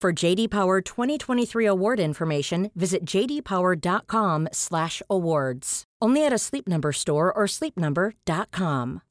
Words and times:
For 0.00 0.12
JD 0.14 0.48
Power 0.48 0.80
2023 0.80 1.66
award 1.66 2.00
information, 2.00 2.70
visit 2.74 3.04
jdpower.com/awards. 3.04 5.84
Only 6.00 6.24
at 6.24 6.32
a 6.32 6.38
Sleep 6.38 6.66
Number 6.66 6.92
store 6.92 7.30
or 7.30 7.44
sleepnumber.com. 7.44 9.02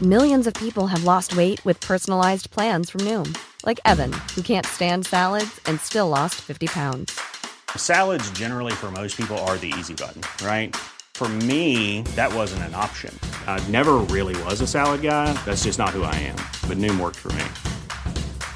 Millions 0.00 0.46
of 0.46 0.54
people 0.54 0.86
have 0.86 1.02
lost 1.02 1.36
weight 1.36 1.64
with 1.64 1.80
personalized 1.80 2.52
plans 2.52 2.90
from 2.90 3.00
Noom, 3.00 3.36
like 3.66 3.80
Evan, 3.84 4.12
who 4.36 4.42
can't 4.42 4.66
stand 4.66 5.04
salads 5.04 5.60
and 5.66 5.80
still 5.80 6.08
lost 6.08 6.36
50 6.36 6.68
pounds. 6.68 7.18
Salads, 7.76 8.30
generally, 8.30 8.72
for 8.72 8.92
most 8.92 9.16
people, 9.16 9.36
are 9.38 9.58
the 9.58 9.74
easy 9.80 9.94
button, 9.94 10.22
right? 10.46 10.76
For 11.14 11.28
me, 11.28 12.02
that 12.14 12.32
wasn't 12.32 12.62
an 12.62 12.76
option. 12.76 13.12
I 13.48 13.58
never 13.66 13.94
really 13.96 14.40
was 14.44 14.60
a 14.60 14.68
salad 14.68 15.02
guy. 15.02 15.32
That's 15.44 15.64
just 15.64 15.80
not 15.80 15.90
who 15.90 16.04
I 16.04 16.14
am. 16.14 16.36
But 16.68 16.78
Noom 16.78 17.00
worked 17.00 17.18
for 17.18 17.32
me. 17.32 17.46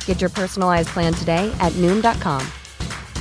Get 0.07 0.23
your 0.23 0.31
personalized 0.31 0.89
plan 0.89 1.13
today 1.13 1.53
at 1.61 1.73
Noom.com. 1.75 2.41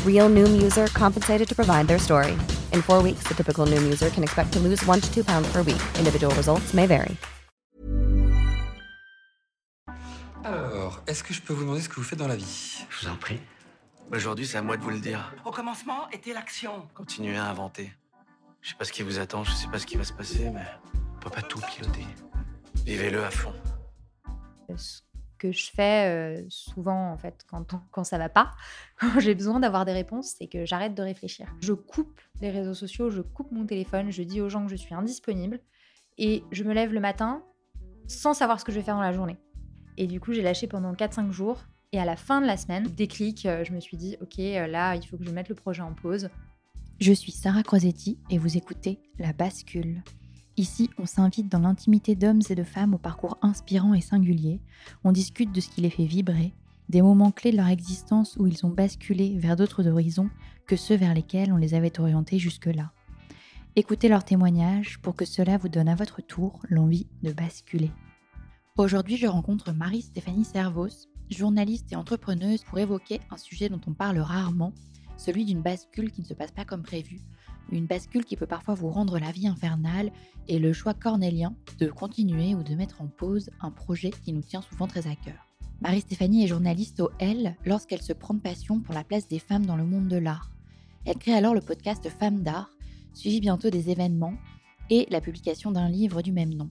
Real 0.06 0.30
Noom 0.30 0.62
user 0.62 0.88
compensated 0.88 1.48
to 1.50 1.56
provide 1.56 1.88
their 1.88 2.00
story. 2.00 2.38
In 2.72 2.82
four 2.82 3.02
weeks, 3.02 3.28
the 3.28 3.34
typical 3.34 3.66
Noom 3.66 3.84
user 3.84 4.10
can 4.10 4.24
expect 4.24 4.54
to 4.54 4.60
lose 4.60 4.82
one 4.86 5.02
to 5.02 5.14
two 5.14 5.26
pounds 5.26 5.52
per 5.52 5.62
week. 5.62 5.82
Individual 6.00 6.34
results 6.36 6.74
may 6.74 6.88
vary. 6.88 7.18
Alors, 10.46 11.02
est-ce 11.08 11.24
que 11.24 11.34
je 11.34 11.42
peux 11.42 11.54
vous 11.54 11.62
demander 11.64 11.82
ce 11.82 11.88
que 11.90 11.96
vous 11.96 12.04
faites 12.04 12.20
dans 12.20 12.28
la 12.28 12.36
vie 12.36 12.86
Je 12.90 13.06
vous 13.06 13.12
en 13.12 13.16
prie. 13.16 13.40
Aujourd'hui, 14.12 14.46
c'est 14.46 14.58
à 14.58 14.62
moi 14.62 14.76
de 14.78 14.84
vous 14.84 14.90
le 14.90 15.00
dire. 15.00 15.34
Au 15.46 15.52
commencement 15.52 16.10
était 16.12 16.34
l'action. 16.34 16.88
Continuez 16.94 17.38
à 17.38 17.50
inventer. 17.50 17.94
Je 18.62 18.70
sais 18.70 18.76
pas 18.76 18.86
ce 18.86 18.92
qui 18.92 19.04
vous 19.04 19.20
attend, 19.20 19.44
je 19.44 19.52
sais 19.52 19.68
pas 19.68 19.80
ce 19.80 19.86
qui 19.86 19.96
va 19.98 20.04
se 20.04 20.14
passer, 20.14 20.50
mais 20.54 20.66
on 21.16 21.20
peut 21.20 21.30
pas 21.30 21.42
tout 21.42 21.60
piloter. 21.62 22.06
Vivez-le 22.86 23.24
à 23.24 23.32
fond. 23.32 23.54
Ce 24.76 25.00
que 25.44 25.52
je 25.52 25.70
fais 25.72 26.10
euh, 26.10 26.46
souvent, 26.50 27.12
en 27.12 27.18
fait, 27.18 27.46
quand, 27.48 27.76
quand 27.92 28.04
ça 28.04 28.18
va 28.18 28.30
pas, 28.30 28.52
quand 29.00 29.20
j'ai 29.20 29.36
besoin 29.36 29.60
d'avoir 29.60 29.86
des 29.86 29.92
réponses, 29.92 30.36
c'est 30.38 30.48
que 30.48 30.66
j'arrête 30.66 30.96
de 30.96 31.02
réfléchir. 31.02 31.54
Je 31.62 31.74
coupe 31.74 32.22
les 32.42 32.50
réseaux 32.50 32.74
sociaux, 32.74 33.10
je 33.10 33.22
coupe 33.22 33.52
mon 33.52 33.66
téléphone, 33.66 34.12
je 34.12 34.24
dis 34.24 34.42
aux 34.42 34.50
gens 34.50 34.66
que 34.66 34.72
je 34.72 34.78
suis 34.78 34.94
indisponible 34.94 35.60
et 36.18 36.44
je 36.52 36.64
me 36.64 36.74
lève 36.74 36.94
le 36.94 37.00
matin 37.00 37.44
sans 38.08 38.34
savoir 38.34 38.60
ce 38.60 38.66
que 38.66 38.72
je 38.72 38.80
vais 38.80 38.84
faire 38.84 38.96
dans 38.96 39.02
la 39.02 39.14
journée. 39.14 39.38
Et 39.98 40.08
du 40.08 40.20
coup, 40.20 40.34
j'ai 40.34 40.42
lâché 40.42 40.68
pendant 40.68 40.94
4-5 40.94 41.32
jours. 41.32 41.64
Et 41.92 42.00
à 42.00 42.06
la 42.06 42.16
fin 42.16 42.42
de 42.42 42.48
la 42.48 42.58
semaine, 42.58 42.86
déclic, 42.86 43.46
euh, 43.46 43.64
je 43.64 43.72
me 43.72 43.80
suis 43.80 43.98
dit, 43.98 44.18
ok, 44.20 44.40
euh, 44.40 44.66
là, 44.66 44.96
il 44.96 45.06
faut 45.06 45.16
que 45.16 45.24
je 45.24 45.30
mette 45.30 45.50
le 45.50 45.56
projet 45.56 45.84
en 45.84 45.94
pause. 45.94 46.30
Je 47.00 47.14
suis 47.14 47.32
Sarah 47.32 47.62
Crosetti 47.62 48.18
et 48.32 48.40
vous 48.40 48.58
écoutez 48.58 49.00
La 49.20 49.32
Bascule. 49.32 50.02
Ici, 50.56 50.92
on 51.00 51.08
s'invite 51.08 51.50
dans 51.50 51.60
l'intimité 51.60 52.16
d'hommes 52.16 52.42
et 52.48 52.56
de 52.56 52.64
femmes 52.64 52.94
au 52.94 53.00
parcours 53.00 53.40
inspirant 53.42 53.96
et 53.96 54.02
singulier. 54.02 54.62
On 55.04 55.12
discute 55.12 55.52
de 55.52 55.60
ce 55.60 55.70
qui 55.70 55.82
les 55.82 55.90
fait 55.90 56.06
vibrer, 56.06 56.54
des 56.90 57.02
moments 57.02 57.32
clés 57.32 57.52
de 57.52 57.58
leur 57.58 57.70
existence 57.70 58.38
où 58.38 58.46
ils 58.46 58.64
ont 58.64 58.70
basculé 58.70 59.38
vers 59.40 59.56
d'autres 59.56 59.88
horizons 59.88 60.30
que 60.68 60.76
ceux 60.76 60.96
vers 60.96 61.16
lesquels 61.16 61.52
on 61.52 61.58
les 61.58 61.74
avait 61.74 62.00
orientés 62.00 62.38
jusque-là. 62.38 62.92
Écoutez 63.76 64.10
leurs 64.10 64.26
témoignages 64.26 65.00
pour 65.02 65.16
que 65.16 65.26
cela 65.26 65.58
vous 65.58 65.70
donne 65.70 65.90
à 65.90 65.96
votre 65.96 66.22
tour 66.22 66.60
l'envie 66.70 67.08
de 67.24 67.34
basculer. 67.34 67.90
Aujourd'hui, 68.78 69.18
je 69.18 69.26
rencontre 69.26 69.72
Marie-Stéphanie 69.72 70.46
Servos, 70.46 71.08
journaliste 71.32 71.92
et 71.92 71.96
entrepreneuse, 71.96 72.64
pour 72.64 72.78
évoquer 72.78 73.22
un 73.32 73.38
sujet 73.38 73.70
dont 73.70 73.82
on 73.88 73.94
parle 73.94 74.20
rarement, 74.20 74.74
celui 75.18 75.46
d'une 75.46 75.64
bascule 75.64 76.12
qui 76.12 76.22
ne 76.22 76.28
se 76.28 76.36
passe 76.36 76.52
pas 76.52 76.66
comme 76.66 76.84
prévu, 76.84 77.22
une 77.72 77.86
bascule 77.86 78.26
qui 78.26 78.36
peut 78.36 78.46
parfois 78.46 78.74
vous 78.74 78.90
rendre 78.90 79.20
la 79.20 79.32
vie 79.32 79.48
infernale 79.48 80.12
et 80.48 80.60
le 80.60 80.74
choix 80.74 80.94
cornélien 80.94 81.56
de 81.80 81.88
continuer 81.88 82.56
ou 82.56 82.64
de 82.64 82.76
mettre 82.76 83.02
en 83.02 83.08
pause 83.08 83.50
un 83.62 83.72
projet 83.72 84.12
qui 84.12 84.34
nous 84.34 84.42
tient 84.42 84.62
souvent 84.62 84.88
très 84.88 85.08
à 85.08 85.16
cœur. 85.16 85.48
Marie-Stéphanie 85.82 86.44
est 86.44 86.48
journaliste 86.48 87.00
au 87.00 87.10
L 87.20 87.58
lorsqu'elle 87.66 88.02
se 88.02 88.14
prend 88.14 88.34
de 88.34 88.40
passion 88.40 88.80
pour 88.80 88.94
la 88.94 89.04
place 89.04 89.28
des 89.28 89.40
femmes 89.40 89.66
dans 89.66 89.76
le 89.76 89.86
monde 89.86 90.08
de 90.08 90.18
l'art. 90.18 90.52
Elle 91.06 91.18
crée 91.18 91.34
alors 91.34 91.54
le 91.54 91.62
podcast 91.62 92.08
Femmes 92.10 92.44
d'art, 92.44 92.70
suivi 93.14 93.42
bientôt 93.42 93.70
des 93.70 93.90
événements 93.90 94.36
et 94.90 95.08
la 95.10 95.22
publication 95.22 95.72
d'un 95.72 95.90
livre 95.90 96.22
du 96.22 96.32
même 96.32 96.54
nom. 96.54 96.70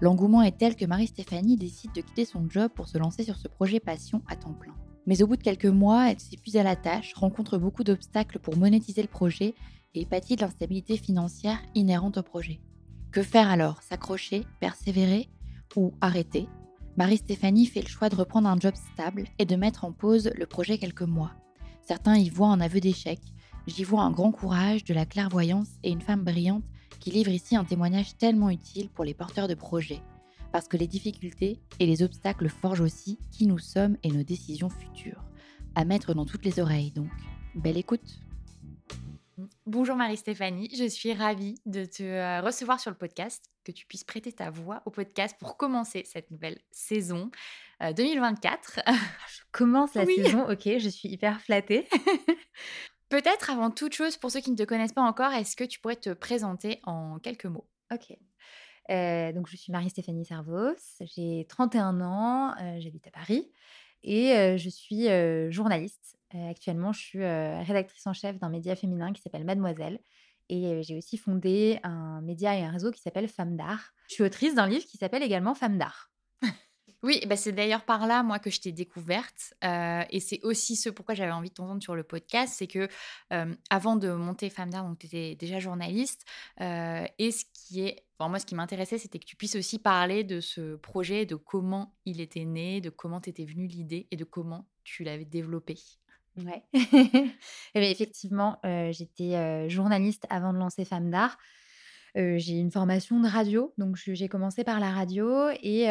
L'engouement 0.00 0.42
est 0.42 0.58
tel 0.58 0.76
que 0.76 0.84
Marie-Stéphanie 0.84 1.56
décide 1.56 1.92
de 1.92 2.00
quitter 2.00 2.24
son 2.24 2.48
job 2.48 2.70
pour 2.74 2.88
se 2.88 2.98
lancer 2.98 3.24
sur 3.24 3.36
ce 3.36 3.48
projet 3.48 3.80
passion 3.80 4.22
à 4.28 4.36
temps 4.36 4.54
plein. 4.54 4.74
Mais 5.06 5.22
au 5.22 5.26
bout 5.26 5.36
de 5.36 5.42
quelques 5.42 5.66
mois, 5.66 6.10
elle 6.10 6.20
s'épuise 6.20 6.56
à 6.56 6.62
la 6.62 6.76
tâche, 6.76 7.14
rencontre 7.14 7.58
beaucoup 7.58 7.82
d'obstacles 7.82 8.38
pour 8.38 8.56
monétiser 8.56 9.02
le 9.02 9.08
projet 9.08 9.54
et 9.98 10.06
pâtit 10.06 10.36
de 10.36 10.42
l'instabilité 10.42 10.96
financière 10.96 11.58
inhérente 11.74 12.18
au 12.18 12.22
projet. 12.22 12.60
Que 13.10 13.22
faire 13.22 13.48
alors? 13.48 13.82
S'accrocher, 13.82 14.44
persévérer? 14.60 15.28
Ou 15.76 15.92
arrêter? 16.00 16.48
Marie-Stéphanie 16.96 17.66
fait 17.66 17.82
le 17.82 17.88
choix 17.88 18.08
de 18.08 18.16
reprendre 18.16 18.48
un 18.48 18.58
job 18.58 18.74
stable 18.74 19.24
et 19.38 19.44
de 19.44 19.56
mettre 19.56 19.84
en 19.84 19.92
pause 19.92 20.30
le 20.34 20.46
projet 20.46 20.78
quelques 20.78 21.02
mois. 21.02 21.32
Certains 21.82 22.16
y 22.16 22.28
voient 22.28 22.48
un 22.48 22.60
aveu 22.60 22.80
d'échec, 22.80 23.20
j'y 23.66 23.84
vois 23.84 24.02
un 24.02 24.10
grand 24.10 24.32
courage, 24.32 24.84
de 24.84 24.94
la 24.94 25.06
clairvoyance 25.06 25.68
et 25.82 25.90
une 25.90 26.00
femme 26.00 26.24
brillante 26.24 26.64
qui 27.00 27.10
livre 27.10 27.30
ici 27.30 27.54
un 27.54 27.64
témoignage 27.64 28.16
tellement 28.16 28.50
utile 28.50 28.88
pour 28.88 29.04
les 29.04 29.14
porteurs 29.14 29.46
de 29.46 29.54
projets, 29.54 30.02
parce 30.52 30.68
que 30.68 30.76
les 30.76 30.88
difficultés 30.88 31.60
et 31.78 31.86
les 31.86 32.02
obstacles 32.02 32.48
forgent 32.48 32.80
aussi 32.80 33.18
qui 33.30 33.46
nous 33.46 33.58
sommes 33.58 33.96
et 34.02 34.10
nos 34.10 34.24
décisions 34.24 34.70
futures. 34.70 35.22
À 35.74 35.84
mettre 35.84 36.14
dans 36.14 36.26
toutes 36.26 36.44
les 36.44 36.58
oreilles 36.58 36.90
donc. 36.90 37.10
Belle 37.54 37.76
écoute 37.76 38.20
Bonjour 39.66 39.94
Marie-Stéphanie, 39.94 40.68
je 40.76 40.88
suis 40.88 41.12
ravie 41.12 41.54
de 41.64 41.84
te 41.84 42.02
euh, 42.02 42.40
recevoir 42.40 42.80
sur 42.80 42.90
le 42.90 42.96
podcast, 42.96 43.52
que 43.62 43.70
tu 43.70 43.86
puisses 43.86 44.02
prêter 44.02 44.32
ta 44.32 44.50
voix 44.50 44.82
au 44.84 44.90
podcast 44.90 45.36
pour 45.38 45.56
commencer 45.56 46.02
cette 46.04 46.32
nouvelle 46.32 46.58
saison 46.72 47.30
2024. 47.80 48.80
je 48.86 49.42
commence 49.52 49.94
la 49.94 50.06
saison, 50.06 50.50
ok, 50.50 50.78
je 50.78 50.88
suis 50.88 51.08
hyper 51.08 51.40
flattée. 51.40 51.88
Peut-être 53.10 53.50
avant 53.50 53.70
toute 53.70 53.94
chose, 53.94 54.16
pour 54.16 54.32
ceux 54.32 54.40
qui 54.40 54.50
ne 54.50 54.56
te 54.56 54.64
connaissent 54.64 54.92
pas 54.92 55.02
encore, 55.02 55.32
est-ce 55.32 55.54
que 55.54 55.64
tu 55.64 55.78
pourrais 55.78 55.96
te 55.96 56.10
présenter 56.10 56.80
en 56.82 57.20
quelques 57.20 57.46
mots? 57.46 57.68
Ok. 57.92 58.16
Euh, 58.90 59.32
donc, 59.32 59.46
je 59.48 59.56
suis 59.56 59.70
Marie-Stéphanie 59.70 60.24
Servos, 60.24 60.74
j'ai 61.00 61.46
31 61.48 62.00
ans, 62.00 62.54
euh, 62.60 62.80
j'habite 62.80 63.06
à 63.06 63.10
Paris 63.12 63.52
et 64.02 64.56
je 64.58 64.68
suis 64.68 65.06
journaliste. 65.50 66.18
actuellement, 66.48 66.92
je 66.92 67.00
suis 67.00 67.24
rédactrice 67.24 68.06
en 68.06 68.12
chef 68.12 68.38
d'un 68.38 68.48
média 68.48 68.76
féminin 68.76 69.12
qui 69.12 69.22
s'appelle 69.22 69.44
Mademoiselle 69.44 70.00
et 70.48 70.82
j'ai 70.82 70.96
aussi 70.96 71.16
fondé 71.18 71.78
un 71.82 72.20
média 72.22 72.56
et 72.56 72.62
un 72.62 72.70
réseau 72.70 72.90
qui 72.90 73.00
s'appelle 73.00 73.28
Femmes 73.28 73.56
d'Art. 73.56 73.92
Je 74.08 74.14
suis 74.14 74.24
autrice 74.24 74.54
d'un 74.54 74.66
livre 74.66 74.84
qui 74.84 74.96
s'appelle 74.96 75.22
également 75.22 75.54
Femmes 75.54 75.78
d'Art. 75.78 76.10
Oui, 77.04 77.20
bah 77.26 77.36
c'est 77.36 77.52
d'ailleurs 77.52 77.84
par 77.84 78.06
là, 78.06 78.24
moi, 78.24 78.40
que 78.40 78.50
je 78.50 78.60
t'ai 78.60 78.72
découverte. 78.72 79.54
Euh, 79.64 80.02
et 80.10 80.18
c'est 80.18 80.40
aussi 80.42 80.74
ce 80.74 80.90
pourquoi 80.90 81.14
j'avais 81.14 81.30
envie 81.30 81.48
de 81.48 81.54
t'entendre 81.54 81.82
sur 81.82 81.94
le 81.94 82.02
podcast. 82.02 82.54
C'est 82.56 82.66
que 82.66 82.88
euh, 83.32 83.54
avant 83.70 83.94
de 83.94 84.10
monter 84.10 84.50
Femme 84.50 84.70
d'Art, 84.70 84.84
donc 84.84 84.98
tu 84.98 85.06
étais 85.06 85.36
déjà 85.36 85.60
journaliste. 85.60 86.24
Euh, 86.60 87.04
et 87.18 87.30
ce 87.30 87.44
qui 87.54 87.82
est. 87.82 88.04
Enfin, 88.18 88.28
moi, 88.30 88.40
ce 88.40 88.46
qui 88.46 88.56
m'intéressait, 88.56 88.98
c'était 88.98 89.20
que 89.20 89.24
tu 89.24 89.36
puisses 89.36 89.54
aussi 89.54 89.78
parler 89.78 90.24
de 90.24 90.40
ce 90.40 90.74
projet, 90.74 91.24
de 91.24 91.36
comment 91.36 91.94
il 92.04 92.20
était 92.20 92.44
né, 92.44 92.80
de 92.80 92.90
comment 92.90 93.20
t'étais 93.20 93.44
venue 93.44 93.68
l'idée 93.68 94.08
et 94.10 94.16
de 94.16 94.24
comment 94.24 94.66
tu 94.82 95.04
l'avais 95.04 95.24
développé. 95.24 95.78
Ouais. 96.36 96.64
et 96.72 97.80
bien, 97.80 97.90
effectivement, 97.90 98.58
j'étais 98.90 99.68
journaliste 99.68 100.26
avant 100.30 100.52
de 100.52 100.58
lancer 100.58 100.84
Femme 100.84 101.10
d'Art. 101.10 101.38
J'ai 102.36 102.58
une 102.58 102.72
formation 102.72 103.20
de 103.20 103.28
radio, 103.28 103.72
donc 103.78 103.96
j'ai 103.96 104.28
commencé 104.28 104.64
par 104.64 104.80
la 104.80 104.90
radio 104.90 105.50
et 105.62 105.84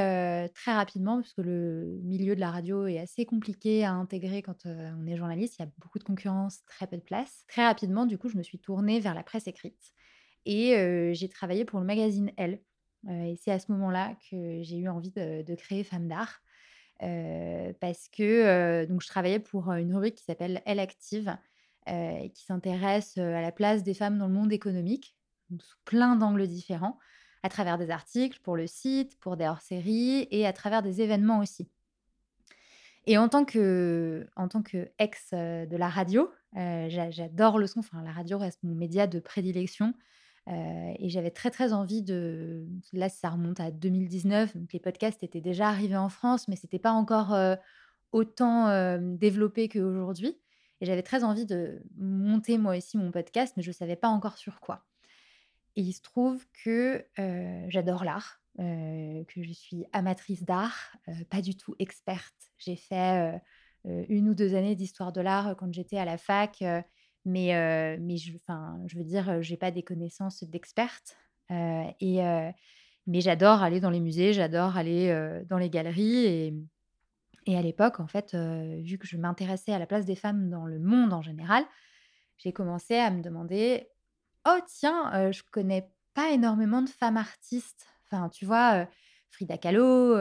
très 0.54 0.74
rapidement, 0.74 1.22
parce 1.22 1.34
que 1.34 1.42
le 1.42 2.00
milieu 2.04 2.36
de 2.36 2.42
la 2.42 2.52
radio 2.52 2.86
est 2.86 3.00
assez 3.00 3.26
compliqué 3.26 3.86
à 3.86 3.94
intégrer 3.94 4.42
quand, 4.42 4.66
on 4.66 5.08
est 5.08 5.16
journaliste, 5.16 5.56
il 5.58 5.62
y 5.62 5.66
a 5.66 5.72
beaucoup 5.78 6.00
de 6.00 6.04
concurrence, 6.04 6.66
très 6.66 6.86
peu 6.86 6.98
de 6.98 7.02
place. 7.02 7.46
Très 7.48 7.66
rapidement, 7.66 8.06
du 8.06 8.18
coup, 8.18 8.28
je 8.28 8.38
me 8.38 8.44
suis 8.44 8.60
tournée 8.60 9.00
vers 9.00 9.14
la 9.14 9.24
presse 9.24 9.48
écrite 9.48 9.94
et 10.46 11.14
j'ai 11.14 11.30
travaillé 11.30 11.64
pour 11.64 11.80
le 11.80 11.86
magazine 11.86 12.32
Elle, 12.36 12.60
et 13.10 13.36
c'est 13.42 13.52
à 13.52 13.60
ce 13.60 13.72
moment-là 13.72 14.16
que 14.30 14.62
j'ai 14.64 14.80
eu 14.80 14.90
envie 14.90 15.12
de 15.12 15.56
créer 15.56 15.86
Femme 15.86 16.10
d'art, 16.10 16.42
parce 17.00 18.10
que, 18.10 18.86
donc 18.86 19.02
je 19.02 19.08
travaillais 19.08 19.40
pour, 19.40 19.72
une 19.72 19.94
rubrique 19.94 20.16
qui 20.16 20.26
s'appelle 20.26 20.62
Elle 20.66 20.80
Active, 20.80 21.38
qui 21.86 22.44
s'intéresse, 22.44 23.18
à 23.18 23.42
la 23.42 23.52
place 23.54 23.84
des 23.84 23.94
femmes 23.94 24.18
dans 24.18 24.28
le 24.28 24.34
monde 24.34 24.52
économique 24.52 25.17
sous 25.60 25.78
plein 25.86 26.16
d'angles 26.16 26.48
différents, 26.48 26.98
à 27.44 27.50
travers 27.50 27.78
des 27.78 27.90
articles 27.90 28.40
pour 28.44 28.56
le 28.58 28.68
site, 28.68 29.18
pour 29.20 29.38
des 29.38 29.46
hors-séries 29.46 30.28
et 30.32 30.46
à 30.46 30.54
travers 30.54 30.82
des 30.82 31.02
événements 31.02 31.40
aussi. 31.40 31.70
Et 33.06 33.18
en 33.18 33.30
tant 33.30 33.46
que, 33.46 34.28
en 34.36 34.50
tant 34.50 34.62
que 34.62 34.90
ex 35.00 35.32
de 35.34 35.78
la 35.78 35.88
radio, 35.88 36.30
j'adore 36.54 37.58
le 37.58 37.68
son. 37.68 37.80
Enfin, 37.80 38.04
la 38.04 38.12
radio 38.12 38.38
reste 38.38 38.64
mon 38.64 38.76
média 38.76 39.08
de 39.08 39.20
prédilection. 39.20 39.94
et 40.48 41.10
j'avais 41.10 41.32
très 41.32 41.50
très 41.50 41.72
envie 41.72 42.02
de. 42.04 42.68
Là, 42.92 43.08
ça 43.08 43.30
remonte 43.30 43.60
à 43.60 43.72
2019. 43.72 44.58
Donc 44.58 44.74
les 44.74 44.80
podcasts 44.80 45.24
étaient 45.24 45.42
déjà 45.42 45.70
arrivés 45.70 45.98
en 45.98 46.10
France, 46.10 46.48
mais 46.50 46.56
c'était 46.58 46.80
pas 46.80 46.92
encore 46.92 47.34
autant 48.12 48.98
développé 49.00 49.70
qu'aujourd'hui. 49.70 50.38
Et 50.82 50.86
j'avais 50.86 51.04
très 51.04 51.24
envie 51.24 51.46
de 51.46 51.82
monter 51.98 52.58
moi 52.58 52.76
aussi 52.78 52.98
mon 52.98 53.12
podcast, 53.12 53.54
mais 53.58 53.64
je 53.64 53.70
ne 53.70 53.74
savais 53.74 53.96
pas 53.96 54.10
encore 54.10 54.38
sur 54.38 54.60
quoi. 54.60 54.86
Et 55.78 55.82
il 55.82 55.94
se 55.94 56.02
trouve 56.02 56.44
que 56.66 57.06
j'adore 57.70 58.04
l'art, 58.04 58.42
que 58.58 59.44
je 59.44 59.54
suis 59.54 59.86
amatrice 59.94 60.44
d'art, 60.44 60.98
pas 61.30 61.42
du 61.42 61.56
tout 61.56 61.76
experte. 61.78 62.34
J'ai 62.58 62.76
fait 62.76 63.40
une 63.86 64.28
ou 64.28 64.34
deux 64.34 64.56
années 64.56 64.76
d'histoire 64.76 65.14
de 65.14 65.22
l'art 65.22 65.56
quand 65.56 65.72
j'étais 65.72 66.00
à 66.00 66.06
la 66.06 66.18
fac, 66.18 66.64
mais, 67.26 67.98
mais 68.00 68.18
je, 68.18 68.34
je 68.88 68.98
veux 68.98 69.04
dire, 69.04 69.44
j'ai 69.44 69.56
pas 69.56 69.70
des 69.70 69.84
connaissances 69.84 70.44
d'experte. 70.44 71.16
et, 71.52 72.22
mais 73.06 73.22
j'adore 73.22 73.62
aller 73.62 73.80
dans 73.80 73.92
les 73.92 74.00
musées, 74.02 74.34
j'adore 74.34 74.78
aller 74.78 75.44
dans 75.48 75.60
les 75.60 75.70
galeries. 75.70 76.26
Et, 76.26 76.54
et 77.46 77.56
à 77.56 77.62
l'époque, 77.62 78.00
en 78.00 78.08
fait, 78.08 78.36
vu 78.36 78.98
que 78.98 79.06
je 79.06 79.16
m'intéressais 79.16 79.74
à 79.74 79.80
la 79.80 79.86
place 79.86 80.06
des 80.06 80.16
femmes 80.16 80.50
dans 80.50 80.66
le 80.66 80.80
monde 80.80 81.14
en 81.14 81.22
général, 81.22 81.64
j'ai 82.40 82.52
commencé 82.52 82.96
à 82.96 83.12
me 83.12 83.22
demander 83.22 83.90
oh 84.48 84.60
tiens, 84.68 85.32
je 85.32 85.42
connais 85.52 85.90
pas 86.14 86.32
énormément 86.32 86.82
de 86.82 86.90
femmes 86.90 87.18
artistes. 87.18 87.86
Enfin, 88.06 88.30
tu 88.30 88.46
vois, 88.46 88.88
Frida 89.30 89.58
Kahlo, 89.58 90.16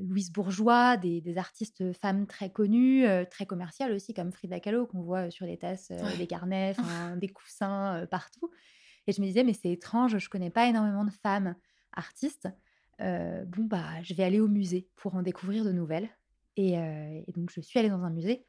Louise 0.00 0.32
Bourgeois, 0.32 0.96
des, 0.96 1.36
artistes 1.36 1.92
femmes 1.92 2.26
très 2.26 2.50
connues, 2.50 3.04
très 3.30 3.46
commerciales 3.46 3.92
aussi, 3.92 4.14
comme 4.14 4.32
Frida 4.32 4.60
Kahlo, 4.60 4.86
qu'on 4.86 5.02
voit 5.02 5.30
sur 5.30 5.46
les 5.46 5.58
tasses, 5.58 5.92
des 6.18 6.26
carnets, 6.26 6.74
des 7.20 7.28
coussins 7.28 8.06
partout. 8.10 8.50
Et 9.06 9.12
je 9.12 9.20
me 9.20 9.26
disais, 9.26 9.44
mais 9.44 9.52
c'est 9.52 9.70
étrange, 9.70 10.18
je 10.18 10.28
connais 10.28 10.50
pas 10.50 10.66
énormément 10.66 11.04
de 11.04 11.12
femmes 11.22 11.54
artistes. 11.92 12.48
bon, 12.98 13.64
bah, 13.64 14.02
je 14.02 14.14
vais 14.14 14.24
aller 14.24 14.40
au 14.40 14.48
musée 14.48 14.88
pour 14.96 15.14
en 15.14 15.22
découvrir 15.22 15.64
de 15.64 15.72
nouvelles. 15.72 16.08
Et, 16.56 16.72
et 16.74 17.32
donc, 17.34 17.50
je 17.50 17.60
suis 17.60 17.78
allée 17.78 17.90
dans 17.90 18.02
un 18.02 18.10
musée 18.10 18.46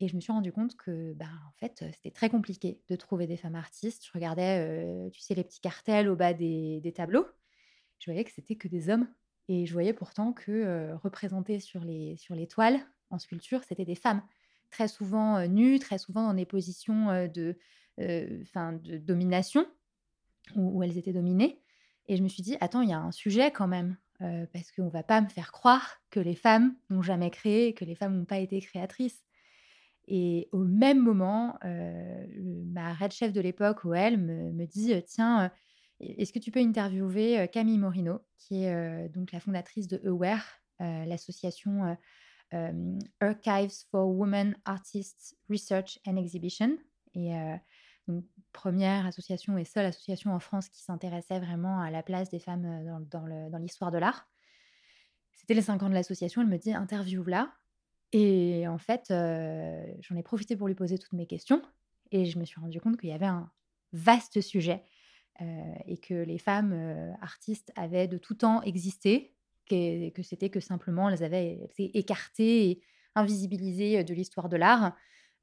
et 0.00 0.08
je 0.08 0.14
me 0.14 0.20
suis 0.20 0.32
rendu 0.32 0.52
compte 0.52 0.76
que, 0.76 1.12
ben, 1.14 1.30
en 1.48 1.52
fait, 1.58 1.84
c'était 1.94 2.12
très 2.12 2.30
compliqué 2.30 2.80
de 2.88 2.94
trouver 2.96 3.26
des 3.26 3.36
femmes 3.36 3.56
artistes. 3.56 4.04
Je 4.06 4.12
regardais, 4.12 5.10
tu 5.10 5.20
sais, 5.20 5.34
les 5.34 5.42
petits 5.42 5.60
cartels 5.60 6.08
au 6.08 6.14
bas 6.14 6.32
des, 6.32 6.92
tableaux. 6.94 7.26
Je 7.98 8.10
voyais 8.10 8.24
que 8.24 8.30
c'était 8.30 8.54
que 8.54 8.68
des 8.68 8.90
hommes. 8.90 9.08
Et 9.48 9.66
je 9.66 9.72
voyais 9.72 9.92
pourtant 9.94 10.32
que 10.32 10.92
représentés 11.02 11.58
sur 11.58 11.82
les, 11.82 12.16
sur 12.16 12.34
les 12.36 12.46
toiles, 12.46 12.78
en 13.10 13.18
sculpture, 13.18 13.64
c'était 13.64 13.86
des 13.86 13.96
femmes. 13.96 14.22
Très 14.70 14.86
souvent 14.86 15.44
nues, 15.48 15.80
très 15.80 15.98
souvent 15.98 16.28
dans 16.28 16.34
des 16.34 16.46
positions 16.46 17.26
de, 17.26 17.58
de 17.96 18.98
domination, 18.98 19.66
où, 20.54 20.78
où, 20.78 20.82
elles 20.84 20.96
étaient 20.96 21.12
dominées. 21.12 21.60
Et 22.06 22.16
je 22.16 22.22
me 22.22 22.28
suis 22.28 22.42
dit, 22.42 22.56
attends, 22.60 22.82
il 22.82 22.90
y 22.90 22.92
a 22.92 23.00
un 23.00 23.10
sujet 23.10 23.50
quand 23.50 23.66
même. 23.68 23.96
parce 24.20 24.70
qu'on 24.70 24.84
ne 24.84 24.90
va 24.90 25.02
pas 25.02 25.20
me 25.20 25.28
faire 25.28 25.50
croire 25.50 26.00
que 26.10 26.20
les 26.20 26.36
femmes 26.36 26.76
n'ont 26.88 27.02
jamais 27.02 27.30
créé, 27.30 27.74
que 27.74 27.84
les 27.84 27.96
femmes 27.96 28.16
n'ont 28.16 28.26
pas 28.26 28.38
été 28.38 28.60
créatrices. 28.60 29.24
Et 30.10 30.48
au 30.52 30.64
même 30.64 31.00
moment, 31.00 31.58
ma 31.62 32.94
red 32.94 33.12
chef 33.12 33.32
de 33.32 33.40
l'époque, 33.40 33.84
OL, 33.84 34.16
me, 34.16 34.66
dit 34.66 34.94
Tiens, 35.06 35.50
est-ce 36.00 36.32
que 36.32 36.38
tu 36.38 36.50
peux 36.50 36.60
interviewer 36.60 37.46
Camille 37.52 37.78
Morino, 37.78 38.20
qui 38.38 38.64
est 38.64 39.08
donc 39.10 39.32
la 39.32 39.40
fondatrice 39.40 39.86
de 39.86 40.00
Aware, 40.08 40.44
l'association 40.80 41.96
Archives 43.20 43.84
for 43.90 44.08
Women 44.08 44.56
Artists 44.64 45.36
Research 45.50 46.00
and 46.06 46.16
Exhibition. 46.16 46.78
Et 47.14 47.34
donc, 48.08 48.24
première 48.52 49.06
association 49.06 49.58
et 49.58 49.64
seule 49.64 49.84
association 49.84 50.32
en 50.32 50.40
France 50.40 50.70
qui 50.70 50.82
s'intéressait 50.82 51.38
vraiment 51.38 51.80
à 51.80 51.90
la 51.90 52.02
place 52.02 52.30
des 52.30 52.38
femmes 52.38 53.06
dans, 53.10 53.58
l'histoire 53.58 53.90
de 53.90 53.98
l'art. 53.98 54.26
C'était 55.32 55.54
les 55.54 55.62
cinq 55.62 55.82
ans 55.82 55.90
de 55.90 55.94
l'association. 55.94 56.40
Elle 56.40 56.48
me 56.48 56.56
dit 56.56 56.72
interview-la. 56.72 57.52
Et 58.12 58.66
en 58.68 58.78
fait, 58.78 59.06
j'en 59.08 60.16
ai 60.16 60.22
profité 60.22 60.56
pour 60.56 60.68
lui 60.68 60.74
poser 60.74 60.98
toutes 60.98 61.12
mes 61.12 61.26
questions 61.26 61.62
et 62.10 62.24
je 62.24 62.38
me 62.38 62.44
suis 62.44 62.60
rendu 62.60 62.80
compte 62.80 62.98
qu'il 62.98 63.10
y 63.10 63.12
avait 63.12 63.26
un 63.26 63.50
vaste 63.92 64.40
sujet, 64.40 64.82
et 65.40 65.98
que 65.98 66.14
les 66.14 66.38
femmes, 66.38 67.16
artistes 67.22 67.72
avaient 67.76 68.08
de 68.08 68.18
tout 68.18 68.34
temps 68.34 68.62
existé, 68.62 69.34
que 69.66 70.08
que 70.10 70.22
c'était 70.22 70.50
que 70.50 70.60
simplement 70.60 71.08
elles 71.08 71.22
avaient 71.22 71.60
été 71.62 71.96
écartées 71.96 72.70
et 72.70 72.82
invisibilisées, 73.14 74.02
de 74.04 74.14
l'histoire 74.14 74.48
de 74.48 74.56
l'art, 74.56 74.96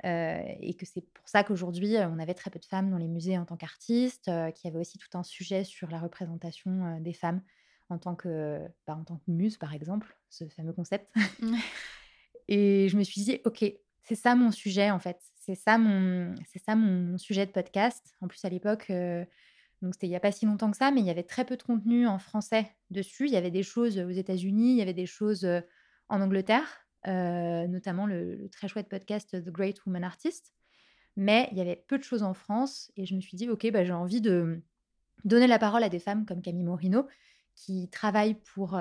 et 0.04 0.76
que 0.78 0.86
c'est 0.86 1.02
pour 1.14 1.28
ça 1.30 1.44
qu'aujourd'hui, 1.44 1.96
on 1.98 2.20
avait 2.20 2.34
très 2.34 2.52
peu 2.52 2.60
de 2.60 2.66
femmes 2.66 2.92
dans 2.92 2.98
les 2.98 3.08
musées 3.08 3.38
en 3.38 3.46
tant 3.46 3.58
qu'artistes, 3.58 4.26
qu'il 4.26 4.66
y 4.66 4.68
avait 4.68 4.80
aussi 4.80 4.98
tout 4.98 5.18
un 5.18 5.24
sujet 5.24 5.64
sur 5.64 5.90
la 5.90 6.00
représentation, 6.00 7.00
des 7.00 7.14
femmes 7.14 7.42
en 7.90 7.98
tant 7.98 8.16
que, 8.16 8.60
bah, 8.88 8.96
en 8.96 9.04
tant 9.04 9.18
que 9.18 9.32
muse, 9.32 9.58
par 9.58 9.74
exemple, 9.74 10.18
ce 10.30 10.48
fameux 10.48 10.74
concept. 10.74 11.14
Et 12.48 12.90
je 12.90 12.98
me 12.98 13.04
suis 13.04 13.22
dit, 13.22 13.40
OK, 13.46 13.64
c'est 14.04 14.16
ça 14.16 14.36
mon 14.36 14.52
sujet 14.52 14.92
en 14.92 15.00
fait. 15.00 15.20
C'est 15.36 15.56
ça 15.56 15.78
mon, 15.78 16.34
c'est 16.48 16.64
ça 16.64 16.76
mon, 16.76 17.18
sujet 17.18 17.46
de 17.46 17.52
podcast. 17.52 18.16
En 18.22 18.28
plus, 18.28 18.44
à 18.46 18.50
l'époque, 18.50 18.92
donc 19.82 19.94
c'était 19.94 20.08
il 20.08 20.12
n'y 20.12 20.16
a 20.16 20.20
pas 20.20 20.32
si 20.32 20.46
longtemps 20.46 20.72
que 20.72 20.78
ça, 20.78 20.92
mais 20.92 21.02
il 21.02 21.08
y 21.08 21.10
avait 21.10 21.24
très 21.24 21.46
peu 21.46 21.58
de 21.58 21.64
contenu 21.64 22.08
en 22.08 22.20
français 22.20 22.72
dessus. 22.90 23.28
Il 23.28 23.34
y 23.34 23.38
avait 23.38 23.52
des 23.52 23.64
choses 23.64 24.00
aux 24.00 24.12
États-Unis, 24.12 24.72
il 24.72 24.78
y 24.78 24.82
avait 24.82 24.94
des 24.94 25.06
choses 25.06 25.48
en 26.10 26.22
Angleterre, 26.22 26.88
notamment 27.06 28.06
le, 28.06 28.48
très 28.52 28.68
chouette 28.68 28.90
podcast 28.90 29.44
The 29.44 29.50
Great 29.50 29.86
Woman 29.86 30.04
Artist. 30.04 30.54
Mais 31.18 31.48
il 31.52 31.58
y 31.58 31.62
avait 31.62 31.84
peu 31.88 31.98
de 31.98 32.04
choses 32.04 32.24
en 32.24 32.34
France 32.34 32.92
et 32.98 33.06
je 33.06 33.16
me 33.16 33.22
suis 33.22 33.38
dit, 33.38 33.50
OK, 33.50 33.70
bah, 33.72 33.86
j'ai 33.86 33.94
envie 33.94 34.22
de 34.22 34.62
donner 35.24 35.48
la 35.48 35.60
parole 35.60 35.84
à 35.84 35.90
des 35.90 36.00
femmes 36.00 36.26
comme 36.26 36.42
Camille 36.42 36.66
Morino 36.66 37.08
qui 37.56 37.88
travaillent 37.90 38.36
pour 38.54 38.78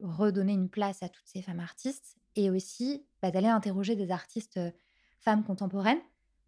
redonner 0.00 0.52
une 0.52 0.70
place 0.70 1.02
à 1.02 1.08
toutes 1.08 1.26
ces 1.26 1.42
femmes 1.42 1.60
artistes 1.60 2.16
et 2.36 2.50
aussi 2.50 3.06
bah, 3.22 3.30
d'aller 3.30 3.48
interroger 3.48 3.96
des 3.96 4.10
artistes 4.10 4.60
femmes 5.18 5.44
contemporaines, 5.44 6.00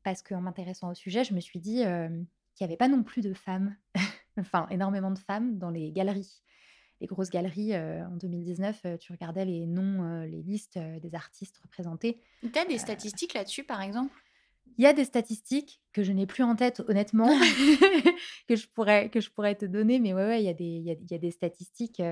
parce 0.02 0.22
qu'en 0.22 0.40
m'intéressant 0.40 0.90
au 0.90 0.94
sujet, 0.94 1.24
je 1.24 1.34
me 1.34 1.40
suis 1.40 1.60
dit 1.60 1.82
qu'il 1.82 2.26
n'y 2.60 2.64
avait 2.64 2.76
pas 2.76 2.88
non 2.88 3.02
plus 3.02 3.22
de 3.22 3.34
femmes, 3.34 3.76
enfin 4.38 4.66
énormément 4.70 5.10
de 5.10 5.18
femmes 5.18 5.58
dans 5.58 5.70
les 5.70 5.92
galeries. 5.92 6.42
Les 7.00 7.06
grosses 7.06 7.30
galeries, 7.30 7.76
en 7.76 8.16
2019, 8.16 8.98
tu 8.98 9.12
regardais 9.12 9.44
les 9.44 9.66
noms, 9.66 10.22
les 10.22 10.42
listes 10.42 10.78
des 10.78 11.14
artistes 11.14 11.58
représentés. 11.58 12.22
Tu 12.40 12.58
as 12.58 12.64
des 12.64 12.78
statistiques 12.78 13.34
là-dessus, 13.34 13.64
par 13.64 13.82
exemple? 13.82 14.14
Il 14.78 14.84
y 14.84 14.86
a 14.86 14.92
des 14.92 15.04
statistiques 15.04 15.80
que 15.92 16.02
je 16.02 16.12
n'ai 16.12 16.26
plus 16.26 16.42
en 16.42 16.56
tête, 16.56 16.82
honnêtement, 16.88 17.28
que, 18.48 18.56
je 18.56 18.68
pourrais, 18.68 19.08
que 19.10 19.20
je 19.20 19.30
pourrais 19.30 19.54
te 19.54 19.64
donner, 19.64 19.98
mais 19.98 20.12
ouais, 20.12 20.26
ouais, 20.26 20.42
il 20.42 20.46
y 20.46 20.48
a 20.48 20.54
des, 20.54 20.64
il 20.64 20.82
y 20.82 20.90
a, 20.90 20.94
il 20.94 21.10
y 21.10 21.14
a 21.14 21.18
des 21.18 21.30
statistiques 21.30 22.02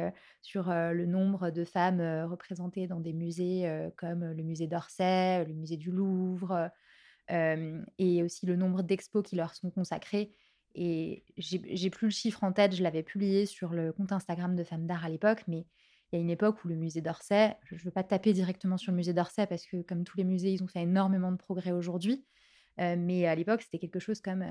sur 0.43 0.71
le 0.71 1.07
nombre 1.07 1.51
de 1.51 1.65
femmes 1.65 2.01
représentées 2.29 2.87
dans 2.87 3.01
des 3.01 3.13
musées 3.13 3.69
comme 3.97 4.25
le 4.25 4.43
musée 4.43 4.67
d'Orsay, 4.67 5.45
le 5.45 5.55
musée 5.55 5.77
du 5.77 5.91
Louvre, 5.91 6.71
et 7.29 8.23
aussi 8.23 8.47
le 8.47 8.57
nombre 8.57 8.83
d'expos 8.83 9.23
qui 9.23 9.37
leur 9.37 9.55
sont 9.55 9.71
consacrés. 9.71 10.33
Et 10.75 11.25
j'ai 11.37 11.91
plus 11.91 12.07
le 12.07 12.11
chiffre 12.11 12.43
en 12.43 12.53
tête, 12.53 12.75
je 12.75 12.83
l'avais 12.83 13.05
publié 13.05 13.47
sur 13.47 13.73
le 13.73 13.93
compte 13.93 14.11
Instagram 14.11 14.57
de 14.57 14.65
Femmes 14.65 14.87
d'Art 14.87 15.05
à 15.05 15.09
l'époque, 15.09 15.45
mais 15.47 15.67
il 16.11 16.17
y 16.17 16.19
a 16.19 16.21
une 16.21 16.31
époque 16.31 16.65
où 16.65 16.69
le 16.69 16.75
musée 16.75 17.01
d'Orsay, 17.01 17.57
je 17.65 17.75
ne 17.77 17.81
veux 17.81 17.91
pas 17.91 18.03
taper 18.03 18.33
directement 18.33 18.77
sur 18.77 18.91
le 18.91 18.97
musée 18.97 19.13
d'Orsay 19.13 19.47
parce 19.47 19.67
que 19.67 19.83
comme 19.83 20.05
tous 20.05 20.17
les 20.17 20.25
musées, 20.25 20.53
ils 20.53 20.63
ont 20.63 20.69
fait 20.69 20.83
énormément 20.83 21.31
de 21.31 21.37
progrès 21.37 21.73
aujourd'hui 21.73 22.25
mais 22.79 23.27
à 23.27 23.35
l'époque, 23.35 23.63
c'était 23.63 23.79
quelque 23.79 24.01
chose 24.01 24.21
comme 24.21 24.45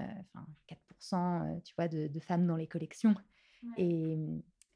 4% 1.01 1.61
tu 1.63 1.73
vois, 1.77 1.87
de, 1.87 2.19
femmes 2.19 2.47
dans 2.47 2.55
les 2.55 2.67
collections. 2.67 3.15
Et, 3.77 4.17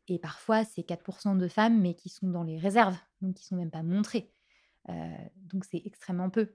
et, 0.07 0.19
parfois, 0.19 0.63
c'est 0.63 0.87
4% 0.87 1.37
de 1.37 1.47
femmes, 1.47 1.81
mais 1.81 1.93
qui 1.93 2.09
sont 2.09 2.29
dans 2.29 2.43
les 2.43 2.57
réserves, 2.57 2.97
donc 3.21 3.35
qui 3.35 3.43
ne 3.45 3.47
sont 3.47 3.55
même 3.55 3.71
pas 3.71 3.83
montrées. 3.83 4.31
donc 5.35 5.65
c'est 5.65 5.81
extrêmement 5.85 6.29
peu. 6.29 6.53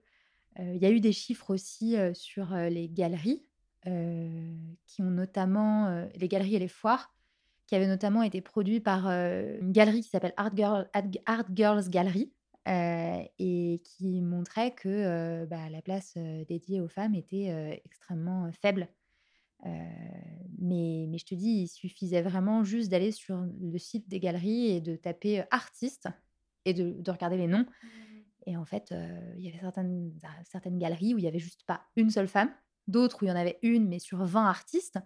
Il 0.59 0.77
y 0.77 0.87
a 0.87 0.91
eu 0.91 1.01
des 1.01 1.13
chiffres 1.13 1.51
aussi 1.51 1.97
sur 2.15 2.55
les 2.55 2.89
galeries. 2.89 3.45
qui 3.85 5.03
ont 5.03 5.11
notamment 5.11 6.07
les 6.15 6.29
galeries 6.29 6.57
et 6.57 6.61
les 6.61 6.69
foires, 6.69 7.15
qui 7.67 7.75
avaient 7.75 7.87
notamment 7.87 8.23
été 8.23 8.43
produits 8.43 8.81
par 8.81 9.07
une 9.07 9.73
galerie 9.73 10.03
qui 10.03 10.09
s'appelle 10.09 10.35
Art, 10.37 10.55
Girl, 10.55 10.91
Art 11.27 11.47
Girls 11.55 11.89
Gallery, 11.89 12.33
et 12.67 13.83
qui 13.85 14.21
montrait 14.23 14.73
que 14.73 15.45
bah, 15.47 15.69
la 15.71 15.83
place 15.83 16.17
dédiée 16.49 16.81
aux 16.81 16.89
femmes 16.89 17.15
était 17.15 17.83
extrêmement 17.85 18.51
faible. 18.53 18.89
mais, 19.65 21.07
mais 21.09 21.19
je 21.19 21.27
te 21.27 21.35
dis, 21.35 21.63
il 21.63 21.69
suffisait 21.69 22.23
vraiment 22.23 22.65
juste 22.65 22.91
d'aller 22.91 23.13
sur 23.13 23.45
le 23.61 23.79
site 23.79 24.09
des 24.09 24.21
galeries 24.21 24.71
et 24.71 24.81
de 24.81 24.97
taper 24.97 25.45
artistes 25.51 26.09
et 26.65 26.75
de, 26.75 26.93
de 26.93 27.11
regarder 27.11 27.37
les 27.37 27.49
noms. 27.49 27.67
Mmh. 27.83 27.87
Et 28.47 28.57
en 28.57 28.65
fait, 28.65 28.93
il 29.37 29.45
y 29.45 29.49
avait 29.49 29.61
certaines, 29.61 30.13
certaines 30.45 30.79
galeries 30.79 31.15
où 31.15 31.19
il 31.19 31.23
n'y 31.23 31.29
avait 31.29 31.39
juste 31.39 31.65
pas 31.65 31.83
une 31.97 32.11
seule 32.11 32.29
femme, 32.29 32.51
d'autres 32.89 33.23
où 33.23 33.27
il 33.27 33.29
y 33.29 33.33
en 33.33 33.37
avait 33.37 33.59
une, 33.63 33.89
mais 33.89 33.99
sur 33.99 34.25
20 34.25 34.47
artistes. 34.47 34.99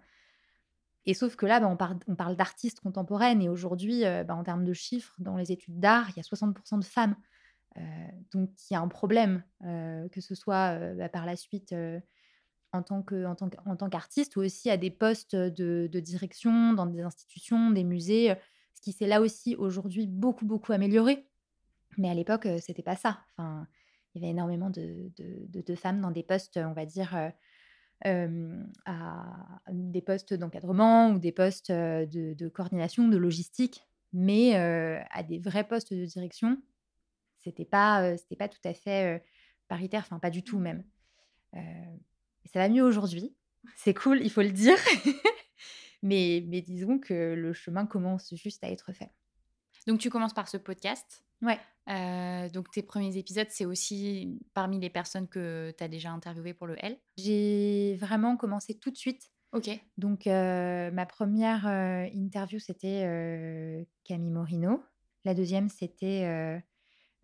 Et 1.04 1.14
sauf 1.14 1.36
que 1.36 1.46
là, 1.46 1.60
bah, 1.60 1.68
on, 1.68 1.76
parle, 1.76 1.98
on 2.08 2.16
parle 2.16 2.36
d'artistes 2.36 2.80
contemporaines. 2.80 3.42
Et 3.42 3.48
aujourd'hui, 3.48 4.02
bah, 4.26 4.34
en 4.34 4.42
termes 4.42 4.64
de 4.64 4.72
chiffres, 4.72 5.14
dans 5.18 5.36
les 5.36 5.52
études 5.52 5.78
d'art, 5.78 6.10
il 6.10 6.16
y 6.16 6.20
a 6.20 6.22
60% 6.22 6.80
de 6.80 6.84
femmes. 6.84 7.16
Donc, 8.32 8.50
il 8.70 8.74
y 8.74 8.76
a 8.76 8.80
un 8.80 8.88
problème, 8.88 9.42
que 9.62 10.20
ce 10.20 10.34
soit 10.34 10.78
bah, 10.94 11.08
par 11.08 11.26
la 11.26 11.36
suite 11.36 11.74
en 12.72 12.82
tant, 12.82 13.88
qu'artiste 13.90 14.36
ou 14.36 14.40
aussi 14.40 14.70
à 14.70 14.76
des 14.76 14.90
postes 14.90 15.34
de, 15.34 16.00
direction 16.00 16.72
dans 16.72 16.86
des 16.86 17.00
institutions, 17.02 17.70
des 17.70 17.84
musées, 17.84 18.34
ce 18.74 18.82
qui 18.82 18.92
s'est 18.92 19.06
là 19.06 19.20
aussi 19.20 19.56
aujourd'hui 19.56 20.06
beaucoup, 20.06 20.46
beaucoup 20.46 20.72
amélioré. 20.72 21.26
Mais 21.98 22.10
à 22.10 22.14
l'époque, 22.14 22.46
c'était 22.60 22.82
pas 22.82 22.96
ça. 22.96 23.20
Enfin, 23.32 23.66
il 24.14 24.20
y 24.20 24.24
avait 24.24 24.30
énormément 24.30 24.70
de, 24.70 25.74
femmes 25.76 26.00
dans 26.00 26.10
des 26.10 26.22
postes, 26.22 26.58
on 26.58 26.72
va 26.72 26.86
dire, 26.86 27.32
des 28.04 30.02
postes 30.02 30.34
d'encadrement 30.34 31.10
ou 31.10 31.18
des 31.18 31.32
postes 31.32 31.72
de, 31.72 32.48
coordination, 32.48 33.08
de 33.08 33.16
logistique, 33.16 33.86
mais 34.12 34.54
à 34.54 35.22
des 35.22 35.38
vrais 35.38 35.64
postes 35.64 35.94
de 35.94 36.04
direction, 36.04 36.60
c'était 37.46 37.64
pas, 37.64 38.16
c'était 38.16 38.36
pas 38.36 38.48
tout 38.48 38.60
à 38.64 38.74
fait 38.74 39.24
paritaire, 39.68 40.02
enfin 40.04 40.18
pas 40.18 40.30
du 40.30 40.42
tout 40.42 40.58
même. 40.58 40.84
ça 41.54 42.58
va 42.58 42.68
mieux 42.68 42.82
aujourd'hui, 42.82 43.34
c'est 43.76 43.94
cool, 43.94 44.20
il 44.22 44.30
faut 44.30 44.42
le 44.42 44.50
dire, 44.50 44.76
mais, 46.02 46.44
mais 46.48 46.60
disons 46.60 46.98
que 46.98 47.34
le 47.34 47.52
chemin 47.52 47.86
commence 47.86 48.34
juste 48.34 48.62
à 48.64 48.70
être 48.70 48.92
fait. 48.92 49.10
Donc 49.86 50.00
tu 50.00 50.10
commences 50.10 50.34
par 50.34 50.48
ce 50.48 50.56
podcast. 50.56 51.24
Ouais. 51.42 51.58
Euh, 51.88 52.48
donc 52.48 52.70
tes 52.70 52.82
premiers 52.82 53.16
épisodes, 53.16 53.46
c'est 53.50 53.64
aussi 53.64 54.40
parmi 54.54 54.80
les 54.80 54.90
personnes 54.90 55.28
que 55.28 55.72
tu 55.76 55.84
as 55.84 55.88
déjà 55.88 56.10
interviewées 56.10 56.54
pour 56.54 56.66
le 56.66 56.76
L? 56.84 56.98
J'ai 57.16 57.96
vraiment 58.00 58.36
commencé 58.36 58.78
tout 58.78 58.90
de 58.90 58.96
suite. 58.96 59.30
Ok. 59.52 59.70
Donc 59.96 60.26
euh, 60.26 60.90
ma 60.90 61.06
première 61.06 61.66
euh, 61.66 62.08
interview, 62.12 62.58
c'était 62.58 63.86
Camille 64.04 64.30
Morino. 64.30 64.82
La 65.24 65.34
deuxième, 65.34 65.68
c'était 65.68 66.62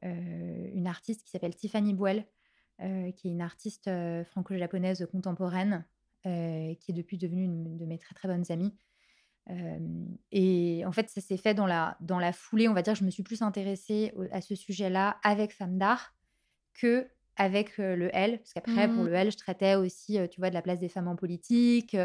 une 0.03 0.87
artiste 0.87 1.23
qui 1.25 1.31
s'appelle 1.31 1.55
Tiffany 1.55 1.95
Boel, 1.95 2.27
qui 2.79 3.29
est 3.29 3.31
une 3.31 3.43
artiste 3.43 3.91
franco-japonaise 4.27 5.07
contemporaine, 5.11 5.85
qui 6.25 6.29
est 6.31 6.93
depuis 6.93 7.19
devenue 7.19 7.45
une 7.45 7.77
de 7.77 7.87
mes 7.87 7.99
très 7.99 8.15
très 8.15 8.29
bonnes 8.29 8.51
amies 8.51 8.75
et 10.31 10.85
en 10.87 10.93
fait, 10.93 11.11
ça 11.11 11.21
s'est 11.21 11.37
fait 11.37 11.55
dans 11.55 11.67
la, 11.67 11.97
dans 12.01 12.19
la 12.19 12.33
foulée. 12.33 12.69
On 12.69 12.75
va 12.75 12.83
dire, 12.83 12.95
je 12.95 13.05
me 13.05 13.11
suis 13.11 13.23
plus 13.23 13.43
intéressée 13.43 14.13
à 14.31 14.41
ce 14.41 14.55
sujet-là 14.55 15.19
avec 15.25 15.53
Femme 15.53 15.79
d'art 15.79 16.15
que 16.75 17.09
avec 17.37 17.79
le 17.79 18.09
L. 18.15 18.39
Parce 18.39 18.53
qu'après, 18.53 18.89
pour 18.89 19.05
mmh. 19.05 19.09
le 19.09 19.15
L, 19.15 19.33
je 19.33 19.37
traitais 19.37 19.75
aussi, 19.75 20.19
tu 20.31 20.41
vois, 20.41 20.51
de 20.51 20.55
la 20.55 20.63
place 20.63 20.79
des 20.79 20.89
femmes 20.89 21.09
en 21.09 21.17
politique, 21.17 21.97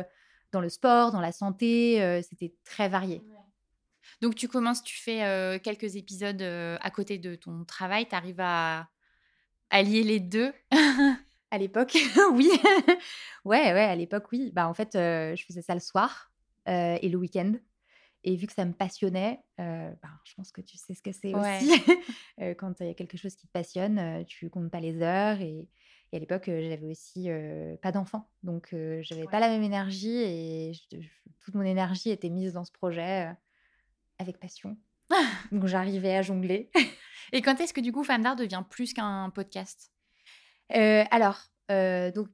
dans 0.52 0.62
le 0.62 0.70
sport, 0.70 1.12
dans 1.12 1.22
la 1.22 1.32
santé. 1.32 2.22
C'était 2.24 2.56
très 2.64 2.90
varié. 2.90 3.22
Donc, 4.22 4.36
tu 4.36 4.48
commences, 4.48 4.84
tu 4.84 4.98
fais 4.98 5.60
quelques 5.64 5.96
épisodes 5.96 6.42
à 6.42 6.90
côté 6.92 7.18
de 7.18 7.36
ton 7.36 7.64
travail. 7.66 8.08
Tu 8.08 8.16
arrives 8.16 8.40
à 8.40 8.88
allier 9.70 10.04
les 10.04 10.20
deux? 10.20 10.54
À 11.50 11.58
l'époque, 11.58 11.96
oui. 12.34 12.50
ouais, 13.46 13.72
ouais, 13.72 13.86
à 13.86 13.96
l'époque, 13.96 14.26
oui. 14.34 14.52
Bah, 14.54 14.68
en 14.68 14.74
fait, 14.74 14.90
je 14.96 15.42
faisais 15.48 15.62
ça 15.62 15.74
le 15.74 15.80
soir. 15.80 16.30
Euh, 16.68 16.98
et 17.02 17.10
le 17.10 17.18
week-end. 17.18 17.54
Et 18.24 18.36
vu 18.36 18.46
que 18.46 18.54
ça 18.54 18.66
me 18.66 18.74
passionnait, 18.74 19.40
euh, 19.60 19.90
ben, 20.02 20.10
je 20.26 20.34
pense 20.36 20.52
que 20.52 20.60
tu 20.60 20.78
sais 20.78 20.94
ce 20.94 21.02
que 21.02 21.12
c'est 21.12 21.34
aussi. 21.34 21.72
Euh, 22.42 22.54
quand 22.54 22.82
il 22.82 22.88
y 22.88 22.90
a 22.90 22.94
quelque 22.94 23.18
chose 23.18 23.36
qui 23.36 23.48
te 23.48 23.52
passionne, 23.52 24.24
tu 24.26 24.50
comptes 24.50 24.70
pas 24.70 24.80
les 24.80 25.02
heures. 25.02 25.40
Et, 25.42 25.68
à 26.14 26.20
l'époque, 26.20 26.44
j'avais 26.46 26.86
aussi 26.86 27.30
pas 27.82 27.92
d'enfant. 27.92 28.30
Donc, 28.44 28.76
j'avais 29.02 29.26
pas 29.26 29.40
la 29.40 29.50
même 29.50 29.64
énergie. 29.64 30.18
Et 30.18 30.72
toute 31.40 31.56
mon 31.56 31.64
énergie 31.64 32.12
était 32.12 32.30
mise 32.30 32.54
dans 32.54 32.64
ce 32.64 32.72
projet 32.72 33.34
avec 34.20 34.40
passion. 34.40 34.78
donc, 35.52 35.68
j'arrivais 35.68 36.16
à 36.16 36.22
jongler. 36.22 36.70
et 37.34 37.42
quand 37.42 37.60
est-ce 37.60 37.74
que 37.74 37.82
du 37.82 37.92
coup, 37.92 38.04
Femme 38.04 38.24
d'Art 38.24 38.36
devient 38.36 38.64
plus 38.70 38.94
qu'un 38.94 39.30
podcast? 39.30 39.92
Alors, 40.70 41.40
donc, 41.70 42.28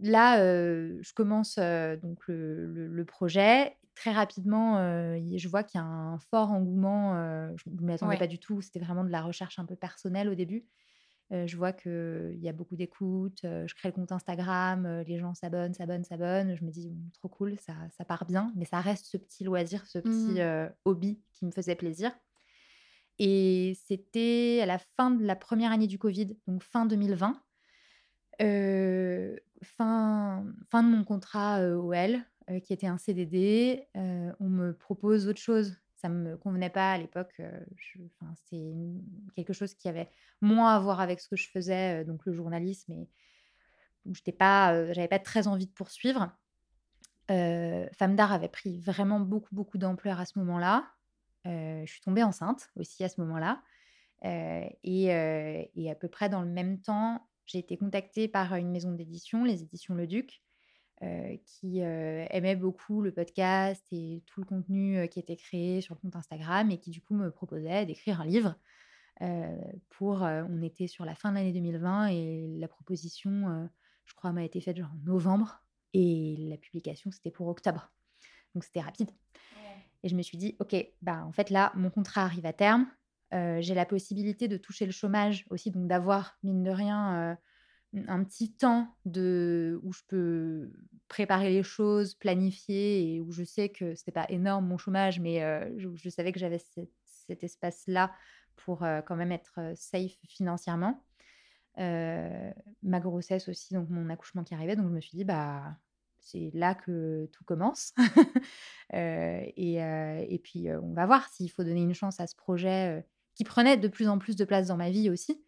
là, 0.00 0.38
je 0.38 1.12
commence 1.14 1.56
donc 1.56 2.18
le, 2.26 3.04
projet. 3.04 3.76
Très 3.94 4.12
rapidement, 4.12 4.78
je 5.16 5.48
vois 5.48 5.62
qu'il 5.62 5.80
y 5.80 5.84
a 5.84 5.86
un 5.86 6.18
fort 6.18 6.50
engouement. 6.50 7.14
je 7.56 7.70
ne 7.70 7.86
m'y 7.86 7.92
attendais 7.92 8.18
pas 8.18 8.26
du 8.26 8.38
tout. 8.38 8.60
C'était 8.60 8.80
vraiment 8.80 9.04
de 9.04 9.10
la 9.10 9.22
recherche 9.22 9.58
un 9.58 9.64
peu 9.64 9.76
personnelle 9.76 10.28
au 10.28 10.34
début. 10.34 10.66
Je 11.30 11.56
vois 11.56 11.72
qu'il 11.72 12.38
y 12.40 12.48
a 12.48 12.52
beaucoup 12.52 12.76
d'écoutes. 12.76 13.40
je 13.42 13.74
crée 13.74 13.88
le 13.88 13.94
compte 13.94 14.12
Instagram. 14.12 15.02
les 15.06 15.18
gens 15.18 15.34
s'abonnent, 15.34 15.74
s'abonnent, 15.74 16.04
s'abonnent. 16.04 16.54
Je 16.54 16.64
me 16.64 16.70
dis, 16.70 16.90
«Mmh, 16.90 17.10
trop 17.14 17.28
cool, 17.28 17.58
ça, 17.58 17.74
ça, 17.96 18.04
part 18.04 18.26
bien. 18.26 18.52
Mais 18.56 18.64
ça 18.64 18.80
reste 18.80 19.06
ce 19.06 19.16
petit 19.16 19.44
loisir, 19.44 19.84
ce 19.86 19.98
petit 19.98 20.40
mmh. 20.40 20.72
hobby 20.84 21.20
qui 21.32 21.46
me 21.46 21.50
faisait 21.50 21.74
plaisir. 21.74 22.12
Et 23.18 23.76
c'était 23.86 24.60
à 24.62 24.66
la 24.66 24.78
fin 24.78 25.10
de 25.10 25.24
la 25.24 25.36
première 25.36 25.72
année 25.72 25.86
du 25.86 25.98
Covid, 25.98 26.36
donc 26.46 26.62
fin 26.62 26.86
2020 26.86 27.40
fin, 29.62 30.44
fin 30.70 30.82
de 30.82 30.88
mon 30.88 31.04
contrat 31.04 31.62
au 31.76 31.92
L, 31.92 32.24
qui 32.64 32.72
était 32.72 32.86
un 32.86 32.98
CDD, 32.98 33.86
on 33.94 34.48
me 34.48 34.72
propose 34.72 35.28
autre 35.28 35.40
chose. 35.40 35.76
Ça 35.96 36.08
me 36.08 36.36
convenait 36.36 36.70
pas 36.70 36.92
à 36.92 36.98
l'époque. 36.98 37.40
c'est 38.44 38.74
quelque 39.34 39.52
chose 39.52 39.74
qui 39.74 39.88
avait 39.88 40.10
moins 40.40 40.74
à 40.74 40.78
voir 40.78 41.00
avec 41.00 41.20
ce 41.20 41.28
que 41.28 41.36
je 41.36 41.48
faisais, 41.48 42.04
donc 42.04 42.26
le 42.26 42.32
journalisme, 42.32 42.92
et 42.92 43.08
j'étais 44.12 44.32
pas, 44.32 44.92
j'avais 44.92 45.08
pas 45.08 45.18
très 45.18 45.48
envie 45.48 45.66
de 45.66 45.72
poursuivre. 45.72 46.30
Femme 47.28 48.14
d'art 48.14 48.32
avait 48.32 48.48
pris 48.48 48.78
vraiment 48.80 49.20
beaucoup, 49.20 49.54
beaucoup 49.54 49.78
d'ampleur 49.78 50.20
à 50.20 50.26
ce 50.26 50.38
moment-là. 50.38 50.86
je 51.44 51.86
suis 51.86 52.00
tombée 52.00 52.22
enceinte 52.22 52.70
aussi 52.76 53.02
à 53.02 53.08
ce 53.08 53.20
moment-là. 53.22 53.62
et, 54.22 55.10
à 55.90 55.94
peu 55.94 56.08
près 56.08 56.28
dans 56.28 56.42
le 56.42 56.50
même 56.50 56.80
temps, 56.80 57.26
j'ai 57.46 57.58
été 57.58 57.76
contactée 57.76 58.28
par 58.28 58.54
une 58.56 58.70
maison 58.70 58.92
d'édition, 58.92 59.44
les 59.44 59.62
éditions 59.62 59.94
Le 59.94 60.06
Duc, 60.06 60.42
qui 61.44 61.80
aimait 61.80 62.56
beaucoup 62.56 63.02
le 63.02 63.12
podcast 63.12 63.84
et 63.92 64.22
tout 64.26 64.40
le 64.40 64.46
contenu 64.46 65.08
qui 65.10 65.20
était 65.20 65.36
créé 65.36 65.80
sur 65.80 65.94
le 65.94 66.00
compte 66.00 66.16
Instagram 66.16 66.70
et 66.70 66.78
qui 66.78 66.90
du 66.90 67.02
coup 67.02 67.14
me 67.14 67.30
proposait 67.30 67.84
d'écrire 67.84 68.20
un 68.20 68.24
livre. 68.24 68.54
pour, 69.90 70.22
on 70.22 70.62
était 70.62 70.86
sur 70.86 71.04
la 71.04 71.14
fin 71.14 71.30
de 71.30 71.36
l'année 71.36 71.52
2020 71.52 72.06
et 72.08 72.56
la 72.58 72.68
proposition, 72.68 73.68
je 74.04 74.14
crois, 74.14 74.32
m'a 74.32 74.44
été 74.44 74.60
faite 74.60 74.78
genre 74.78 74.90
en 74.92 75.04
novembre 75.04 75.62
et 75.92 76.36
la 76.48 76.56
publication 76.56 77.10
c'était 77.10 77.30
pour 77.30 77.48
octobre. 77.48 77.92
Donc 78.54 78.64
c'était 78.64 78.80
rapide. 78.80 79.10
Et 80.02 80.08
je 80.08 80.14
me 80.14 80.22
suis 80.22 80.38
dit, 80.38 80.56
ok, 80.60 80.76
bah 81.02 81.24
en 81.26 81.32
fait 81.32 81.50
là, 81.50 81.72
mon 81.74 81.90
contrat 81.90 82.22
arrive 82.22 82.46
à 82.46 82.52
terme 82.52 82.86
j'ai 83.32 83.74
la 83.74 83.84
possibilité 83.84 84.48
de 84.48 84.56
toucher 84.56 84.86
le 84.86 84.92
chômage 84.92 85.44
aussi, 85.50 85.70
donc 85.70 85.88
d'avoir, 85.88 86.38
mine 86.42 86.62
de 86.62 86.70
rien, 86.70 87.36
un 88.06 88.24
petit 88.24 88.52
temps 88.52 88.88
de, 89.04 89.80
où 89.82 89.92
je 89.92 90.02
peux 90.08 90.72
préparer 91.08 91.50
les 91.50 91.62
choses, 91.62 92.14
planifier, 92.14 93.14
et 93.14 93.20
où 93.20 93.32
je 93.32 93.44
sais 93.44 93.68
que 93.68 93.94
ce 93.94 94.02
n'était 94.02 94.12
pas 94.12 94.26
énorme 94.28 94.66
mon 94.66 94.78
chômage, 94.78 95.20
mais 95.20 95.40
je, 95.76 96.08
savais 96.08 96.32
que 96.32 96.38
j'avais 96.38 96.58
cet 96.58 97.42
espace-là 97.42 98.12
pour 98.56 98.80
quand 99.06 99.16
même 99.16 99.32
être 99.32 99.72
safe 99.74 100.18
financièrement. 100.28 101.04
ma 101.76 103.00
grossesse 103.00 103.48
aussi, 103.48 103.74
donc 103.74 103.88
mon 103.88 104.10
accouchement 104.10 104.44
qui 104.44 104.54
arrivait, 104.54 104.76
donc 104.76 104.88
je 104.88 104.94
me 104.94 105.00
suis 105.00 105.16
dit, 105.16 105.24
bah, 105.24 105.76
c'est 106.18 106.50
là 106.54 106.74
que 106.74 107.30
tout 107.32 107.44
commence. 107.44 107.94
et, 108.92 109.76
et, 109.76 110.40
puis, 110.42 110.68
on 110.82 110.92
va 110.92 111.06
voir 111.06 111.28
s'il 111.28 111.50
faut 111.50 111.64
donner 111.64 111.82
une 111.82 111.94
chance 111.94 112.20
à 112.20 112.26
ce 112.26 112.34
projet 112.34 113.06
qui 113.36 113.44
prenait 113.44 113.76
de 113.76 113.88
plus 113.88 114.08
en 114.08 114.18
plus 114.18 114.34
de 114.34 114.44
place 114.44 114.66
dans 114.66 114.76
ma 114.76 114.90
vie 114.90 115.10
aussi, 115.10 115.40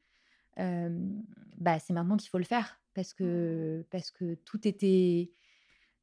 bah, 0.59 1.79
c'est 1.79 1.93
maintenant 1.93 2.17
qu'il 2.17 2.31
faut 2.31 2.39
le 2.39 2.45
faire 2.45 2.81
parce 2.95 3.15
que, 3.15 3.87
parce 3.91 4.11
que 4.11 4.35
tout, 4.35 4.67
était, 4.67 5.31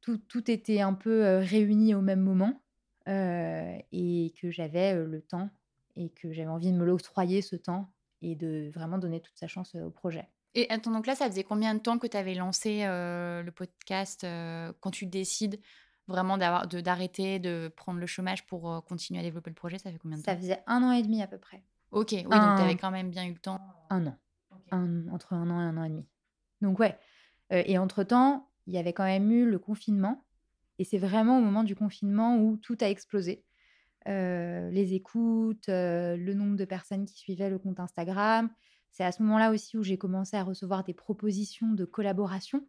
tout, 0.02 0.18
tout 0.18 0.50
était 0.50 0.82
un 0.82 0.94
peu 0.94 1.40
réuni 1.40 1.94
au 1.94 2.02
même 2.02 2.22
moment 2.22 2.62
et 3.08 4.34
que 4.42 4.50
j'avais 4.52 4.96
le 4.96 5.22
temps 5.22 5.50
et 5.96 6.10
que 6.10 6.32
j'avais 6.32 6.50
envie 6.50 6.72
de 6.72 6.78
me 6.78 6.86
l'octroyer 6.86 7.42
ce 7.42 7.56
temps 7.56 7.92
et 8.22 8.36
de 8.36 8.70
vraiment 8.74 8.98
donner 8.98 9.22
toute 9.22 9.38
sa 9.38 9.48
chance 9.48 9.76
au 9.76 9.90
projet. 9.90 10.28
Et 10.56 10.70
attends, 10.70 10.92
donc 10.92 11.06
là, 11.06 11.16
ça 11.16 11.28
faisait 11.28 11.44
combien 11.44 11.76
de 11.76 11.80
temps 11.80 12.00
que 12.00 12.08
tu 12.08 12.16
avais 12.16 12.34
lancé 12.34 12.84
euh, 12.84 13.44
le 13.44 13.52
podcast 13.52 14.24
euh, 14.24 14.72
quand 14.80 14.90
tu 14.90 15.06
décides 15.06 15.60
vraiment 16.08 16.38
d'avoir, 16.38 16.68
de, 16.68 16.80
d'arrêter, 16.80 17.40
de 17.40 17.72
prendre 17.76 18.00
le 18.00 18.08
chômage 18.08 18.46
pour 18.46 18.72
euh, 18.72 18.80
continuer 18.80 19.20
à 19.20 19.24
développer 19.24 19.50
le 19.50 19.56
projet 19.56 19.78
Ça 19.78 19.92
fait 19.92 19.98
combien 19.98 20.18
de 20.18 20.24
temps? 20.24 20.32
Ça 20.32 20.38
faisait 20.38 20.64
un 20.66 20.82
an 20.82 20.92
et 20.94 21.04
demi 21.04 21.22
à 21.22 21.28
peu 21.28 21.38
près. 21.38 21.62
Ok, 21.92 22.12
oui, 22.12 22.24
donc 22.24 22.32
tu 22.32 22.62
avais 22.64 22.78
quand 22.78 22.92
même 22.92 23.10
bien 23.10 23.26
eu 23.26 23.34
le 23.34 23.40
temps. 23.40 23.60
Un 23.90 24.08
an. 24.08 24.18
Entre 24.72 25.34
un 25.34 25.50
an 25.50 25.62
et 25.62 25.64
un 25.64 25.78
an 25.78 25.84
et 25.84 25.90
demi. 25.90 26.06
Donc 26.62 26.80
ouais. 26.80 26.98
Euh, 27.54 27.64
et 27.66 27.78
entre-temps, 27.78 28.50
il 28.68 28.74
y 28.74 28.78
avait 28.78 28.94
quand 28.94 29.04
même 29.04 29.32
eu 29.32 29.50
le 29.50 29.60
confinement. 29.60 30.26
Et 30.80 30.84
c'est 30.84 30.98
vraiment 30.98 31.38
au 31.38 31.42
moment 31.42 31.64
du 31.64 31.76
confinement 31.76 32.38
où 32.38 32.58
tout 32.58 32.78
a 32.82 32.90
explosé. 32.90 33.46
Euh, 34.08 34.70
les 34.72 34.94
écoutes, 34.94 35.70
euh, 35.70 36.16
le 36.16 36.34
nombre 36.34 36.56
de 36.56 36.66
personnes 36.66 37.06
qui 37.06 37.18
suivaient 37.18 37.50
le 37.50 37.58
compte 37.58 37.80
Instagram. 37.80 38.50
C'est 38.92 39.04
à 39.04 39.12
ce 39.12 39.24
moment-là 39.24 39.52
aussi 39.52 39.78
où 39.78 39.84
j'ai 39.84 39.98
commencé 39.98 40.38
à 40.38 40.44
recevoir 40.44 40.84
des 40.84 40.94
propositions 40.94 41.72
de 41.74 41.86
collaboration, 41.86 42.66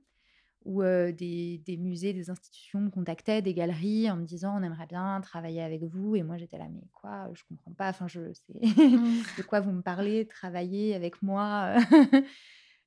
où 0.66 0.82
euh, 0.82 1.12
des, 1.12 1.58
des 1.64 1.76
musées, 1.76 2.12
des 2.12 2.28
institutions 2.28 2.80
me 2.80 2.90
contactaient, 2.90 3.40
des 3.40 3.54
galeries, 3.54 4.11
en 4.11 4.16
me 4.16 4.25
disant 4.25 4.58
on 4.58 4.62
aimerait 4.64 4.87
bien 4.87 5.20
travailler 5.20 5.62
avec 5.62 5.85
vous. 5.85 6.16
Et 6.16 6.25
moi 6.25 6.37
j'étais 6.37 6.58
là, 6.58 6.66
mais 6.68 6.82
quoi? 6.92 7.30
Je 7.32 7.42
comprends 7.49 7.73
pas. 7.73 7.88
Enfin, 7.88 8.08
je 8.08 8.32
sais 8.32 8.52
de 8.61 9.42
quoi 9.42 9.61
vous 9.61 9.70
me 9.70 9.80
parlez, 9.80 10.26
travailler 10.26 10.94
avec 10.94 11.23
moi. 11.23 11.76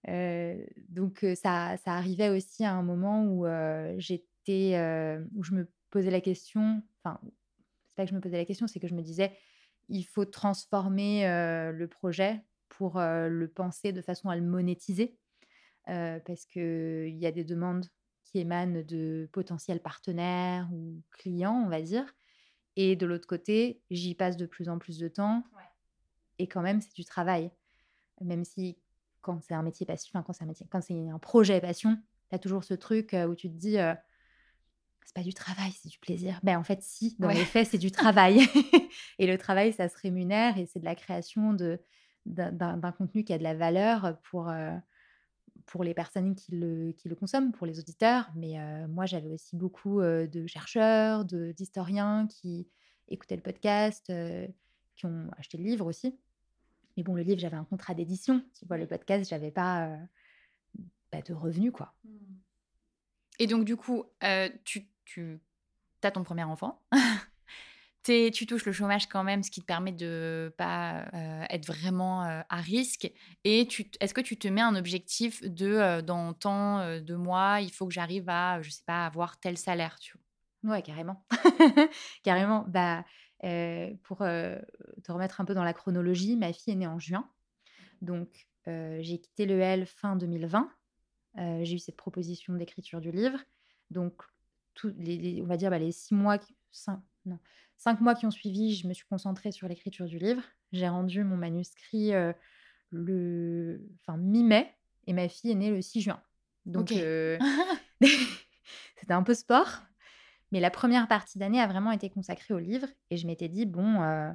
Euh, 0.08 0.56
donc 0.88 1.26
ça, 1.36 1.76
ça 1.84 1.92
arrivait 1.92 2.30
aussi 2.30 2.64
à 2.64 2.74
un 2.74 2.84
moment 2.84 3.26
où 3.26 3.46
euh, 3.46 3.94
j'étais, 3.98 4.80
où 5.36 5.44
je 5.44 5.54
me 5.54 5.70
posais 5.90 6.10
la 6.10 6.22
question. 6.22 6.82
Enfin, 7.04 7.20
c'est 7.86 7.98
pas 7.98 8.06
que 8.06 8.10
je 8.10 8.16
me 8.16 8.22
posais 8.22 8.38
la 8.38 8.46
question, 8.46 8.66
c'est 8.66 8.80
que 8.80 8.88
je 8.88 8.96
me 8.96 9.02
disais, 9.02 9.34
il 9.90 10.04
faut 10.04 10.24
transformer 10.24 11.24
le 11.74 11.86
projet 11.88 12.42
pour 12.70 12.98
le 12.98 13.52
penser 13.54 13.92
de 13.92 14.02
façon 14.02 14.30
à 14.30 14.38
le 14.38 14.42
monétiser, 14.42 15.18
euh, 15.90 16.20
parce 16.26 16.46
que 16.46 17.06
il 17.10 17.18
y 17.18 17.26
a 17.26 17.32
des 17.32 17.44
demandes 17.44 17.86
qui 18.24 18.40
émanent 18.40 18.84
de 18.88 19.28
potentiels 19.32 19.82
partenaires 19.82 20.70
ou 20.72 21.02
clients, 21.12 21.64
on 21.66 21.70
va 21.70 21.82
dire. 21.82 22.06
Et 22.76 22.96
de 22.96 23.06
l'autre 23.06 23.28
côté, 23.28 23.82
j'y 23.90 24.14
passe 24.16 24.38
de 24.38 24.46
plus 24.46 24.70
en 24.70 24.78
plus 24.78 25.00
de 25.00 25.08
temps. 25.08 25.44
Et 26.38 26.48
quand 26.48 26.62
même, 26.62 26.80
c'est 26.82 26.94
du 26.96 27.04
travail. 27.06 27.52
Même 28.22 28.46
si 28.46 28.78
quand 29.22 29.42
c'est 29.42 29.54
un 29.54 29.64
métier 29.64 29.86
passion, 29.86 30.12
enfin 30.14 30.24
quand 30.24 30.34
c'est 30.34 30.44
un 30.44 30.48
métier, 30.48 30.66
quand 30.70 30.82
c'est 30.82 31.10
un 31.10 31.20
projet 31.20 31.60
passion, 31.60 31.98
tu 32.30 32.36
as 32.36 32.40
toujours 32.40 32.64
ce 32.64 32.74
truc 32.76 33.14
euh, 33.14 33.28
où 33.28 33.36
tu 33.36 33.50
te 33.50 33.56
dis 33.56 33.78
euh, 33.80 33.94
c'est 35.04 35.16
pas 35.16 35.24
du 35.24 35.34
travail, 35.34 35.72
c'est 35.72 35.90
du 35.90 35.98
plaisir. 36.00 36.40
Ben 36.44 36.58
en 36.58 36.64
fait 36.64 36.82
si, 36.84 37.16
dans 37.20 37.28
Ouais. 37.30 37.34
les 37.36 37.46
faits, 37.46 37.68
c'est 37.70 37.78
du 37.80 37.92
travail. 37.92 38.40
et 39.20 39.26
le 39.28 39.38
travail, 39.38 39.74
ça 39.74 39.90
se 39.90 39.98
rémunère 39.98 40.58
et 40.58 40.66
c'est 40.68 40.80
de 40.80 40.86
la 40.86 40.96
création 40.96 41.54
de 41.54 41.82
d'un- 42.26 42.80
contenu 42.92 43.24
qui 43.24 43.34
a 43.34 43.38
de 43.40 43.44
la 43.44 43.56
valeur 43.56 44.20
pour 44.30 44.50
euh, 44.50 44.72
pour 45.70 45.84
les 45.84 45.94
personnes 45.94 46.36
qui 46.36 46.52
le, 46.52 46.92
qui 46.94 47.08
le 47.10 47.16
consomment, 47.16 47.52
pour 47.52 47.68
les 47.68 47.80
auditeurs. 47.80 48.32
Mais 48.36 48.60
euh, 48.60 48.88
moi, 48.88 49.06
j'avais 49.06 49.30
aussi 49.30 49.56
beaucoup 49.56 50.02
euh, 50.02 50.26
de 50.26 50.48
chercheurs, 50.48 51.26
de- 51.26 51.52
d'historiens 51.52 52.28
qui 52.28 52.68
écoutaient 53.08 53.36
le 53.36 53.44
podcast, 53.44 54.10
euh, 54.10 54.48
qui 54.96 55.06
ont 55.06 55.30
acheté 55.38 55.60
le 55.60 55.64
livre 55.64 55.86
aussi. 55.86 56.18
Mais 56.98 57.04
bon, 57.04 57.14
le 57.14 57.22
livre, 57.22 57.40
j'avais 57.40 57.56
un 57.56 57.66
contrat 57.66 57.94
d'édition. 57.94 58.44
Tu 58.58 58.66
vois, 58.66 58.78
le 58.78 58.88
podcast, 58.88 59.30
j'avais 59.30 59.52
pas 59.52 59.96
bah, 61.12 61.22
de 61.22 61.34
revenus, 61.34 61.72
quoi. 61.72 61.94
Et 63.38 63.46
donc, 63.46 63.64
du 63.64 63.78
coup, 63.78 64.04
tu, 64.66 64.90
tu 65.06 65.40
as 66.02 66.12
ton 66.12 66.24
premier 66.24 66.44
enfant. 66.44 66.82
Tu 68.34 68.46
touches 68.46 68.66
le 68.66 68.72
chômage 68.72 69.08
quand 69.08 69.24
même, 69.24 69.44
ce 69.44 69.52
qui 69.52 69.62
te 69.62 69.66
permet 69.66 69.92
de 69.92 70.54
pas 70.58 71.06
euh, 71.14 71.44
être 71.50 71.66
vraiment 71.66 72.24
euh, 72.24 72.42
à 72.50 72.58
risque. 72.58 73.12
Et 73.44 73.68
est-ce 74.00 74.14
que 74.14 74.22
tu 74.22 74.38
te 74.38 74.48
mets 74.48 74.62
un 74.62 74.76
objectif 74.76 75.44
de 75.44 75.68
euh, 75.68 76.02
dans 76.02 76.34
tant 76.34 77.00
de 77.00 77.16
mois, 77.16 77.62
il 77.62 77.72
faut 77.72 77.88
que 77.88 77.94
j'arrive 77.94 78.30
à, 78.30 78.62
je 78.62 78.70
sais 78.70 78.84
pas, 78.86 79.06
avoir 79.06 79.40
tel 79.40 79.58
salaire, 79.58 80.00
tu 80.00 80.18
vois? 80.64 80.76
Ouais, 80.76 80.82
carrément. 80.82 81.26
carrément. 82.24 82.66
Bah, 82.68 83.06
pour 84.04 84.18
te 84.20 85.12
remettre 85.12 85.40
un 85.40 85.46
peu 85.46 85.54
dans 85.54 85.64
la 85.64 85.74
chronologie, 85.74 86.36
ma 86.36 86.52
fille 86.52 86.74
est 86.74 86.78
née 86.78 86.88
en 86.88 87.00
juin. 87.00 87.30
Donc, 88.02 88.48
j'ai 88.66 89.20
quitté 89.22 89.46
le 89.46 89.60
L 89.60 89.86
fin 89.86 90.16
2020. 90.16 90.70
Euh, 91.38 91.60
j'ai 91.64 91.76
eu 91.76 91.80
cette 91.80 91.96
proposition 91.96 92.54
d'écriture 92.54 93.02
du 93.02 93.12
livre. 93.12 93.40
Donc, 93.92 94.22
tous 94.74 94.94
les, 94.98 95.18
les- 95.18 95.42
on 95.42 95.46
va 95.46 95.58
dire 95.58 95.70
bah, 95.70 95.80
les 95.80 95.92
six 95.92 96.14
mois, 96.14 96.38
cinq, 96.72 97.00
non, 97.26 97.40
cinq 97.80 98.02
mois 98.02 98.14
qui 98.14 98.26
ont 98.26 98.32
suivi, 98.32 98.76
je 98.76 98.88
me 98.88 98.94
suis 98.94 99.06
concentrée 99.08 99.52
sur 99.52 99.68
l'écriture 99.68 100.06
du 100.06 100.20
livre. 100.20 100.44
J'ai 100.72 100.88
rendu 100.88 101.24
mon 101.24 101.38
manuscrit 101.38 102.14
euh, 102.14 102.34
le, 102.92 103.82
enfin, 104.02 104.18
mi-mai 104.18 104.72
et 105.08 105.14
ma 105.14 105.28
fille 105.28 105.52
est 105.52 105.56
née 105.56 105.72
le 105.72 105.82
6 105.82 106.02
juin. 106.02 106.22
Donc, 106.66 106.92
euh, 106.92 107.40
c'était 108.02 109.14
un 109.14 109.24
peu 109.24 109.34
sport. 109.34 109.82
Mais 110.52 110.60
la 110.60 110.70
première 110.70 111.08
partie 111.08 111.40
d'année 111.40 111.62
a 111.62 111.68
vraiment 111.68 111.92
été 111.92 112.10
consacrée 112.10 112.54
au 112.54 112.60
livre 112.60 112.88
et 113.10 113.18
je 113.18 113.26
m'étais 113.26 113.48
dit, 113.48 113.66
bon, 113.66 114.02
euh, 114.02 114.32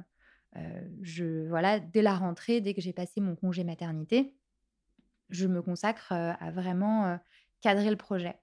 je, 1.01 1.47
voilà, 1.47 1.79
dès 1.79 2.01
la 2.01 2.15
rentrée, 2.15 2.61
dès 2.61 2.73
que 2.73 2.81
j'ai 2.81 2.93
passé 2.93 3.21
mon 3.21 3.35
congé 3.35 3.63
maternité, 3.63 4.33
je 5.29 5.47
me 5.47 5.61
consacre 5.61 6.13
à 6.13 6.51
vraiment 6.51 7.19
cadrer 7.61 7.89
le 7.89 7.97
projet. 7.97 8.39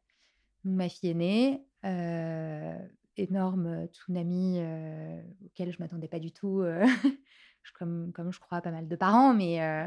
Donc, 0.64 0.74
ma 0.74 0.88
fille 0.88 1.10
est 1.10 1.14
née, 1.14 1.66
euh, 1.84 2.78
énorme 3.16 3.86
tsunami 3.86 4.56
euh, 4.58 5.22
auquel 5.46 5.70
je 5.70 5.78
ne 5.78 5.84
m'attendais 5.84 6.08
pas 6.08 6.18
du 6.18 6.32
tout, 6.32 6.60
euh, 6.60 6.84
comme, 7.78 8.12
comme 8.12 8.32
je 8.32 8.40
crois 8.40 8.60
pas 8.60 8.70
mal 8.70 8.88
de 8.88 8.96
parents, 8.96 9.34
mais, 9.34 9.62
euh, 9.62 9.86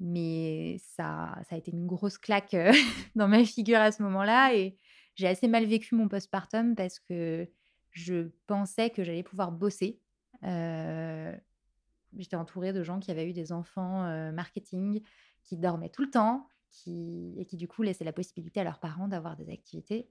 mais 0.00 0.76
ça, 0.78 1.38
ça 1.48 1.54
a 1.54 1.58
été 1.58 1.70
une 1.70 1.86
grosse 1.86 2.18
claque 2.18 2.56
dans 3.14 3.28
ma 3.28 3.44
figure 3.44 3.78
à 3.78 3.92
ce 3.92 4.02
moment-là. 4.02 4.54
Et 4.54 4.76
j'ai 5.14 5.28
assez 5.28 5.48
mal 5.48 5.64
vécu 5.64 5.94
mon 5.94 6.08
postpartum 6.08 6.74
parce 6.74 6.98
que 6.98 7.48
je 7.90 8.28
pensais 8.46 8.90
que 8.90 9.04
j'allais 9.04 9.22
pouvoir 9.22 9.52
bosser. 9.52 10.00
J'étais 10.42 12.36
entourée 12.36 12.72
de 12.72 12.82
gens 12.82 13.00
qui 13.00 13.10
avaient 13.10 13.28
eu 13.28 13.32
des 13.32 13.50
enfants 13.52 14.32
marketing, 14.32 15.00
qui 15.42 15.56
dormaient 15.56 15.88
tout 15.88 16.02
le 16.02 16.10
temps, 16.10 16.48
qui, 16.70 17.34
et 17.38 17.46
qui 17.46 17.56
du 17.56 17.66
coup 17.68 17.82
laissaient 17.82 18.04
la 18.04 18.12
possibilité 18.12 18.60
à 18.60 18.64
leurs 18.64 18.80
parents 18.80 19.08
d'avoir 19.08 19.36
des 19.36 19.50
activités. 19.50 20.08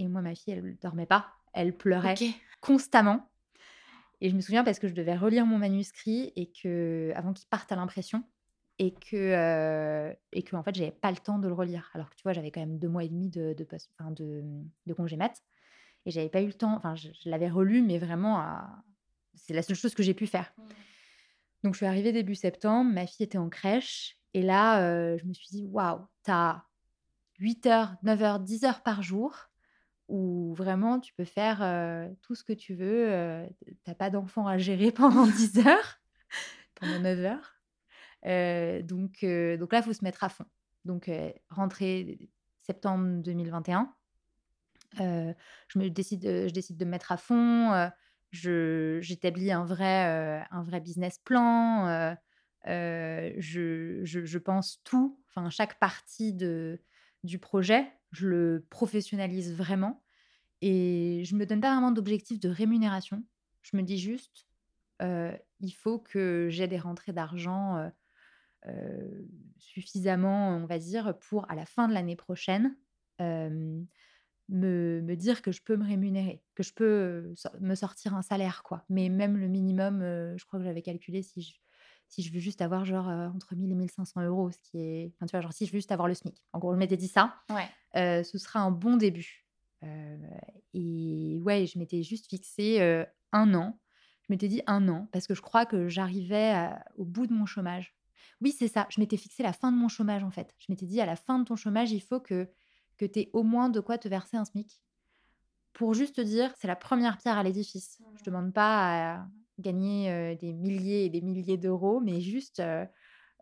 Et 0.00 0.08
moi, 0.08 0.22
ma 0.22 0.34
fille, 0.34 0.54
elle 0.54 0.64
ne 0.64 0.72
dormait 0.80 1.04
pas, 1.04 1.26
elle 1.52 1.76
pleurait 1.76 2.14
constamment. 2.62 3.30
Et 4.22 4.30
je 4.30 4.34
me 4.34 4.40
souviens 4.40 4.64
parce 4.64 4.78
que 4.78 4.88
je 4.88 4.94
devais 4.94 5.14
relire 5.14 5.44
mon 5.44 5.58
manuscrit 5.58 6.32
et 6.36 6.50
que 6.50 7.12
avant 7.14 7.34
qu'il 7.34 7.46
parte 7.48 7.70
à 7.70 7.76
l'impression 7.76 8.24
et 8.78 8.94
que 8.94 9.14
euh, 9.16 10.10
et 10.32 10.42
que 10.42 10.56
en 10.56 10.62
fait 10.62 10.74
j'avais 10.74 10.90
pas 10.90 11.10
le 11.10 11.18
temps 11.18 11.38
de 11.38 11.46
le 11.48 11.52
relire. 11.52 11.90
Alors 11.92 12.08
que 12.08 12.14
tu 12.16 12.22
vois, 12.22 12.32
j'avais 12.32 12.50
quand 12.50 12.60
même 12.60 12.78
deux 12.78 12.88
mois 12.88 13.04
et 13.04 13.10
demi 13.10 13.28
de 13.28 13.52
de, 13.52 13.62
post- 13.64 13.90
enfin, 13.98 14.10
de, 14.10 14.42
de 14.86 14.94
congé 14.94 15.18
mat 15.18 15.34
et 16.06 16.10
j'avais 16.10 16.30
pas 16.30 16.40
eu 16.40 16.46
le 16.46 16.54
temps. 16.54 16.74
Enfin, 16.76 16.94
je, 16.96 17.08
je 17.22 17.28
l'avais 17.28 17.50
relu, 17.50 17.82
mais 17.82 17.98
vraiment, 17.98 18.38
à... 18.38 18.82
c'est 19.34 19.52
la 19.52 19.60
seule 19.60 19.76
chose 19.76 19.94
que 19.94 20.02
j'ai 20.02 20.14
pu 20.14 20.26
faire. 20.26 20.50
Donc 21.62 21.74
je 21.74 21.78
suis 21.78 21.86
arrivée 21.86 22.12
début 22.12 22.34
septembre, 22.36 22.90
ma 22.90 23.06
fille 23.06 23.24
était 23.24 23.36
en 23.36 23.50
crèche 23.50 24.16
et 24.32 24.40
là 24.40 24.82
euh, 24.82 25.18
je 25.18 25.26
me 25.26 25.34
suis 25.34 25.48
dit 25.50 25.66
waouh, 25.66 26.00
t'as 26.22 26.62
8 27.38 27.66
heures, 27.66 27.96
9 28.02 28.22
heures, 28.22 28.40
10 28.40 28.64
heures 28.64 28.82
par 28.82 29.02
jour 29.02 29.49
où 30.10 30.54
vraiment 30.54 31.00
tu 31.00 31.14
peux 31.14 31.24
faire 31.24 31.62
euh, 31.62 32.08
tout 32.22 32.34
ce 32.34 32.44
que 32.44 32.52
tu 32.52 32.74
veux. 32.74 33.10
euh, 33.10 33.46
T'as 33.84 33.94
pas 33.94 34.10
d'enfant 34.10 34.46
à 34.46 34.58
gérer 34.58 34.92
pendant 34.92 35.26
10 35.26 35.58
heures, 35.66 36.00
pendant 36.74 36.98
9 36.98 37.18
heures. 37.20 37.54
Euh, 38.26 38.82
donc, 38.82 39.22
euh, 39.24 39.56
donc 39.56 39.72
là, 39.72 39.78
il 39.80 39.84
faut 39.84 39.92
se 39.92 40.04
mettre 40.04 40.24
à 40.24 40.28
fond. 40.28 40.46
Donc, 40.84 41.10
rentrée 41.50 42.30
septembre 42.58 43.22
2021, 43.22 43.94
euh, 45.00 45.32
je, 45.68 45.78
me 45.78 45.88
décide, 45.88 46.22
je 46.24 46.52
décide 46.52 46.76
de 46.76 46.84
me 46.84 46.90
mettre 46.90 47.12
à 47.12 47.16
fond. 47.16 47.90
J'établis 48.32 49.52
un, 49.52 49.64
vrai, 49.64 50.44
un 50.50 50.62
vrai 50.62 50.80
business 50.80 51.18
plan. 51.18 52.16
je, 52.66 54.00
je- 54.04 54.24
je 54.24 54.38
pense 54.38 54.80
tout, 54.84 55.20
enfin, 55.28 55.50
chaque 55.50 55.78
partie 55.78 56.32
de, 56.32 56.80
du 57.24 57.38
projet, 57.38 57.86
je 58.10 58.28
le 58.28 58.66
professionnalise 58.70 59.54
vraiment. 59.54 60.02
Et 60.62 61.22
je 61.24 61.34
me 61.36 61.46
donne 61.46 61.60
pas 61.60 61.72
vraiment 61.72 61.92
d'objectif 61.92 62.38
de 62.38 62.48
rémunération. 62.48 63.24
Je 63.62 63.76
me 63.76 63.82
dis 63.82 63.98
juste, 63.98 64.46
euh, 65.02 65.36
il 65.60 65.72
faut 65.72 65.98
que 65.98 66.48
j'ai 66.50 66.66
des 66.66 66.78
rentrées 66.78 67.12
d'argent 67.12 67.76
euh, 67.76 67.88
euh, 68.66 69.22
suffisamment, 69.58 70.56
on 70.56 70.66
va 70.66 70.78
dire, 70.78 71.18
pour 71.18 71.50
à 71.50 71.54
la 71.54 71.66
fin 71.66 71.88
de 71.88 71.94
l'année 71.94 72.16
prochaine 72.16 72.76
me, 74.48 75.14
dire 75.14 75.42
que 75.42 75.52
je 75.52 75.62
peux 75.62 75.76
me 75.76 75.86
rémunérer, 75.86 76.42
que 76.54 76.62
je 76.62 76.72
peux 76.72 77.34
me 77.60 77.74
sortir 77.74 78.14
un 78.14 78.22
salaire, 78.22 78.62
quoi. 78.62 78.84
Mais 78.88 79.08
même 79.08 79.36
le 79.36 79.46
minimum, 79.46 80.00
je 80.00 80.44
crois 80.46 80.58
que 80.58 80.64
j'avais 80.64 80.82
calculé 80.82 81.22
si 81.22 81.42
je, 81.42 81.52
si 82.10 82.22
je 82.22 82.32
veux 82.32 82.40
juste 82.40 82.60
avoir 82.60 82.84
genre 82.84 83.08
euh, 83.08 83.28
entre 83.28 83.54
1000 83.54 83.70
et 83.72 83.74
1500 83.74 84.22
euros, 84.22 84.50
ce 84.50 84.58
qui 84.62 84.78
est, 84.78 85.12
enfin 85.16 85.26
tu 85.26 85.30
vois, 85.30 85.40
genre 85.40 85.52
si 85.52 85.64
je 85.64 85.72
veux 85.72 85.78
juste 85.78 85.92
avoir 85.92 86.08
le 86.08 86.14
SMIC. 86.14 86.44
En 86.52 86.58
gros, 86.58 86.74
je 86.74 86.78
m'étais 86.78 86.96
dit 86.98 87.08
ça 87.08 87.36
Ouais. 87.50 87.68
euh, 87.96 88.22
ce 88.22 88.36
sera 88.36 88.60
un 88.60 88.70
bon 88.70 88.96
début. 88.96 89.46
Euh, 89.82 90.18
et 90.74 91.38
ouais, 91.42 91.66
je 91.66 91.78
m'étais 91.78 92.02
juste 92.02 92.28
fixé 92.28 92.80
un 93.32 93.54
an. 93.54 93.78
Je 94.22 94.32
m'étais 94.32 94.48
dit 94.48 94.60
un 94.66 94.88
an 94.88 95.08
parce 95.12 95.26
que 95.26 95.34
je 95.34 95.40
crois 95.40 95.64
que 95.66 95.88
j'arrivais 95.88 96.68
au 96.96 97.04
bout 97.04 97.26
de 97.26 97.32
mon 97.32 97.46
chômage. 97.46 97.96
Oui, 98.42 98.52
c'est 98.52 98.68
ça. 98.68 98.86
Je 98.90 99.00
m'étais 99.00 99.16
fixé 99.16 99.42
la 99.42 99.52
fin 99.52 99.72
de 99.72 99.76
mon 99.76 99.88
chômage, 99.88 100.22
en 100.24 100.30
fait. 100.30 100.54
Je 100.58 100.66
m'étais 100.68 100.86
dit: 100.86 101.00
«À 101.00 101.06
la 101.06 101.16
fin 101.16 101.38
de 101.38 101.44
ton 101.44 101.56
chômage, 101.56 101.92
il 101.92 102.00
faut 102.00 102.20
que 102.20 102.48
que 102.96 103.06
tu 103.06 103.20
aies 103.20 103.30
au 103.32 103.42
moins 103.42 103.68
de 103.70 103.80
quoi 103.80 103.96
te 103.98 104.08
verser 104.08 104.36
un 104.36 104.44
SMIC». 104.44 104.80
Pour 105.72 105.94
juste 105.94 106.16
te 106.16 106.20
dire: 106.20 106.52
«C'est 106.58 106.68
la 106.68 106.76
première 106.76 107.16
pierre 107.18 107.38
à 107.38 107.42
l'édifice». 107.42 107.98
Je 108.18 108.24
demande 108.24 108.52
pas 108.52 109.14
à 109.20 109.26
gagner, 109.60 110.36
des 110.36 110.52
milliers 110.52 111.04
et 111.04 111.08
des 111.10 111.20
milliers 111.20 111.56
d'euros, 111.58 112.00
mais 112.00 112.20
juste, 112.20 112.62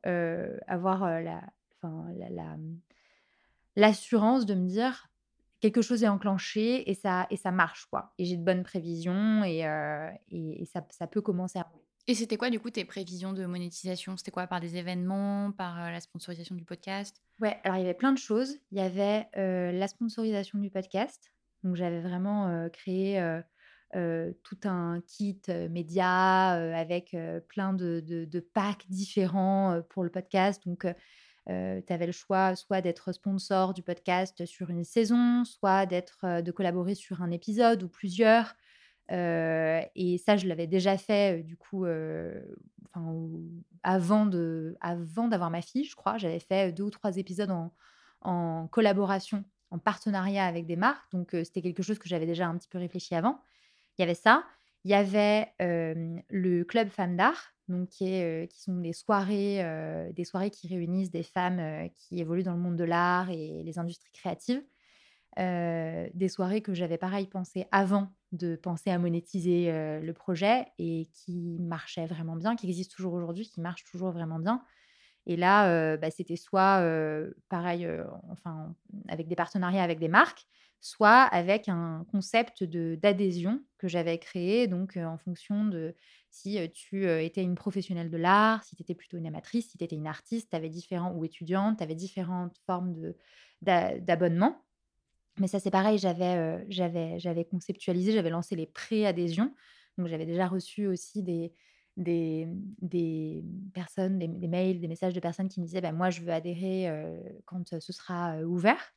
avoir, 0.04 1.20
la 1.22 1.42
la 1.82 2.30
la, 2.30 2.56
mmh, 2.56 2.80
l'assurance 3.76 4.46
de 4.46 4.54
me 4.54 4.66
dire: 4.66 5.08
«Quelque 5.60 5.82
chose 5.82 6.02
est 6.02 6.08
enclenché 6.08 6.90
et 6.90 6.94
ça 6.94 7.26
et 7.30 7.36
ça 7.36 7.50
marche, 7.50 7.86
quoi 7.86 8.14
et 8.18 8.24
j'ai 8.24 8.36
de 8.36 8.44
bonnes 8.44 8.64
prévisions 8.64 9.44
et 9.44 9.60
et 10.30 10.62
et 10.62 10.64
ça 10.66 10.86
ça 10.90 11.06
peut 11.06 11.20
commencer 11.22 11.58
à 11.58 11.62
rouler». 11.62 11.84
Et 12.10 12.14
c'était 12.14 12.38
quoi, 12.38 12.48
du 12.48 12.58
coup, 12.58 12.70
tes 12.70 12.86
prévisions 12.86 13.34
de 13.34 13.44
monétisation? 13.44 14.16
C'était 14.16 14.30
quoi? 14.30 14.46
Par 14.46 14.60
des 14.60 14.76
événements? 14.76 15.52
Par, 15.52 15.92
la 15.92 16.00
sponsorisation 16.00 16.54
du 16.54 16.64
podcast? 16.64 17.22
Ouais, 17.38 17.60
alors 17.64 17.76
il 17.76 17.82
y 17.82 17.84
avait 17.84 17.92
plein 17.92 18.12
de 18.12 18.18
choses. 18.18 18.56
Il 18.72 18.78
y 18.78 18.80
avait, 18.80 19.28
la 19.34 19.88
sponsorisation 19.88 20.58
du 20.58 20.70
podcast. 20.70 21.30
Donc 21.62 21.76
j'avais 21.76 22.00
vraiment, 22.00 22.66
créé, 22.72 23.20
heu, 23.96 24.38
tout 24.44 24.58
un 24.64 25.00
kit, 25.06 25.40
heu, 25.48 25.68
média, 25.68 26.58
heu, 26.60 26.74
avec, 26.74 27.16
plein 27.48 27.72
de 27.74 28.40
packs 28.54 28.86
différents, 28.88 29.80
pour 29.90 30.04
le 30.04 30.10
podcast. 30.10 30.62
Donc, 30.66 30.86
tu 31.48 31.92
avais 31.92 32.06
le 32.06 32.12
choix 32.12 32.54
soit 32.56 32.80
d'être 32.82 33.12
sponsor 33.12 33.74
du 33.74 33.82
podcast 33.82 34.44
sur 34.46 34.70
une 34.70 34.84
saison, 34.84 35.44
soit 35.44 35.86
d'être, 35.86 36.42
de 36.42 36.52
collaborer 36.52 36.94
sur 36.94 37.22
un 37.22 37.30
épisode 37.30 37.82
ou 37.82 37.88
plusieurs. 37.88 38.54
Et 39.10 40.22
ça, 40.24 40.36
je 40.36 40.46
l'avais 40.46 40.66
déjà 40.66 40.98
fait, 40.98 41.42
du 41.42 41.56
coup, 41.56 41.86
avant 43.82 44.26
de 44.26 44.76
avant 44.80 45.28
d'avoir 45.28 45.50
ma 45.50 45.62
fille, 45.62 45.84
je 45.84 45.96
crois. 45.96 46.18
J'avais 46.18 46.40
fait 46.40 46.72
2 46.72 46.84
ou 46.84 46.90
3 46.90 47.16
épisodes 47.16 47.50
en 48.22 48.68
collaboration, 48.68 49.44
en 49.70 49.78
partenariat 49.78 50.44
avec 50.46 50.66
des 50.66 50.76
marques. 50.76 51.10
Donc, 51.12 51.30
c'était 51.32 51.62
quelque 51.62 51.82
chose 51.82 51.98
que 51.98 52.08
j'avais 52.08 52.26
déjà 52.26 52.46
un 52.46 52.56
petit 52.58 52.68
peu 52.68 52.78
réfléchi 52.78 53.14
avant. 53.14 53.40
Il 53.98 54.02
y 54.02 54.04
avait 54.04 54.14
ça. 54.14 54.44
Il 54.84 54.90
y 54.90 54.94
avait, 54.94 55.52
le 55.58 56.62
club 56.62 56.88
Femmes 56.88 57.16
d'Art, 57.16 57.52
donc 57.68 57.88
qui 57.90 58.48
sont 58.54 58.76
des 58.78 58.92
soirées, 58.92 60.10
des 60.14 60.24
soirées 60.24 60.50
qui 60.50 60.68
réunissent 60.68 61.10
des 61.10 61.22
femmes, 61.24 61.90
qui 61.96 62.20
évoluent 62.20 62.44
dans 62.44 62.54
le 62.54 62.60
monde 62.60 62.76
de 62.76 62.84
l'art 62.84 63.30
et 63.30 63.62
les 63.64 63.78
industries 63.78 64.12
créatives. 64.12 64.62
Des 65.36 66.28
soirées 66.28 66.62
que 66.62 66.74
j'avais 66.74 66.98
pareil 66.98 67.26
pensé 67.26 67.66
avant 67.72 68.08
de 68.32 68.56
penser 68.56 68.90
à 68.90 68.98
monétiser, 68.98 69.70
le 70.00 70.12
projet 70.12 70.66
et 70.78 71.08
qui 71.12 71.58
marchaient 71.60 72.06
vraiment 72.06 72.36
bien, 72.36 72.56
qui 72.56 72.66
existent 72.66 72.94
toujours 72.96 73.14
aujourd'hui, 73.14 73.48
qui 73.48 73.60
marchent 73.60 73.84
toujours 73.84 74.12
vraiment 74.12 74.38
bien. 74.38 74.62
Et 75.26 75.36
là, 75.36 75.96
bah, 75.98 76.10
c'était 76.10 76.36
soit, 76.36 76.82
pareil, 77.48 77.86
enfin, 78.30 78.74
avec 79.08 79.28
des 79.28 79.36
partenariats 79.36 79.82
avec 79.82 79.98
des 79.98 80.08
marques, 80.08 80.46
soit 80.80 81.22
avec 81.22 81.68
un 81.68 82.06
concept 82.10 82.62
d'adhésion 82.64 83.62
que 83.78 83.88
j'avais 83.88 84.18
créé 84.18 84.66
donc, 84.66 84.96
en 84.96 85.18
fonction 85.18 85.64
de 85.64 85.94
si, 86.30 86.58
tu, 86.72 87.08
étais 87.08 87.42
une 87.42 87.54
professionnelle 87.54 88.10
de 88.10 88.16
l'art, 88.16 88.64
si 88.64 88.76
tu 88.76 88.82
étais 88.82 88.94
plutôt 88.94 89.16
une 89.16 89.26
amatrice, 89.26 89.70
si 89.70 89.78
tu 89.78 89.84
étais 89.84 89.96
une 89.96 90.06
artiste, 90.06 90.54
avais 90.54 90.70
ou 91.14 91.24
étudiante, 91.24 91.78
tu 91.78 91.82
avais 91.84 91.94
différentes 91.94 92.56
formes 92.66 92.94
d'abonnement. 93.62 94.62
Mais 95.38 95.48
ça, 95.48 95.60
c'est 95.60 95.70
pareil, 95.70 95.98
j'avais, 95.98 97.44
conceptualisé, 97.50 98.12
j'avais 98.12 98.30
lancé 98.30 98.56
les 98.56 98.66
pré-adhésions. 98.66 99.54
Donc 99.96 100.08
j'avais 100.08 100.26
déjà 100.26 100.46
reçu 100.46 100.86
aussi 100.86 101.22
des 101.22 101.52
des, 101.96 102.46
des, 102.80 103.42
personnes, 103.74 104.20
des 104.20 104.46
mails, 104.46 104.80
des 104.80 104.86
messages 104.86 105.14
de 105.14 105.18
personnes 105.20 105.48
qui 105.48 105.60
me 105.60 105.66
disaient: 105.66 105.80
«Bah, 105.80 105.90
moi, 105.90 106.10
je 106.10 106.20
veux 106.20 106.30
adhérer, 106.32 106.88
quand, 107.44 107.80
ce 107.80 107.92
sera, 107.92 108.38
ouvert». 108.42 108.94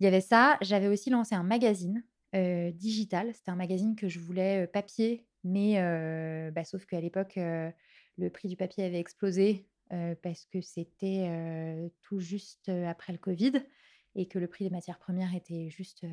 Il 0.00 0.04
y 0.04 0.06
avait 0.06 0.20
ça. 0.20 0.58
J'avais 0.60 0.88
aussi 0.88 1.10
lancé 1.10 1.34
un 1.34 1.42
magazine, 1.42 2.04
heu, 2.34 2.72
digital. 2.72 3.32
C'était 3.34 3.50
un 3.50 3.56
magazine 3.56 3.96
que 3.96 4.08
je 4.08 4.18
voulais, 4.18 4.64
heu, 4.64 4.66
papier, 4.66 5.26
mais 5.44 5.80
heu, 5.80 6.50
bah, 6.52 6.64
sauf 6.64 6.86
qu'à 6.86 7.00
l'époque, 7.00 7.34
le 7.36 8.28
prix 8.30 8.48
du 8.48 8.56
papier 8.56 8.84
avait 8.84 9.00
explosé, 9.00 9.66
parce 10.22 10.46
que 10.46 10.60
c'était, 10.60 11.90
tout 12.02 12.20
juste, 12.20 12.68
après 12.68 13.12
le 13.12 13.18
covid 13.18 13.52
et 14.14 14.26
que 14.28 14.38
le 14.38 14.46
prix 14.46 14.64
des 14.64 14.70
matières 14.70 14.98
premières 14.98 15.34
était 15.34 15.70
juste, 15.70 16.04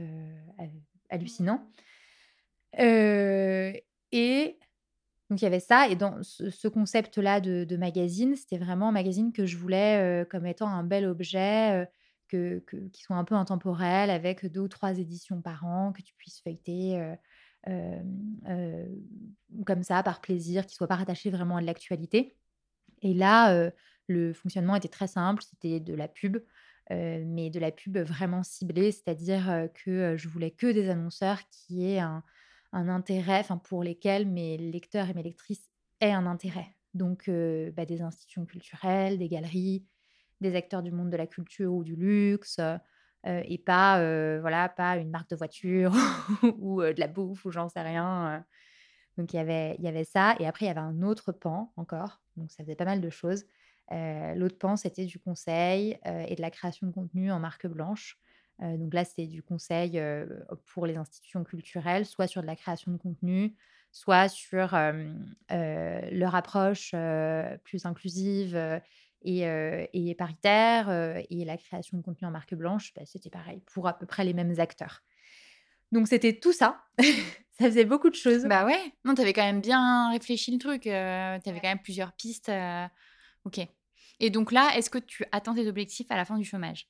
hallucinant. 1.10 1.70
Et 4.12 4.58
donc 5.30 5.42
il 5.42 5.46
y 5.46 5.48
avait 5.48 5.60
ça 5.62 5.88
et 5.89 5.96
dans 5.96 6.24
ce 6.24 6.50
ce 6.52 6.68
concept-là 6.68 7.42
de 7.42 7.78
magazine, 7.78 8.36
c'était 8.36 8.58
vraiment 8.60 8.89
un 8.89 8.92
magazine 8.94 9.34
que 9.34 9.46
je 9.46 9.58
voulais, 9.58 10.26
comme 10.32 10.46
étant 10.48 10.68
un 10.70 10.84
bel 10.84 11.06
objet, 11.08 11.88
que 12.30 12.60
que 12.68 12.78
qui 12.89 13.04
soit 13.04 13.18
un 13.18 13.26
peu 13.26 13.36
intemporel 13.36 14.10
avec 14.12 14.46
2 14.48 14.62
ou 14.62 14.70
3 14.70 14.98
éditions 15.00 15.42
par 15.42 15.65
an, 15.65 15.94
que 15.94 16.02
tu 16.04 16.13
puisses 16.15 16.42
feuilleter, 16.42 17.00
heu, 17.70 18.86
comme 19.65 19.84
ça 19.84 20.04
par 20.04 20.22
plaisir, 20.22 20.65
qui 20.68 20.76
soit 20.76 20.88
pas 20.88 20.96
rattaché 20.98 21.30
vraiment 21.32 21.58
à 21.58 21.62
de 21.62 21.65
l'actualité. 21.68 22.38
Et 23.04 23.13
là, 23.13 23.72
le 24.08 24.34
fonctionnement 24.34 24.76
était 24.76 24.89
très 24.89 25.08
simple, 25.08 25.44
c'était 25.44 25.80
de 25.82 25.94
la 25.96 26.08
pub, 26.10 26.38
mais 26.92 27.50
de 27.52 27.60
la 27.60 27.72
pub 27.72 27.98
vraiment 28.00 28.44
ciblée. 28.44 28.92
C'est-à-dire, 28.92 29.70
que, 29.76 30.15
je 30.18 30.28
voulais 30.30 30.52
que 30.52 30.68
des 30.72 30.89
annonceurs 30.89 31.39
qui 31.52 31.86
aient 31.86 32.00
un 32.00 32.24
intérêt, 32.74 33.44
pour 33.65 33.84
lesquels 33.84 34.28
mes 34.28 34.58
lecteurs 34.58 35.10
et 35.10 35.13
mes 35.15 35.24
lectrices 35.24 35.70
aient 36.02 36.12
un 36.13 36.26
intérêt. 36.28 36.76
Donc, 36.96 37.30
bah, 37.76 37.86
des 37.86 38.02
institutions 38.02 38.46
culturelles, 38.46 39.18
des 39.20 39.30
galeries, 39.30 39.86
des 40.41 40.56
acteurs 40.56 40.84
du 40.84 40.91
monde 40.91 41.10
de 41.10 41.17
la 41.17 41.28
culture 41.28 41.73
ou 41.73 41.84
du 41.84 41.95
luxe, 41.95 42.60
heu 42.60 42.78
heu 43.28 43.41
et 43.45 43.58
pas, 43.58 44.02
heu, 44.02 44.39
voilà, 44.41 44.69
pas 44.69 44.97
une 44.97 45.10
marque 45.12 45.30
de 45.30 45.36
voiture 45.36 45.91
ou, 46.60 46.82
de 46.82 46.99
la 46.99 47.08
bouffe 47.08 47.45
ou 47.45 47.52
j'en 47.52 47.67
sais 47.69 47.82
rien. 47.82 48.45
Donc 49.17 49.34
il 49.34 49.38
y 49.38 49.39
avait 49.39 49.75
il 49.80 49.84
y 49.84 49.88
avait 49.88 50.06
ça 50.06 50.36
et 50.39 50.47
après 50.47 50.65
il 50.65 50.67
y 50.69 50.71
avait 50.71 50.80
un 50.80 51.02
autre 51.02 51.32
pan 51.32 51.73
encore, 51.78 52.21
donc 52.38 52.52
ça 52.52 52.63
faisait 52.63 52.75
pas 52.75 52.86
mal 52.86 53.02
de 53.02 53.10
choses. 53.10 53.45
L'autre 53.91 54.58
pan, 54.60 54.75
c'était 54.78 55.06
du 55.06 55.19
conseil, 55.19 55.97
et 56.06 56.36
de 56.36 56.41
la 56.41 56.52
création 56.52 56.86
de 56.88 56.91
contenu 56.91 57.32
en 57.32 57.39
marque 57.39 57.65
blanche. 57.67 58.19
Donc 58.60 58.93
là, 58.93 59.04
c'était 59.06 59.25
du 59.28 59.41
conseil, 59.41 59.99
pour 60.67 60.86
les 60.86 60.97
institutions 60.97 61.43
culturelles, 61.43 62.06
soit 62.06 62.28
sur 62.28 62.41
de 62.41 62.47
la 62.47 62.56
création 62.56 62.91
de 62.91 62.97
contenu, 62.97 63.56
soit 63.91 64.30
sur, 64.30 64.75
leur 65.49 66.36
approche, 66.36 66.91
plus 67.63 67.86
inclusive, 67.86 68.56
et 69.24 69.46
heu 69.48 69.88
et 69.94 70.16
paritaire, 70.16 70.90
et 71.30 71.46
la 71.46 71.58
création 71.58 71.98
de 71.98 72.04
contenu 72.04 72.28
en 72.28 72.32
marque 72.32 72.56
blanche, 72.56 72.94
bah, 72.96 73.02
c'était 73.06 73.30
pareil 73.30 73.62
pour 73.74 73.88
à 73.88 73.98
peu 73.98 74.06
près 74.06 74.24
les 74.26 74.34
mêmes 74.34 74.60
acteurs. 74.60 75.02
Donc 75.92 76.08
c'était 76.08 76.40
tout 76.40 76.54
ça. 76.54 76.82
Ça 77.60 77.66
faisait 77.66 77.86
beaucoup 77.86 78.10
de 78.10 78.16
choses. 78.16 78.46
Bah, 78.46 78.66
ouais. 78.66 78.94
Non, 79.04 79.16
tu 79.16 79.22
avais 79.22 79.34
quand 79.34 79.44
même 79.44 79.60
bien 79.62 80.12
réfléchi 80.12 80.52
le 80.52 80.60
truc, 80.60 80.88
heu, 80.88 80.92
tu 81.44 81.50
avais 81.50 81.60
Ouais. 81.60 81.62
quand 81.62 81.68
même 81.68 81.82
plusieurs 81.82 82.14
pistes, 82.14 82.52
OK. 83.46 83.60
Et 84.22 84.30
donc 84.30 84.52
là, 84.52 84.72
est-ce 84.78 84.90
que 84.90 84.98
tu 85.00 85.26
atteins 85.32 85.56
tes 85.56 85.68
objectifs 85.68 86.12
à 86.12 86.18
la 86.18 86.26
fin 86.26 86.38
du 86.38 86.46
chômage? 86.46 86.90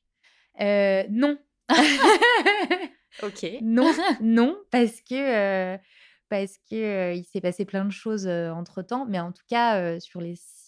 Non. 1.10 1.38
OK. 3.22 3.44
Non, 3.62 3.94
non, 4.22 4.58
parce 4.72 5.02
que, 5.02 5.78
parce 6.30 6.58
que, 6.70 7.14
il 7.16 7.24
s'est 7.26 7.42
passé 7.42 7.66
plein 7.66 7.86
de 7.86 7.92
choses, 7.92 8.28
heu, 8.28 8.52
entre-temps, 8.52 9.06
mais 9.06 9.20
en 9.20 9.32
tout 9.32 9.44
cas, 9.50 10.00
sur 10.00 10.22
les 10.22 10.36
6 10.36 10.59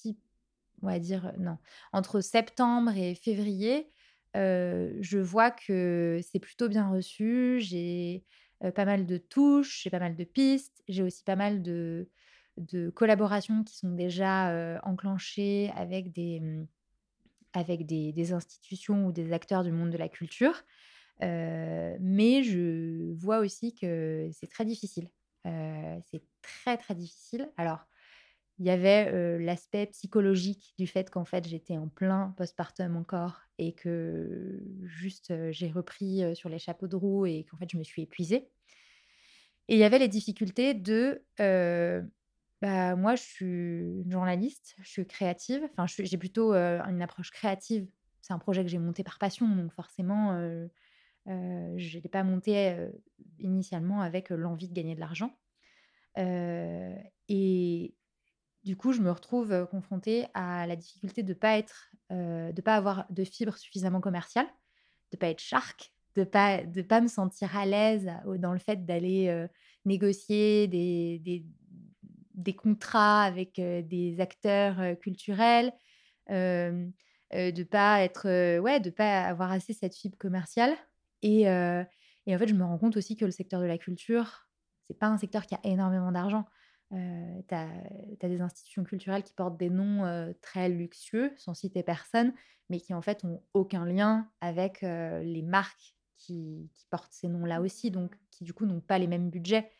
on 0.81 0.87
va 0.87 0.99
dire, 0.99 1.33
non, 1.37 1.57
entre 1.93 2.21
septembre 2.21 2.95
et 2.95 3.15
février, 3.15 3.91
je 4.33 5.17
vois 5.17 5.51
que 5.51 6.19
c'est 6.23 6.39
plutôt 6.39 6.69
bien 6.69 6.89
reçu. 6.89 7.59
J'ai, 7.59 8.23
pas 8.75 8.85
mal 8.85 9.05
de 9.05 9.17
touches, 9.17 9.81
j'ai 9.83 9.89
pas 9.89 9.99
mal 9.99 10.15
de 10.15 10.23
pistes, 10.23 10.83
j'ai 10.87 11.03
aussi 11.03 11.23
pas 11.23 11.35
mal 11.35 11.61
de 11.61 12.07
collaborations 12.95 13.63
qui 13.63 13.75
sont 13.77 13.91
déjà, 13.91 14.79
enclenchées 14.83 15.71
avec 15.75 16.11
des, 16.11 16.39
mmh, 16.39 16.67
avec 17.53 17.85
des 17.85 18.33
institutions 18.33 19.05
ou 19.05 19.11
des 19.11 19.33
acteurs 19.33 19.63
du 19.63 19.71
monde 19.71 19.89
de 19.89 19.97
la 19.97 20.09
culture. 20.09 20.63
Mais 21.19 22.43
je 22.43 23.13
vois 23.13 23.39
aussi 23.39 23.75
que 23.75 24.29
c'est 24.33 24.49
très 24.49 24.65
difficile. 24.65 25.09
C'est 25.43 26.23
très, 26.41 26.77
très 26.77 26.95
difficile. 26.95 27.51
Alors, 27.57 27.85
il 28.61 28.67
y 28.67 28.69
avait, 28.69 29.39
l'aspect 29.39 29.87
psychologique 29.87 30.75
du 30.77 30.85
fait 30.85 31.09
qu'en 31.09 31.25
fait, 31.25 31.47
j'étais 31.47 31.77
en 31.77 31.87
plein 31.87 32.35
postpartum 32.37 32.95
encore 32.95 33.41
et 33.57 33.73
que 33.73 34.61
juste, 34.83 35.33
j'ai 35.49 35.71
repris, 35.71 36.23
sur 36.35 36.47
les 36.47 36.59
chapeaux 36.59 36.87
de 36.87 36.95
roue 36.95 37.25
et 37.25 37.43
qu'en 37.49 37.57
fait, 37.57 37.67
je 37.71 37.77
me 37.77 37.83
suis 37.83 38.03
épuisée. 38.03 38.51
Et 39.67 39.73
il 39.73 39.79
y 39.79 39.83
avait 39.83 39.97
les 39.97 40.07
difficultés 40.07 40.75
de, 40.75 41.23
bah, 42.61 42.95
moi, 42.95 43.15
je 43.15 43.23
suis 43.23 44.11
journaliste, 44.11 44.75
je 44.79 44.89
suis 44.89 45.07
créative, 45.07 45.67
enfin, 45.71 45.87
j'ai 45.87 46.17
plutôt, 46.19 46.53
une 46.53 47.01
approche 47.01 47.31
créative. 47.31 47.87
C'est 48.21 48.33
un 48.33 48.39
projet 48.39 48.61
que 48.61 48.69
j'ai 48.69 48.77
monté 48.77 49.03
par 49.03 49.17
passion, 49.17 49.47
donc 49.47 49.73
forcément, 49.73 50.39
je 51.25 51.97
l'ai 51.97 52.09
pas 52.09 52.23
monté, 52.23 52.77
initialement 53.39 54.01
avec, 54.01 54.29
l'envie 54.29 54.69
de 54.69 54.73
gagner 54.75 54.93
de 54.93 54.99
l'argent. 54.99 55.35
Et 56.15 57.95
du 58.63 58.75
coup, 58.75 58.93
je 58.93 59.01
me 59.01 59.11
retrouve 59.11 59.67
confrontée 59.71 60.27
à 60.33 60.67
la 60.67 60.75
difficulté 60.75 61.23
de 61.23 61.29
ne 61.29 61.33
pas 61.33 61.57
être, 61.57 61.91
de 62.09 62.61
pas 62.61 62.75
avoir 62.75 63.05
de 63.09 63.23
fibre 63.23 63.57
suffisamment 63.57 64.01
commerciale, 64.01 64.47
de 65.11 65.17
pas 65.17 65.29
être 65.29 65.39
shark, 65.39 65.91
de 66.15 66.23
pas 66.23 66.63
de 66.63 66.81
pas 66.81 67.01
me 67.01 67.07
sentir 67.07 67.57
à 67.57 67.65
l'aise 67.65 68.11
dans 68.37 68.53
le 68.53 68.59
fait 68.59 68.85
d'aller 68.85 69.47
négocier 69.85 70.67
des, 70.67 71.45
contrats 72.55 73.23
avec 73.23 73.55
des 73.55 74.17
acteurs 74.19 74.97
culturels, 74.99 75.73
de 76.29 77.63
pas 77.63 78.01
être 78.01 78.59
ouais, 78.59 78.79
de 78.79 78.89
pas 78.89 79.23
avoir 79.23 79.51
assez 79.51 79.73
cette 79.73 79.95
fibre 79.95 80.17
commerciale. 80.17 80.75
Et, 81.23 81.43
et 81.43 82.35
en 82.35 82.37
fait, 82.37 82.47
je 82.47 82.53
me 82.53 82.63
rends 82.63 82.77
compte 82.77 82.97
aussi 82.97 83.15
que 83.15 83.25
le 83.25 83.31
secteur 83.31 83.59
de 83.59 83.65
la 83.65 83.77
culture, 83.77 84.47
c'est 84.87 84.97
pas 84.97 85.07
un 85.07 85.17
secteur 85.17 85.45
qui 85.45 85.55
a 85.55 85.59
énormément 85.63 86.11
d'argent. 86.11 86.45
Euh, 86.93 87.41
tu 87.47 87.55
as, 87.55 88.27
des 88.27 88.41
institutions 88.41 88.83
culturelles 88.83 89.23
qui 89.23 89.33
portent 89.33 89.57
des 89.57 89.69
noms 89.69 90.33
très 90.41 90.69
luxueux, 90.69 91.31
sans 91.37 91.53
citer 91.53 91.83
personne, 91.83 92.33
mais 92.69 92.79
qui 92.79 92.93
en 92.93 93.01
fait 93.01 93.23
ont 93.23 93.41
aucun 93.53 93.85
lien 93.85 94.29
avec 94.41 94.81
les 94.81 95.41
marques 95.41 95.95
qui, 96.17 96.69
portent 96.89 97.13
ces 97.13 97.29
noms-là 97.29 97.61
aussi, 97.61 97.89
donc 97.89 98.15
qui 98.29 98.43
du 98.43 98.53
coup 98.53 98.65
n'ont 98.65 98.81
pas 98.81 98.99
les 98.99 99.07
mêmes 99.07 99.29
budgets. 99.29 99.71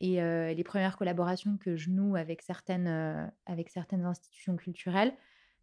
Et 0.00 0.16
les 0.20 0.64
premières 0.64 0.96
collaborations 0.96 1.56
que 1.58 1.76
je 1.76 1.90
noue 1.90 2.16
avec 2.16 2.42
certaines, 2.42 3.30
avec 3.46 3.68
certaines 3.68 4.04
institutions 4.04 4.56
culturelles, 4.56 5.14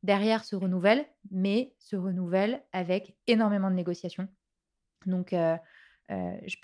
derrière 0.04 0.46
se 0.46 0.56
renouvellent, 0.56 1.06
mais 1.32 1.74
se 1.80 1.96
renouvellent 1.96 2.64
avec 2.72 3.16
énormément 3.28 3.70
de 3.70 3.76
négociations. 3.76 4.28
Donc, 5.06 5.34
je 6.10 6.58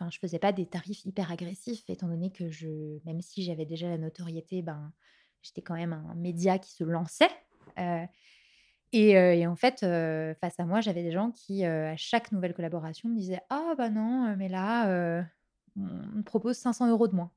ne 0.00 0.10
faisais 0.20 0.38
pas 0.38 0.52
des 0.52 0.66
tarifs 0.66 1.04
hyper 1.04 1.30
agressifs, 1.30 1.88
étant 1.88 2.08
donné 2.08 2.30
que 2.32 2.50
je, 2.50 2.98
même 3.04 3.20
si 3.20 3.42
j'avais 3.42 3.66
déjà 3.66 3.88
la 3.88 3.98
notoriété, 3.98 4.62
ben, 4.62 4.92
j'étais 5.42 5.62
quand 5.62 5.74
même 5.74 5.92
un 5.92 6.14
média 6.14 6.58
qui 6.58 6.72
se 6.72 6.84
lançait. 6.84 7.30
et, 8.92 9.46
en 9.46 9.56
fait, 9.56 9.80
face 10.40 10.58
à 10.58 10.64
moi, 10.64 10.80
j'avais 10.80 11.02
des 11.02 11.12
gens 11.12 11.30
qui, 11.30 11.64
à 11.64 11.96
chaque 11.96 12.32
nouvelle 12.32 12.54
collaboration, 12.54 13.08
me 13.08 13.16
disaient 13.16 13.42
Ah, 13.48 13.74
bah 13.78 13.90
non, 13.90 14.34
mais 14.36 14.48
là, 14.48 15.24
on 15.76 15.80
me 16.18 16.22
propose 16.22 16.56
500 16.56 16.90
euros 16.90 17.08
de 17.08 17.14
moins. 17.14 17.30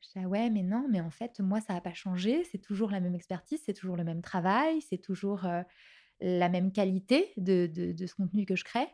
Je 0.00 0.08
disais, 0.08 0.20
ah 0.24 0.28
ouais, 0.28 0.50
mais 0.50 0.62
non, 0.62 0.86
mais 0.90 1.00
en 1.00 1.10
fait, 1.10 1.40
moi, 1.40 1.60
ça 1.60 1.72
n'a 1.72 1.80
pas 1.80 1.94
changé. 1.94 2.44
C'est 2.44 2.58
toujours 2.58 2.90
la 2.90 3.00
même 3.00 3.14
expertise, 3.14 3.62
c'est 3.64 3.72
toujours 3.72 3.96
le 3.96 4.04
même 4.04 4.20
travail, 4.20 4.82
c'est 4.82 4.98
toujours 4.98 5.46
la 6.20 6.48
même 6.48 6.72
qualité 6.72 7.32
de, 7.36 7.94
ce 8.06 8.14
contenu 8.14 8.44
que 8.44 8.56
je 8.56 8.64
crée 8.64 8.88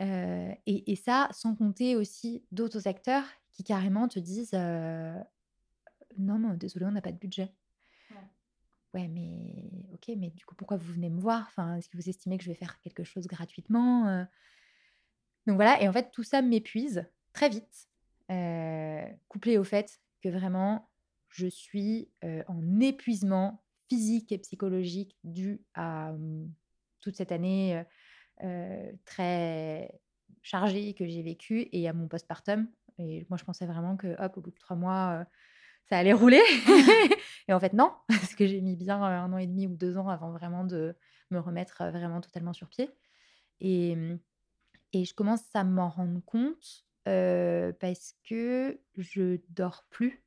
et, 0.00 0.96
ça, 0.96 1.28
sans 1.32 1.54
compter 1.54 1.96
aussi 1.96 2.44
d'autres 2.52 2.88
acteurs 2.88 3.24
qui 3.52 3.64
carrément 3.64 4.08
te 4.08 4.18
disent 4.18 4.54
Non, 4.54 6.38
non, 6.38 6.54
désolé, 6.54 6.86
on 6.86 6.92
n'a 6.92 7.02
pas 7.02 7.12
de 7.12 7.18
budget. 7.18 7.52
Ouais. 8.92 9.06
mais 9.08 9.70
ok, 9.94 10.10
mais 10.16 10.30
du 10.30 10.44
coup, 10.44 10.54
pourquoi 10.54 10.76
vous 10.76 10.92
venez 10.92 11.10
me 11.10 11.20
voir? 11.20 11.46
Enfin, 11.48 11.76
Est-ce 11.76 11.88
que 11.88 11.96
vous 11.96 12.08
estimez 12.08 12.38
que 12.38 12.44
je 12.44 12.48
vais 12.48 12.56
faire 12.56 12.80
quelque 12.80 13.04
chose 13.04 13.26
gratuitement 13.26 14.26
Donc 15.46 15.56
voilà, 15.56 15.80
et 15.82 15.88
en 15.88 15.92
fait, 15.92 16.10
tout 16.12 16.24
ça 16.24 16.42
m'épuise 16.42 17.04
très 17.32 17.48
vite, 17.48 17.88
couplé 19.28 19.58
au 19.58 19.64
fait 19.64 20.00
que 20.22 20.28
vraiment, 20.28 20.90
je 21.28 21.46
suis 21.46 22.10
en 22.22 22.80
épuisement 22.80 23.62
physique 23.88 24.32
et 24.32 24.38
psychologique 24.38 25.18
dû 25.24 25.60
à 25.74 26.12
mmh, 26.12 26.52
toute 27.00 27.16
cette 27.16 27.32
année 27.32 27.84
très 29.04 30.00
chargée 30.42 30.94
que 30.94 31.06
j'ai 31.06 31.22
vécue 31.22 31.68
et 31.72 31.88
à 31.88 31.92
mon 31.92 32.08
postpartum. 32.08 32.68
Et 32.98 33.26
moi, 33.30 33.38
je 33.38 33.44
pensais 33.44 33.66
vraiment 33.66 33.96
que, 33.96 34.20
hop, 34.22 34.36
au 34.36 34.40
bout 34.40 34.50
de 34.50 34.58
trois 34.58 34.76
mois, 34.76 35.24
ça 35.88 35.98
allait 35.98 36.12
rouler. 36.12 36.42
et 37.48 37.52
en 37.52 37.60
fait, 37.60 37.72
non, 37.72 37.92
parce 38.08 38.34
que 38.34 38.46
j'ai 38.46 38.60
mis 38.60 38.76
bien 38.76 39.02
un 39.02 39.32
an 39.32 39.38
et 39.38 39.46
demi 39.46 39.66
ou 39.66 39.76
deux 39.76 39.96
ans 39.96 40.08
avant 40.08 40.30
vraiment 40.32 40.64
de 40.64 40.94
me 41.30 41.38
remettre 41.38 41.84
vraiment 41.90 42.20
totalement 42.20 42.52
sur 42.52 42.68
pied. 42.68 42.90
Et, 43.60 43.96
mmh, 43.96 44.18
et 44.92 45.04
je 45.04 45.14
commence 45.14 45.42
à 45.54 45.64
m'en 45.64 45.88
rendre 45.88 46.20
compte 46.24 46.86
parce 47.04 48.14
que 48.28 48.80
je 48.96 49.38
dors 49.48 49.84
plus. 49.90 50.22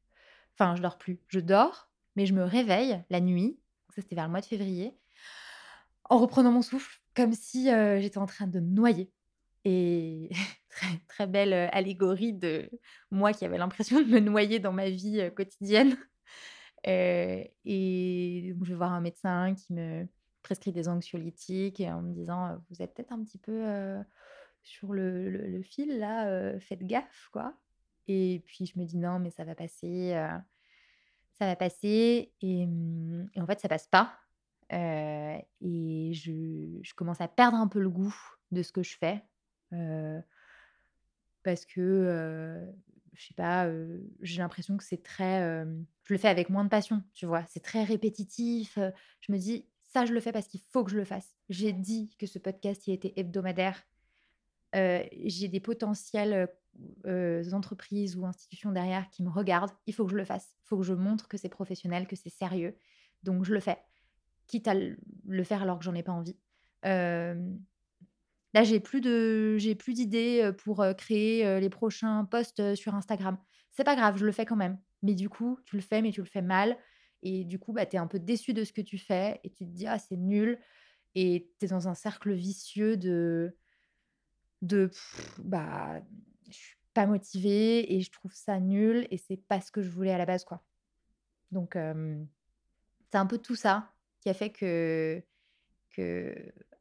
Enfin, 0.54 0.76
je 0.76 0.82
dors 0.82 0.98
plus. 0.98 1.20
Je 1.28 1.40
dors, 1.40 1.90
mais 2.16 2.26
je 2.26 2.34
me 2.34 2.44
réveille 2.44 3.02
la 3.10 3.22
nuit. 3.22 3.60
Ça, 3.90 4.02
c'était 4.02 4.16
vers 4.16 4.26
le 4.26 4.32
mois 4.32 4.42
de 4.42 4.46
février. 4.46 4.98
En 6.10 6.18
reprenant 6.20 6.52
mon 6.52 6.62
souffle, 6.62 7.03
comme 7.16 7.34
si 7.34 7.66
j'étais 7.66 8.18
en 8.18 8.26
train 8.26 8.48
de 8.48 8.60
me 8.60 8.70
noyer. 8.70 9.12
Et 9.66 10.30
très, 10.70 10.98
très 11.08 11.28
belle 11.28 11.54
allégorie 11.72 12.34
de 12.34 12.70
moi 13.12 13.34
qui 13.34 13.46
avait 13.46 13.58
l'impression 13.58 14.02
de 14.02 14.08
me 14.08 14.20
noyer 14.20 14.60
dans 14.60 14.74
ma 14.74 14.90
vie 14.90 15.30
quotidienne. 15.36 15.98
et 16.86 17.54
je 18.62 18.70
vais 18.70 18.76
voir 18.76 18.92
un 18.94 19.02
médecin 19.02 19.56
qui 19.56 19.74
me 19.74 20.08
prescrit 20.42 20.74
des 20.74 20.90
anxiolytiques 20.90 21.80
en 21.82 22.02
me 22.02 22.14
disant 22.14 22.58
vous 22.70 22.82
êtes 22.82 22.94
peut-être 22.94 23.14
un 23.14 23.24
petit 23.24 23.38
peu 23.38 23.64
sur 24.64 24.94
le, 24.94 25.30
le, 25.30 25.62
fil 25.62 25.98
là, 25.98 26.60
faites 26.60 26.86
gaffe 26.86 27.30
quoi. 27.32 27.54
Et 28.08 28.44
puis 28.46 28.66
je 28.66 28.78
me 28.78 28.86
dis 28.86 28.98
non 28.98 29.20
mais 29.20 29.30
ça 29.30 29.46
va 29.46 29.56
passer, 29.56 30.12
ça 31.40 31.46
va 31.46 31.56
passer 31.56 32.34
et, 32.42 32.66
mmh, 32.66 33.30
et 33.36 33.42
en 33.42 33.46
fait 33.46 33.60
ça 33.60 33.70
passe 33.70 33.88
pas 33.88 34.14
et 34.70 36.12
je, 36.14 36.94
commence 36.96 37.22
à 37.22 37.28
perdre 37.28 37.58
un 37.58 37.68
peu 37.68 37.80
le 37.80 37.90
goût 37.90 38.16
de 38.52 38.62
ce 38.62 38.72
que 38.72 38.84
je 38.84 38.98
fais. 38.98 39.24
parce 41.44 41.66
que, 41.66 42.64
je 43.14 43.28
sais 43.28 43.34
pas, 43.34 43.70
j'ai 44.22 44.42
l'impression 44.42 44.78
que 44.78 44.84
c'est 44.84 45.04
très. 45.04 45.66
je 46.04 46.14
le 46.14 46.18
fais 46.18 46.30
avec 46.30 46.50
moins 46.50 46.64
de 46.64 46.70
passion, 46.70 47.04
tu 47.14 47.26
vois? 47.26 47.44
C'est 47.50 47.64
très 47.64 47.84
répétitif. 47.84 48.78
je 49.22 49.32
me 49.32 49.38
dis, 49.38 49.66
ça, 49.88 50.06
je 50.06 50.14
le 50.14 50.20
fais 50.20 50.32
parce 50.32 50.48
qu'il 50.48 50.62
faut 50.72 50.84
que 50.84 50.92
je 50.92 50.98
le 50.98 51.06
fasse. 51.06 51.36
J'ai 51.50 51.74
dit 51.74 52.16
que 52.18 52.26
ce 52.26 52.40
podcast, 52.40 52.88
il 52.88 52.94
était 52.94 53.14
hebdomadaire. 53.16 53.84
j'ai 54.74 55.48
des 55.48 55.60
potentielles 55.60 56.50
entreprises 57.52 58.16
ou 58.16 58.26
institutions 58.26 58.72
derrière 58.72 59.10
qui 59.10 59.24
me 59.24 59.30
regardent. 59.30 59.72
Il 59.88 59.94
faut 59.94 60.06
que 60.06 60.12
je 60.12 60.18
le 60.18 60.26
fasse. 60.26 60.56
Il 60.64 60.68
faut 60.68 60.78
que 60.78 60.84
je 60.84 60.94
montre 60.94 61.28
que 61.28 61.38
c'est 61.38 61.50
professionnel, 61.50 62.08
que 62.08 62.16
c'est 62.16 62.30
sérieux. 62.30 62.76
Donc, 63.24 63.44
je 63.46 63.54
le 63.54 63.60
fais 63.60 63.78
quitte 64.48 64.68
à 64.68 64.74
le 64.76 65.44
faire 65.44 65.62
alors 65.62 65.80
que 65.80 65.86
j'en 65.86 65.96
ai 65.96 66.04
pas 66.04 66.12
envie. 66.12 66.38
là, 66.84 67.36
j'ai 68.64 68.80
plus 68.80 69.02
de, 69.02 69.58
j'ai 69.58 69.76
plus 69.76 69.94
d'idées 69.94 70.52
pour 70.60 70.86
créer 70.98 71.60
les 71.60 71.70
prochains 71.70 72.26
posts 72.26 72.76
sur 72.76 72.96
Instagram. 72.96 73.38
C'est 73.72 73.84
pas 73.84 73.96
grave, 73.96 74.18
je 74.18 74.26
le 74.26 74.32
fais 74.32 74.46
quand 74.46 74.56
même. 74.56 74.78
Mais 75.02 75.16
du 75.16 75.30
coup, 75.30 75.60
tu 75.66 75.76
le 75.76 75.82
fais, 75.82 76.02
mais 76.02 76.12
tu 76.12 76.22
le 76.22 76.28
fais 76.28 76.42
mal. 76.42 76.78
Et 77.24 77.46
du 77.46 77.58
coup, 77.58 77.74
bah, 77.74 77.86
tu 77.86 77.96
es 77.96 78.00
un 78.00 78.08
peu 78.08 78.20
déçu 78.20 78.54
de 78.54 78.64
ce 78.64 78.74
que 78.74 78.82
tu 78.82 78.98
fais 78.98 79.40
et 79.44 79.50
tu 79.50 79.66
te 79.66 79.72
dis, 79.72 79.88
ah, 79.88 79.98
c'est 79.98 80.18
nul. 80.18 80.60
Et 81.16 81.52
tu 81.60 81.66
es 81.66 81.70
dans 81.70 81.88
un 81.88 81.94
cercle 81.94 82.34
vicieux 82.34 82.98
de, 82.98 83.56
de 84.62 84.92
bah, 85.40 86.02
je 86.48 86.54
suis 86.54 86.78
pas 86.94 87.06
motivée 87.06 87.94
et 87.96 88.02
je 88.02 88.12
trouve 88.12 88.34
ça 88.34 88.60
nul 88.60 89.08
et 89.10 89.18
c'est 89.18 89.38
pas 89.38 89.62
ce 89.62 89.72
que 89.72 89.82
je 89.82 89.90
voulais 89.90 90.12
à 90.12 90.18
la 90.18 90.26
base, 90.26 90.44
quoi. 90.44 90.64
Donc, 91.52 91.78
c'est 93.12 93.18
un 93.18 93.26
peu 93.26 93.38
tout 93.38 93.56
ça 93.56 93.93
qui 94.24 94.30
a 94.30 94.34
fait 94.34 94.50
que, 94.50 95.22
que 95.96 96.34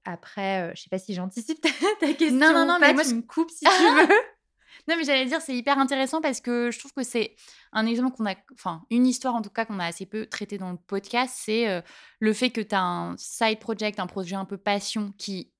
après, 0.04 0.70
euh, 0.70 0.72
je 0.74 0.82
sais 0.82 0.88
pas 0.88 0.98
si 0.98 1.12
j'anticipe 1.12 1.60
ta, 1.60 1.70
question. 2.14 2.38
Non, 2.38 2.52
non, 2.52 2.66
non, 2.66 2.78
mais 2.80 2.94
moi, 2.94 3.02
je 3.02 3.14
me 3.14 3.22
coupe 3.22 3.50
si 3.50 3.64
tu 3.64 3.70
veux. 3.70 4.08
Non, 4.88 4.96
mais 4.96 5.04
j'allais 5.04 5.26
dire, 5.26 5.40
c'est 5.40 5.54
hyper 5.54 5.78
intéressant 5.78 6.20
parce 6.20 6.40
que 6.40 6.70
je 6.72 6.78
trouve 6.78 6.92
que 6.92 7.04
c'est 7.04 7.36
un 7.72 7.86
exemple 7.86 8.16
qu'on 8.16 8.26
a, 8.26 8.34
enfin, 8.54 8.82
une 8.90 9.06
histoire 9.06 9.34
en 9.34 9.42
tout 9.42 9.50
cas 9.50 9.64
qu'on 9.64 9.78
a 9.78 9.84
assez 9.84 10.06
peu 10.06 10.26
traité 10.26 10.58
dans 10.58 10.72
le 10.72 10.78
podcast, 10.78 11.34
c'est 11.38 11.68
euh, 11.68 11.82
le 12.18 12.32
fait 12.32 12.50
que 12.50 12.60
tu 12.60 12.74
as 12.74 12.82
un 12.82 13.16
side 13.16 13.60
project, 13.60 14.00
un 14.00 14.06
projet 14.06 14.34
un 14.34 14.46
peu 14.46 14.56
passion 14.56 15.12
qui 15.18 15.51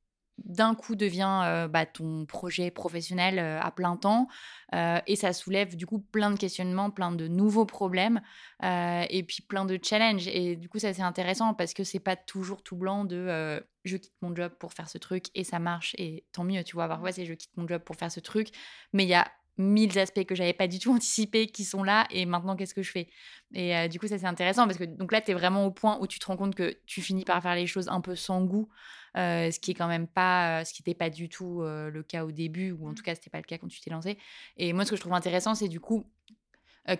d'un 0.44 0.74
coup 0.74 0.94
devient 0.96 1.66
bah, 1.70 1.86
ton 1.86 2.26
projet 2.26 2.70
professionnel 2.70 3.38
à 3.38 3.70
plein 3.70 3.96
temps 3.96 4.28
et 4.72 5.16
ça 5.16 5.32
soulève 5.32 5.76
du 5.76 5.86
coup 5.86 5.98
plein 5.98 6.30
de 6.30 6.38
questionnements, 6.38 6.90
plein 6.90 7.12
de 7.12 7.28
nouveaux 7.28 7.66
problèmes 7.66 8.20
et 8.62 9.24
puis 9.26 9.42
plein 9.42 9.64
de 9.64 9.78
challenges. 9.82 10.28
Et 10.28 10.56
du 10.56 10.68
coup 10.68 10.78
ça 10.78 10.92
c'est 10.92 11.02
intéressant 11.02 11.54
parce 11.54 11.74
que 11.74 11.84
c'est 11.84 12.00
pas 12.00 12.16
toujours 12.16 12.62
tout 12.62 12.76
blanc 12.76 13.04
de 13.04 13.62
je 13.84 13.96
quitte 13.96 14.14
mon 14.22 14.34
job 14.34 14.52
pour 14.58 14.72
faire 14.72 14.88
ce 14.88 14.98
truc 14.98 15.26
et 15.34 15.44
ça 15.44 15.58
marche 15.58 15.94
et 15.98 16.24
tant 16.32 16.44
mieux 16.44 16.64
tu 16.64 16.74
vois. 16.74 16.88
Parfois 16.88 17.12
c'est 17.12 17.26
je 17.26 17.34
quitte 17.34 17.56
mon 17.56 17.66
job 17.66 17.82
pour 17.82 17.96
faire 17.96 18.12
ce 18.12 18.20
truc 18.20 18.48
mais 18.92 19.04
il 19.04 19.08
y 19.08 19.14
a 19.14 19.30
mille 19.58 19.98
aspects 19.98 20.24
que 20.24 20.34
j'avais 20.34 20.52
pas 20.52 20.68
du 20.68 20.78
tout 20.78 20.92
anticipés 20.94 21.46
qui 21.46 21.64
sont 21.64 21.82
là 21.82 22.06
et 22.10 22.26
maintenant 22.26 22.56
qu'est-ce 22.56 22.74
que 22.74 22.82
je 22.82 22.90
fais? 22.90 23.08
Et 23.54 23.88
du 23.88 23.98
coup 23.98 24.06
ça 24.06 24.18
c'est 24.18 24.26
intéressant 24.26 24.66
parce 24.66 24.78
que 24.78 24.84
donc 24.84 25.12
là 25.12 25.20
tu 25.20 25.30
es 25.30 25.34
vraiment 25.34 25.66
au 25.66 25.70
point 25.70 25.98
où 26.00 26.06
tu 26.06 26.18
te 26.18 26.26
rends 26.26 26.36
compte 26.36 26.54
que 26.54 26.76
tu 26.86 27.02
finis 27.02 27.24
par 27.24 27.42
faire 27.42 27.54
les 27.54 27.66
choses 27.66 27.88
un 27.88 28.00
peu 28.00 28.16
sans 28.16 28.42
goût 28.42 28.68
euh, 29.16 29.50
ce 29.50 29.60
qui 29.60 29.72
est 29.72 29.74
quand 29.74 29.88
même 29.88 30.06
pas, 30.06 30.60
euh, 30.60 30.64
ce 30.64 30.72
qui 30.72 30.82
n'était 30.82 30.96
pas 30.96 31.10
du 31.10 31.28
tout 31.28 31.62
euh, 31.62 31.90
le 31.90 32.02
cas 32.02 32.24
au 32.24 32.32
début, 32.32 32.72
ou 32.72 32.86
en 32.86 32.90
mmh. 32.90 32.94
tout 32.94 33.02
cas, 33.02 33.14
c'était 33.14 33.30
pas 33.30 33.38
le 33.38 33.44
cas 33.44 33.58
quand 33.58 33.68
tu 33.68 33.80
t'es 33.80 33.90
lancé. 33.90 34.18
Et 34.56 34.72
moi, 34.72 34.84
ce 34.84 34.90
que 34.90 34.96
je 34.96 35.00
trouve 35.00 35.12
intéressant, 35.12 35.54
c'est 35.54 35.68
du 35.68 35.80
coup, 35.80 36.06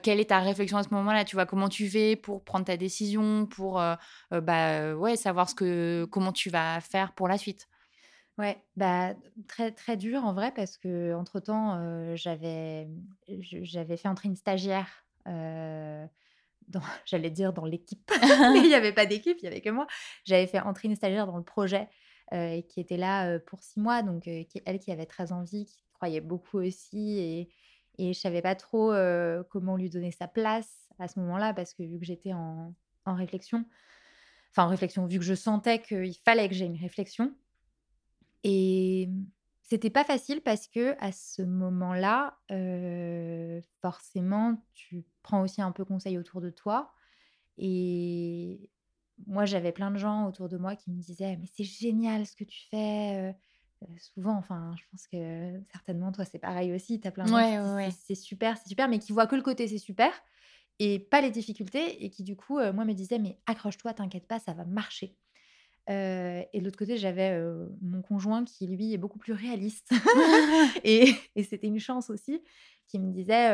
quelle 0.03 0.21
est 0.21 0.27
ta 0.27 0.39
réflexion 0.39 0.79
à 0.79 0.85
ce 0.85 0.91
moment-là? 0.91 1.25
Tu 1.25 1.35
vois 1.35 1.45
comment 1.45 1.69
tu 1.69 1.89
fais 1.91 2.15
pour 2.15 2.45
prendre 2.45 2.65
ta 2.65 2.77
décision, 2.77 3.47
pour 3.47 3.83
bah 4.31 4.95
ouais 4.95 5.17
savoir 5.17 5.51
ce 5.51 5.57
que 5.57 6.07
comment 6.09 6.31
tu 6.31 6.51
vas 6.51 6.81
faire 6.81 7.13
pour 7.15 7.27
la 7.27 7.37
suite? 7.37 7.67
Ouais, 8.39 8.57
bah 8.77 9.15
très 9.47 9.73
très 9.73 9.99
dur 9.99 10.25
en 10.25 10.33
vrai 10.33 10.53
parce 10.55 10.79
que 10.79 11.15
entre 11.15 11.39
temps 11.39 12.17
j'avais 12.17 12.89
j'avais 13.29 13.97
fait 13.99 14.09
entrer 14.09 14.29
une 14.29 14.37
stagiaire 14.37 15.05
j'allais 17.05 17.31
dire 17.31 17.53
dans 17.53 17.67
l'équipe, 17.67 18.11
mais 18.23 18.61
il 18.61 18.69
n'y 18.69 18.75
avait 18.75 18.93
pas 18.93 19.07
d'équipe, 19.07 19.37
il 19.39 19.43
n'y 19.43 19.49
avait 19.49 19.61
que 19.61 19.71
moi. 19.71 19.87
J'avais 20.25 20.47
fait 20.47 20.61
entrer 20.61 20.89
une 20.89 20.97
stagiaire 20.97 21.27
dans 21.27 21.37
le 21.37 21.45
projet 21.45 21.89
qui 22.69 22.81
était 22.81 22.97
là 22.97 23.39
pour 23.41 23.63
six 23.63 23.79
mois, 23.79 24.03
donc 24.03 24.27
elle 24.27 24.79
qui 24.79 24.91
avait 24.91 25.05
très 25.05 25.33
envie, 25.33 25.67
qui 25.67 25.85
croyait 25.93 26.23
beaucoup 26.23 26.59
aussi, 26.59 27.19
et, 27.19 27.51
et 27.99 28.15
je 28.15 28.19
savais 28.19 28.41
pas 28.41 28.55
trop 28.55 28.95
comment 29.51 29.77
lui 29.77 29.91
donner 29.91 30.13
sa 30.13 30.29
place 30.29 30.89
à 30.99 31.09
ce 31.09 31.21
moment-là, 31.21 31.53
parce 31.53 31.75
que 31.75 31.83
vu 31.83 31.99
que 31.99 32.07
j'étais 32.07 32.33
en, 32.33 32.75
en 33.05 33.15
réflexion, 33.15 33.67
enfin 34.51 34.65
en 34.65 34.69
réflexion, 34.71 35.05
vu 35.07 35.19
que 35.19 35.25
je 35.25 35.35
sentais 35.35 35.81
qu'il 35.81 36.17
fallait 36.25 36.49
que 36.49 36.55
j'aie 36.55 36.65
une 36.65 36.81
réflexion, 36.81 37.35
et 38.45 39.09
c'était 39.63 39.91
pas 39.91 40.05
facile 40.05 40.41
parce 40.43 40.69
que 40.69 40.95
à 40.99 41.13
ce 41.13 41.43
moment-là, 41.43 42.39
forcément, 43.81 44.63
tu 44.75 45.05
prends 45.23 45.43
aussi 45.43 45.63
un 45.63 45.73
peu 45.73 45.85
conseil 45.85 46.19
autour 46.19 46.41
de 46.41 46.51
toi. 46.51 46.93
Et 47.59 48.71
moi, 49.27 49.45
j'avais 49.45 49.73
plein 49.73 49.91
de 49.91 49.99
gens 49.99 50.27
autour 50.27 50.49
de 50.49 50.57
moi 50.57 50.77
qui 50.77 50.91
me 50.91 51.01
disaient 51.01 51.37
mais 51.37 51.47
c'est 51.55 51.65
génial 51.65 52.27
ce 52.27 52.37
que 52.37 52.45
tu 52.45 52.61
fais. 52.71 53.35
souvent, 53.99 54.37
enfin, 54.37 54.75
je 54.77 54.83
pense 54.91 55.07
que 55.07 55.61
certainement 55.71 56.13
toi 56.13 56.25
c'est 56.25 56.39
pareil 56.39 56.73
aussi. 56.73 57.01
Tu 57.01 57.09
as 57.09 57.13
plein 57.13 57.25
de 57.25 57.31
gens 57.31 57.89
qui 57.89 57.97
c'est 58.07 58.15
super, 58.15 58.57
c'est 58.59 58.69
super, 58.69 58.89
mais 58.89 58.99
qui 58.99 59.13
voient 59.13 59.27
que 59.27 59.37
le 59.37 59.43
côté 59.43 59.69
c'est 59.69 59.79
super 59.79 60.13
et 60.79 60.99
pas 60.99 61.21
les 61.21 61.31
difficultés 61.31 62.05
et 62.05 62.11
qui 62.11 62.25
du 62.25 62.37
coup, 62.37 62.59
moi 62.73 62.85
me 62.85 62.93
disaient 62.95 63.19
mais 63.19 63.39
accroche-toi, 63.47 63.95
t'inquiète 63.95 64.27
pas, 64.27 64.39
ça 64.39 64.53
va 64.53 64.65
marcher 64.65 65.17
et 65.89 66.61
de 66.61 66.65
l'autre 66.65 66.79
côté, 66.79 66.97
j'avais 66.97 67.41
mon 67.81 68.03
conjoint 68.03 68.45
qui, 68.45 68.67
lui, 68.67 68.95
est 68.95 68.99
beaucoup 68.99 69.19
plus 69.19 69.33
réaliste. 69.33 69.91
et, 70.85 71.15
c'était 71.43 71.67
une 71.67 71.81
chance 71.81 72.11
aussi, 72.11 72.43
qui 72.87 72.99
me 72.99 73.13
disait 73.13 73.51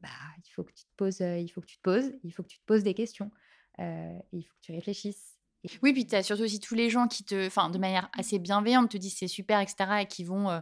bah, 0.00 0.08
il 0.38 0.50
faut 0.50 0.64
que 0.64 0.72
tu 0.72 0.84
te 0.84 0.94
poses, 0.96 1.20
il 1.20 1.48
faut 1.48 1.60
que 1.60 1.66
tu 1.66 1.76
te 1.76 1.82
poses, 1.82 2.12
il 2.24 2.32
faut 2.32 2.42
que 2.42 2.48
tu 2.48 2.58
te 2.58 2.64
poses 2.66 2.82
des 2.82 2.94
questions, 2.94 3.30
il 3.78 4.42
faut 4.42 4.54
que 4.54 4.62
tu 4.62 4.72
réfléchisses. 4.72 5.37
Oui, 5.82 5.92
puis 5.92 6.06
tu 6.06 6.14
as 6.14 6.22
surtout 6.22 6.44
aussi 6.44 6.60
tous 6.60 6.74
les 6.74 6.88
gens 6.88 7.08
qui 7.08 7.24
te, 7.24 7.46
enfin, 7.46 7.68
de 7.70 7.78
manière 7.78 8.08
assez 8.16 8.38
bienveillante, 8.38 8.90
te 8.90 8.96
disent 8.96 9.16
c'est 9.18 9.28
super, 9.28 9.60
etc., 9.60 10.02
et 10.02 10.06
qui 10.06 10.24
vont 10.24 10.48
euh, 10.50 10.60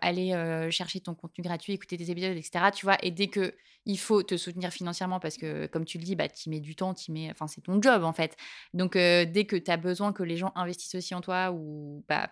aller 0.00 0.32
euh, 0.32 0.68
chercher 0.70 1.00
ton 1.00 1.14
contenu 1.14 1.44
gratuit, 1.44 1.72
écouter 1.72 1.96
tes 1.96 2.10
épisodes, 2.10 2.36
etc. 2.36 2.72
Tu 2.74 2.84
vois, 2.84 2.96
et 3.04 3.12
dès 3.12 3.28
que 3.28 3.54
il 3.86 3.98
faut 3.98 4.22
te 4.22 4.36
soutenir 4.36 4.72
financièrement, 4.72 5.20
parce 5.20 5.36
que 5.36 5.66
comme 5.68 5.84
tu 5.84 5.96
le 5.98 6.04
dis, 6.04 6.16
bah, 6.16 6.28
tu 6.28 6.50
mets 6.50 6.60
du 6.60 6.74
temps, 6.74 6.92
tu 6.92 7.12
mets, 7.12 7.30
enfin, 7.30 7.46
c'est 7.46 7.60
ton 7.62 7.80
job 7.80 8.02
en 8.02 8.12
fait. 8.12 8.36
Donc, 8.74 8.96
euh, 8.96 9.24
dès 9.24 9.44
que 9.46 9.54
tu 9.56 9.70
as 9.70 9.76
besoin 9.76 10.12
que 10.12 10.22
les 10.24 10.36
gens 10.36 10.52
investissent 10.56 10.96
aussi 10.96 11.14
en 11.14 11.20
toi 11.20 11.52
ou 11.52 12.04
bah, 12.08 12.30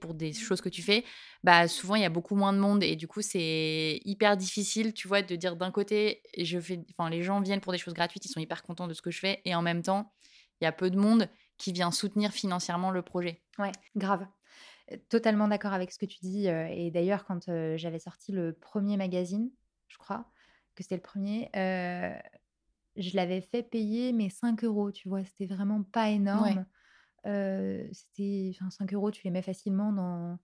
pour 0.00 0.14
des 0.14 0.32
choses 0.32 0.60
que 0.60 0.68
tu 0.68 0.82
fais, 0.82 1.04
bah 1.42 1.68
souvent 1.68 1.96
il 1.96 2.02
y 2.02 2.04
a 2.04 2.08
beaucoup 2.08 2.36
moins 2.36 2.52
de 2.52 2.58
monde 2.58 2.82
et 2.82 2.96
du 2.96 3.08
coup 3.08 3.20
c'est 3.20 4.00
hyper 4.04 4.36
difficile, 4.36 4.94
tu 4.94 5.08
vois, 5.08 5.22
de 5.22 5.36
dire 5.36 5.56
d'un 5.56 5.70
côté, 5.70 6.22
je 6.38 6.58
fais, 6.60 6.80
enfin 6.96 7.10
les 7.10 7.22
gens 7.22 7.40
viennent 7.40 7.60
pour 7.60 7.72
des 7.72 7.78
choses 7.78 7.94
gratuites, 7.94 8.24
ils 8.24 8.28
sont 8.28 8.40
hyper 8.40 8.62
contents 8.62 8.86
de 8.86 8.94
ce 8.94 9.02
que 9.02 9.10
je 9.10 9.18
fais 9.18 9.42
et 9.44 9.54
en 9.54 9.62
même 9.62 9.82
temps 9.82 10.12
il 10.60 10.64
y 10.64 10.66
a 10.66 10.72
peu 10.72 10.90
de 10.90 10.98
monde 10.98 11.28
qui 11.58 11.72
vient 11.72 11.90
soutenir 11.90 12.32
financièrement 12.32 12.90
le 12.90 13.02
projet. 13.02 13.42
Ouais, 13.58 13.72
grave. 13.96 14.26
Totalement 15.08 15.48
d'accord 15.48 15.72
avec 15.72 15.90
ce 15.90 15.98
que 15.98 16.06
tu 16.06 16.18
dis. 16.20 16.46
et 16.46 16.90
d'ailleurs, 16.90 17.24
quand 17.24 17.50
j'avais 17.76 17.98
sorti 17.98 18.32
le 18.32 18.52
premier 18.52 18.96
magazine, 18.96 19.50
je 19.88 19.98
crois 19.98 20.30
que 20.74 20.82
c'était 20.82 20.96
le 20.96 21.02
premier, 21.02 21.50
je 21.54 23.16
l'avais 23.16 23.40
fait 23.40 23.62
payer 23.62 24.12
mes 24.12 24.30
5 24.30 24.64
euros, 24.64 24.92
tu 24.92 25.08
vois. 25.08 25.24
C'était 25.24 25.46
vraiment 25.46 25.82
pas 25.82 26.10
énorme. 26.10 26.64
c'était, 27.24 28.52
enfin, 28.54 28.70
5 28.70 28.92
euros, 28.94 29.10
tu 29.10 29.22
les 29.24 29.30
mets 29.30 29.42
facilement 29.42 29.92
dans 29.92 30.38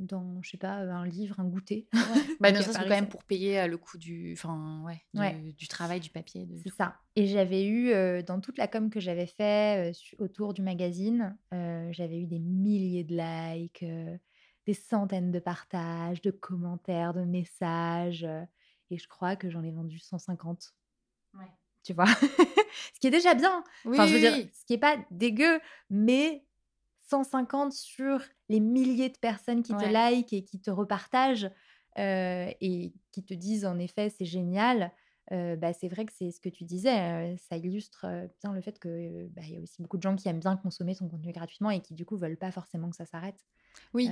dans, 0.00 0.40
je 0.42 0.50
sais 0.50 0.56
pas, 0.56 0.76
un 0.78 1.06
livre, 1.06 1.38
un 1.38 1.44
goûter. 1.44 1.88
Bah, 2.40 2.52
non, 2.52 2.62
ça, 2.62 2.72
c'est 2.72 2.78
quand 2.78 2.88
même 2.88 3.08
pour 3.08 3.22
payer 3.24 3.66
le 3.66 3.76
coût 3.76 3.98
du, 3.98 4.32
enfin, 4.32 4.82
ouais, 5.14 5.52
du, 5.58 5.68
travail, 5.68 6.00
du 6.00 6.08
papier. 6.08 6.48
C'est 6.62 6.72
ça. 6.72 6.96
Et 7.14 7.26
j'avais 7.26 7.66
eu, 7.66 7.92
dans 8.22 8.40
toute 8.40 8.56
la 8.56 8.66
com 8.66 8.88
que 8.88 8.98
j'avais 8.98 9.26
fait 9.26 9.92
autour 10.18 10.54
du 10.54 10.62
magazine, 10.62 11.36
j'avais 11.52 12.18
eu 12.18 12.26
des 12.26 12.38
milliers 12.38 13.04
de 13.04 13.14
likes, 13.14 13.84
des 14.66 14.74
centaines 14.74 15.30
de 15.30 15.38
partages, 15.38 16.22
de 16.22 16.30
commentaires, 16.30 17.12
de 17.12 17.24
messages. 17.24 18.26
et 18.90 18.96
je 18.96 19.06
crois 19.06 19.36
que 19.36 19.50
j'en 19.50 19.62
ai 19.62 19.70
vendu 19.70 19.98
150. 19.98 20.74
Ouais. 21.34 21.44
Tu 21.82 21.92
vois? 21.92 22.06
Ce 22.94 23.00
qui 23.00 23.06
est 23.06 23.10
déjà 23.10 23.34
bien. 23.34 23.64
enfin, 23.86 24.06
je 24.06 24.14
veux 24.14 24.20
dire, 24.20 24.48
ce 24.52 24.64
qui 24.64 24.74
est 24.74 24.78
pas 24.78 24.96
dégueu, 25.10 25.60
mais 25.88 26.44
150 27.10 27.72
sur 27.72 28.22
les 28.48 28.60
milliers 28.60 29.08
de 29.08 29.18
personnes 29.18 29.62
qui 29.62 29.74
te 29.74 29.84
like 29.84 30.32
et 30.32 30.44
qui 30.44 30.60
te 30.60 30.70
repartagent 30.70 31.50
et 31.96 32.92
qui 33.12 33.24
te 33.24 33.34
disent 33.34 33.66
en 33.66 33.78
effet 33.78 34.10
c'est 34.10 34.24
génial, 34.24 34.92
bah, 35.30 35.72
c'est 35.72 35.88
vrai 35.88 36.06
que 36.06 36.12
c'est 36.12 36.30
ce 36.30 36.40
que 36.40 36.48
tu 36.48 36.64
disais, 36.64 37.36
ça 37.36 37.56
illustre 37.56 38.06
bien 38.40 38.52
le 38.52 38.60
fait 38.60 38.78
qu'il 38.80 39.30
bah, 39.34 39.42
y 39.42 39.56
a 39.56 39.60
aussi 39.60 39.82
beaucoup 39.82 39.96
de 39.96 40.02
gens 40.02 40.16
qui 40.16 40.28
aiment 40.28 40.40
bien 40.40 40.56
consommer 40.56 40.94
ton 40.94 41.08
contenu 41.08 41.32
gratuitement 41.32 41.70
et 41.70 41.80
qui 41.80 41.94
du 41.94 42.06
coup 42.06 42.16
veulent 42.16 42.38
pas 42.38 42.52
forcément 42.52 42.90
que 42.90 42.96
ça 42.96 43.06
s'arrête. 43.06 43.44
Oui. 43.92 44.08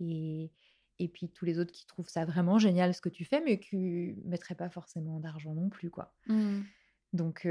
et, 0.00 0.50
et 0.98 1.08
puis 1.08 1.30
tous 1.30 1.44
les 1.44 1.58
autres 1.58 1.72
qui 1.72 1.86
trouvent 1.86 2.08
ça 2.08 2.24
vraiment 2.24 2.58
génial 2.58 2.94
ce 2.94 3.00
que 3.00 3.08
tu 3.08 3.24
fais, 3.24 3.42
mais 3.42 3.58
qui 3.58 3.76
ne 3.76 4.28
mettraient 4.28 4.54
pas 4.54 4.68
forcément 4.68 5.18
d'argent 5.20 5.54
non 5.54 5.68
plus. 5.68 5.90
quoi. 5.90 6.14
Mmh. 6.26 6.60
Donc, 7.12 7.48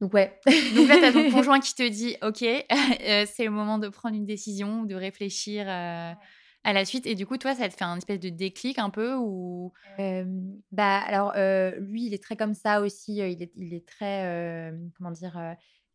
donc 0.00 0.12
ouais. 0.12 0.38
Donc 0.76 0.88
là, 0.88 0.98
tu 0.98 1.04
as 1.04 1.12
ton 1.12 1.30
conjoint 1.32 1.60
qui 1.60 1.74
te 1.74 1.88
dit, 1.88 2.16
OK, 2.22 2.42
euh, 2.42 3.26
c'est 3.26 3.44
le 3.44 3.50
moment 3.50 3.78
de 3.78 3.88
prendre 3.88 4.16
une 4.16 4.26
décision, 4.26 4.84
de 4.84 4.94
réfléchir 4.94 5.66
euh, 5.68 6.12
à 6.64 6.72
la 6.72 6.84
suite. 6.84 7.06
Et 7.06 7.14
du 7.14 7.26
coup, 7.26 7.36
toi, 7.38 7.54
ça 7.54 7.68
te 7.68 7.74
fait 7.74 7.84
un 7.84 7.96
espèce 7.96 8.20
de 8.20 8.28
déclic 8.28 8.78
un 8.78 8.90
peu 8.90 9.14
ou? 9.14 9.72
Bah 10.72 10.98
alors, 11.00 11.32
euh, 11.36 11.72
lui, 11.78 12.06
il 12.06 12.14
est 12.14 12.22
très 12.22 12.36
comme 12.36 12.54
ça 12.54 12.80
aussi. 12.80 13.16
Il 13.16 13.42
est, 13.42 13.52
il 13.56 13.74
est 13.74 13.86
très, 13.86 14.72
comment 14.96 15.10
dire, 15.10 15.38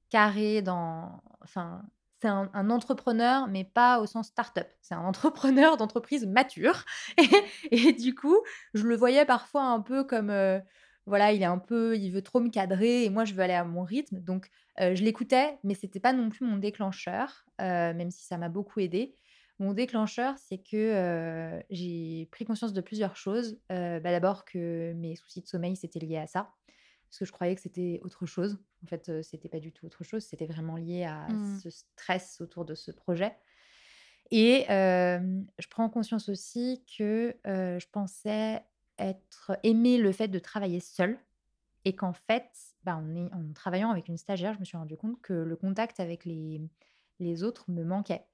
carré 0.09 0.61
dans... 0.61 1.21
Enfin, 1.41 1.81
c'est 2.21 2.27
un, 2.27 2.69
entrepreneur, 2.69 3.47
mais 3.47 3.63
pas 3.63 4.01
au 4.01 4.05
sens 4.05 4.27
start-up. 4.27 4.67
C'est 4.81 4.93
un 4.93 5.05
entrepreneur 5.05 5.77
d'entreprise 5.77 6.25
mature. 6.25 6.83
Et, 7.17 7.29
et, 7.71 7.93
du 7.93 8.13
coup, 8.13 8.37
je 8.73 8.85
le 8.85 8.97
voyais 8.97 9.23
parfois 9.23 9.63
un 9.63 9.79
peu 9.79 10.03
comme 10.03 10.31
voilà, 11.09 11.33
il 11.33 11.41
est 11.41 11.45
un 11.45 11.57
peu, 11.57 11.97
il 11.97 12.11
veut 12.11 12.21
trop 12.21 12.39
me 12.39 12.49
cadrer 12.49 13.03
et 13.03 13.09
moi 13.09 13.25
je 13.25 13.33
veux 13.33 13.41
aller 13.41 13.53
à 13.53 13.65
mon 13.65 13.83
rythme. 13.83 14.19
Donc 14.19 14.49
je 14.77 15.03
l'écoutais, 15.03 15.59
mais 15.63 15.73
c'était 15.73 15.99
pas 15.99 16.13
non 16.13 16.29
plus 16.29 16.45
mon 16.45 16.57
déclencheur, 16.57 17.45
même 17.59 18.11
si 18.11 18.23
ça 18.23 18.37
m'a 18.37 18.47
beaucoup 18.47 18.79
aidé. 18.79 19.13
Mon 19.59 19.73
déclencheur, 19.73 20.35
c'est 20.37 20.59
que 20.59 21.59
j'ai 21.69 22.29
pris 22.31 22.45
conscience 22.45 22.71
de 22.71 22.79
plusieurs 22.79 23.17
choses. 23.17 23.59
Bah, 23.69 23.99
d'abord 23.99 24.45
que 24.45 24.93
mes 24.93 25.17
soucis 25.17 25.41
de 25.41 25.47
sommeil 25.47 25.75
c'était 25.75 25.99
lié 25.99 26.17
à 26.17 26.27
ça, 26.27 26.53
parce 27.09 27.19
que 27.19 27.25
je 27.25 27.31
croyais 27.33 27.55
que 27.55 27.61
c'était 27.61 27.99
autre 28.03 28.25
chose. 28.25 28.57
En 28.85 28.87
fait, 28.87 29.11
c'était 29.23 29.49
pas 29.49 29.59
du 29.59 29.73
tout 29.73 29.85
autre 29.85 30.05
chose. 30.05 30.23
C'était 30.23 30.45
vraiment 30.45 30.77
lié 30.77 31.03
à 31.03 31.27
mmh. 31.27 31.59
ce 31.59 31.69
stress 31.69 32.39
autour 32.39 32.63
de 32.63 32.75
ce 32.75 32.91
projet. 32.91 33.35
Et 34.31 34.65
je 34.69 35.67
prends 35.69 35.89
conscience 35.89 36.29
aussi 36.29 36.85
que 36.97 37.35
je 37.45 37.85
pensais 37.91 38.61
être 38.99 39.57
aimer 39.63 39.97
le 39.97 40.11
fait 40.11 40.27
de 40.27 40.39
travailler 40.39 40.79
seul 40.79 41.17
et 41.85 41.95
qu'en 41.95 42.13
fait, 42.13 42.49
bah, 42.83 42.97
en, 42.97 43.27
en, 43.27 43.53
travaillant 43.53 43.89
avec 43.89 44.07
une 44.07 44.17
stagiaire, 44.17 44.53
je 44.53 44.59
me 44.59 44.65
suis 44.65 44.77
rendu 44.77 44.97
compte 44.97 45.21
que 45.21 45.33
le 45.33 45.55
contact 45.55 45.99
avec 45.99 46.25
les, 46.25 46.61
les 47.19 47.43
autres 47.43 47.69
me 47.71 47.83
manquait. 47.83 48.25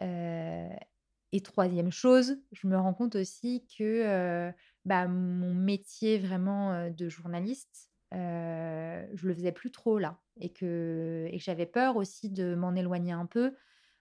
et 0.00 1.40
troisième 1.42 1.92
chose, 1.92 2.38
je 2.52 2.66
me 2.66 2.76
rends 2.76 2.94
compte 2.94 3.16
aussi 3.16 3.66
que 3.76 4.52
bah, 4.84 5.08
mon 5.08 5.54
métier 5.54 6.18
vraiment 6.18 6.90
de 6.90 7.08
journaliste, 7.08 7.90
je 8.12 9.26
le 9.26 9.34
faisais 9.34 9.52
plus 9.52 9.70
trop 9.70 9.98
là 9.98 10.18
et 10.40 10.50
que, 10.52 11.28
et 11.30 11.38
que 11.38 11.44
j'avais 11.44 11.66
peur 11.66 11.96
aussi 11.96 12.30
de 12.30 12.54
m'en 12.54 12.74
éloigner 12.74 13.12
un 13.12 13.26
peu. 13.26 13.54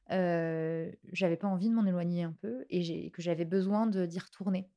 j'avais 0.09 1.37
pas 1.37 1.47
envie 1.47 1.69
de 1.69 1.75
m'en 1.75 1.85
éloigner 1.85 2.23
un 2.23 2.33
peu 2.33 2.65
et 2.69 3.11
que 3.11 3.21
j'avais 3.21 3.45
besoin 3.45 3.87
d'y 3.87 4.19
retourner. 4.19 4.69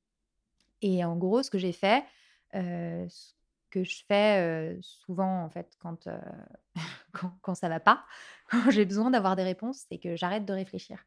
Et 0.83 1.05
en 1.05 1.16
gros, 1.16 1.43
ce 1.43 1.51
que 1.51 1.59
j'ai 1.59 1.73
fait, 1.73 2.05
ce 2.53 3.33
que 3.71 3.85
je 3.85 4.03
fais 4.09 4.79
souvent 4.81 5.45
en 5.45 5.51
fait 5.51 5.77
quand, 5.79 6.09
quand, 7.12 7.38
quand, 7.43 7.55
ça 7.55 7.69
va 7.69 7.81
pas, 7.81 8.05
quand 8.51 8.71
j'ai 8.71 8.85
besoin 8.85 9.11
d'avoir 9.11 9.37
des 9.37 9.43
réponses, 9.43 9.85
c'est 9.88 9.99
que 9.99 10.16
j'arrête 10.16 10.45
de 10.45 10.53
réfléchir. 10.53 11.05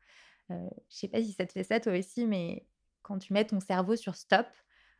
je 0.50 0.56
sais 0.90 1.08
pas 1.08 1.22
si 1.22 1.34
ça 1.34 1.46
te 1.46 1.52
fait 1.52 1.64
ça 1.64 1.80
toi 1.80 1.98
aussi, 1.98 2.26
mais 2.26 2.66
quand 3.02 3.20
tu 3.20 3.34
mets 3.34 3.46
ton 3.46 3.60
cerveau 3.60 3.96
sur 3.96 4.16
stop, 4.16 4.48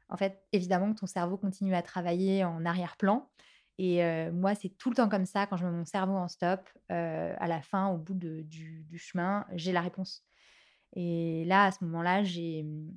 en 0.10 0.18
fait, 0.18 0.44
évidemment 0.52 0.94
que 0.94 1.00
ton 1.00 1.08
cerveau 1.08 1.38
continue 1.38 1.74
à 1.74 1.82
travailler 1.82 2.44
en 2.44 2.66
arrière-plan. 2.66 3.30
Et 3.80 4.04
moi, 4.32 4.54
c'est 4.54 4.70
tout 4.70 4.90
le 4.90 4.96
temps 4.96 5.10
comme 5.10 5.26
ça. 5.26 5.48
Quand 5.48 5.58
je 5.58 5.66
mets 5.66 5.72
mon 5.72 5.86
cerveau 5.86 6.14
en 6.14 6.28
stop, 6.28 6.70
à 6.90 7.48
la 7.48 7.62
fin, 7.62 7.88
au 7.88 7.98
bout 7.98 8.14
du, 8.14 8.98
chemin, 8.98 9.46
j'ai 9.54 9.72
la 9.72 9.82
réponse. 9.82 10.24
Et 10.96 11.44
là, 11.46 11.66
à 11.66 11.72
ce 11.72 11.84
moment-là, 11.86 12.24
j'ai 12.24 12.64
mmh, 12.64 12.92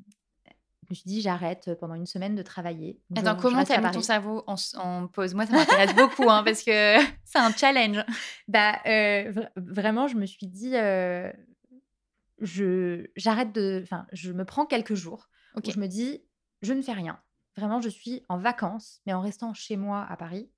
je 0.86 0.92
me 0.92 0.94
suis 0.94 1.08
dit, 1.08 1.20
j'arrête 1.20 1.74
pendant 1.80 1.94
une 1.94 2.06
semaine 2.06 2.36
de 2.36 2.42
travailler. 2.42 3.00
Attends, 3.16 3.36
comment 3.36 3.64
tu 3.64 3.72
as 3.72 3.80
mis 3.80 3.90
ton 3.90 4.02
cerveau 4.02 4.44
en, 4.46 5.08
pause? 5.08 5.34
Moi, 5.34 5.46
ça 5.46 5.52
m'intéresse 5.52 5.94
beaucoup 5.96 6.30
hein, 6.30 6.44
parce 6.44 6.62
que 6.62 6.96
c'est 7.24 7.38
un 7.38 7.52
challenge. 7.52 8.04
Bah, 8.46 8.78
euh, 8.86 9.32
vraiment, 9.56 10.06
je 10.06 10.16
me 10.16 10.26
suis 10.26 10.46
dit, 10.46 10.76
euh, 10.76 11.32
je 12.40 13.06
j'arrête 13.16 13.52
de. 13.52 13.80
Enfin, 13.82 14.06
je 14.12 14.30
me 14.30 14.44
prends 14.44 14.64
quelques 14.64 14.94
jours. 14.94 15.28
Où 15.56 15.70
je 15.70 15.80
me 15.80 15.86
dis, 15.86 16.22
je 16.62 16.72
ne 16.74 16.82
fais 16.82 16.92
rien. 16.92 17.18
Vraiment, 17.56 17.80
je 17.80 17.88
suis 17.88 18.22
en 18.28 18.36
vacances, 18.36 19.00
mais 19.06 19.14
en 19.14 19.22
restant 19.22 19.54
chez 19.54 19.76
moi 19.76 20.06
à 20.08 20.16
Paris. 20.16 20.50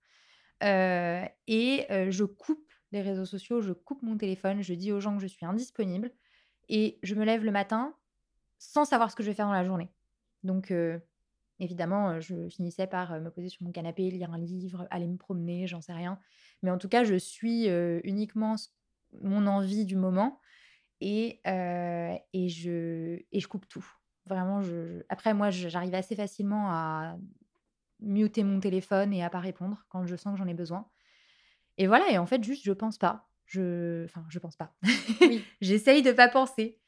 Euh, 0.64 1.24
et 1.46 1.86
je 2.10 2.24
coupe 2.24 2.68
les 2.90 3.00
réseaux 3.00 3.24
sociaux, 3.24 3.60
je 3.60 3.72
coupe 3.72 4.02
mon 4.02 4.18
téléphone, 4.18 4.60
je 4.60 4.74
dis 4.74 4.92
aux 4.92 5.00
gens 5.00 5.14
que 5.16 5.22
je 5.22 5.28
suis 5.28 5.46
indisponible 5.46 6.10
et 6.68 6.98
je 7.02 7.14
me 7.14 7.24
lève 7.24 7.44
le 7.44 7.52
matin 7.52 7.94
sans 8.58 8.84
savoir 8.84 9.10
ce 9.10 9.16
que 9.16 9.22
je 9.22 9.28
vais 9.28 9.34
faire 9.34 9.46
dans 9.46 9.52
la 9.52 9.64
journée. 9.64 9.88
Donc, 10.42 10.70
euh, 10.70 10.98
évidemment, 11.60 12.20
je 12.20 12.48
finissais 12.48 12.86
par 12.86 13.20
me 13.20 13.30
poser 13.30 13.48
sur 13.48 13.64
mon 13.64 13.72
canapé, 13.72 14.10
lire 14.10 14.32
un 14.32 14.38
livre, 14.38 14.86
aller 14.90 15.06
me 15.06 15.16
promener, 15.16 15.66
j'en 15.66 15.80
sais 15.80 15.92
rien. 15.92 16.18
Mais 16.62 16.70
en 16.70 16.78
tout 16.78 16.88
cas, 16.88 17.04
je 17.04 17.14
suis 17.14 17.68
uniquement 18.04 18.56
mon 19.22 19.46
envie 19.46 19.84
du 19.84 19.96
moment 19.96 20.40
et, 21.00 21.40
et, 21.44 22.48
je, 22.48 23.20
et 23.32 23.40
je 23.40 23.48
coupe 23.48 23.66
tout. 23.68 23.86
Vraiment, 24.26 24.62
je... 24.62 25.02
après, 25.08 25.34
moi, 25.34 25.50
j'arrive 25.50 25.94
assez 25.94 26.14
facilement 26.14 26.70
à 26.70 27.16
muter 28.00 28.44
mon 28.44 28.60
téléphone 28.60 29.12
et 29.12 29.24
à 29.24 29.30
pas 29.30 29.40
répondre 29.40 29.84
quand 29.88 30.06
je 30.06 30.16
sens 30.16 30.34
que 30.34 30.38
j'en 30.38 30.46
ai 30.46 30.54
besoin. 30.54 30.88
Et 31.78 31.86
voilà, 31.86 32.10
et 32.10 32.18
en 32.18 32.26
fait, 32.26 32.42
juste, 32.42 32.64
je 32.64 32.72
pense 32.72 32.98
pas. 32.98 33.28
Je... 33.46 34.04
Enfin, 34.04 34.24
je 34.28 34.38
pense 34.38 34.56
pas. 34.56 34.74
Oui. 35.20 35.44
J'essaye 35.60 36.02
de 36.02 36.12
pas 36.12 36.28
penser. 36.28 36.78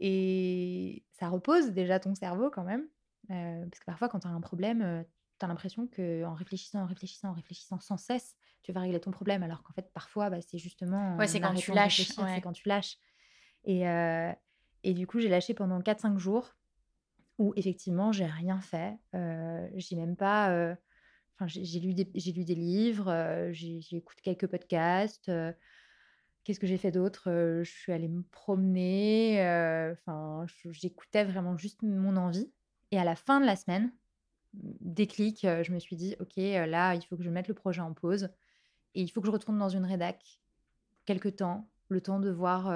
Et 0.00 1.04
ça 1.12 1.28
repose 1.28 1.72
déjà 1.72 2.00
ton 2.00 2.14
cerveau 2.14 2.50
quand 2.50 2.64
même. 2.64 2.86
parce 3.28 3.80
que 3.80 3.84
parfois, 3.86 4.08
quand 4.08 4.20
tu 4.20 4.28
as 4.28 4.30
un 4.30 4.40
problème, 4.40 5.04
tu 5.38 5.44
as 5.44 5.48
l'impression 5.48 5.86
qu'en 5.86 6.34
réfléchissant, 6.34 6.80
en 6.80 6.86
réfléchissant, 6.86 7.30
en 7.30 7.34
réfléchissant 7.34 7.80
sans 7.80 7.96
cesse, 7.96 8.36
tu 8.62 8.72
vas 8.72 8.80
régler 8.80 9.00
ton 9.00 9.10
problème. 9.10 9.42
Alors 9.42 9.62
qu'en 9.62 9.72
fait, 9.72 9.90
parfois, 9.92 10.30
bah, 10.30 10.40
c'est 10.40 10.58
justement. 10.58 11.16
Ouais, 11.16 11.26
c'est 11.26 11.40
quand 11.40 11.54
tu 11.54 11.72
lâches. 11.72 12.08
C'est 12.08 12.40
quand 12.40 12.52
tu 12.52 12.68
lâches. 12.68 12.98
Et, 13.64 13.84
et 14.82 14.94
du 14.94 15.06
coup, 15.06 15.20
j'ai 15.20 15.28
lâché 15.28 15.54
pendant 15.54 15.80
4-5 15.80 16.18
jours 16.18 16.54
où 17.38 17.52
effectivement, 17.56 18.12
j'ai 18.12 18.26
rien 18.26 18.60
fait. 18.60 18.96
Euh, 19.14 19.68
j'ai 19.74 19.96
même 19.96 20.16
pas. 20.16 20.76
Enfin, 21.34 21.46
j'ai 21.46 21.80
lu, 21.80 21.92
des, 21.92 22.04
lu 22.04 22.44
des 22.44 22.54
livres, 22.54 23.50
j'ai 23.52 23.78
écouté 23.92 24.22
quelques 24.22 24.46
podcasts. 24.46 25.30
Qu'est-ce 26.46 26.60
que 26.60 26.68
j'ai 26.68 26.78
fait 26.78 26.92
d'autre? 26.92 27.24
Je 27.64 27.68
suis 27.68 27.90
allée 27.90 28.06
me 28.06 28.22
promener. 28.22 29.40
Enfin, 29.90 30.46
j'écoutais 30.70 31.24
vraiment 31.24 31.56
juste 31.56 31.82
mon 31.82 32.16
envie. 32.16 32.52
Et 32.92 33.00
à 33.00 33.04
la 33.04 33.16
fin 33.16 33.40
de 33.40 33.46
la 33.46 33.56
semaine, 33.56 33.92
déclic, 34.54 35.40
je 35.42 35.72
me 35.72 35.80
suis 35.80 35.96
dit, 35.96 36.14
OK, 36.20 36.36
là, 36.36 36.94
il 36.94 37.02
faut 37.02 37.16
que 37.16 37.24
je 37.24 37.30
mette 37.30 37.48
le 37.48 37.54
projet 37.54 37.80
en 37.80 37.92
pause. 37.92 38.28
Et 38.94 39.02
il 39.02 39.08
faut 39.08 39.20
que 39.20 39.26
je 39.26 39.32
retourne 39.32 39.58
dans 39.58 39.70
une 39.70 39.84
rédac 39.84 40.38
quelques 41.04 41.34
temps 41.34 41.68
le 41.88 42.00
temps 42.00 42.20
de 42.20 42.30
voir 42.30 42.66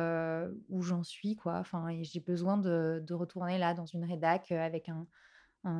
où 0.68 0.82
j'en 0.82 1.04
suis, 1.04 1.36
quoi. 1.36 1.58
Enfin, 1.58 1.96
j'ai 2.02 2.18
besoin 2.18 2.58
de, 2.58 3.04
retourner 3.12 3.56
là 3.56 3.72
dans 3.74 3.86
une 3.86 4.04
rédac 4.04 4.50
avec 4.50 4.88
un, 4.88 5.06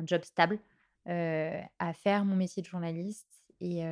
job 0.05 0.23
stable, 0.23 0.59
à 1.07 1.93
faire 1.93 2.23
mon 2.23 2.37
métier 2.37 2.63
de 2.63 2.67
journaliste. 2.67 3.40
Et, 3.61 3.83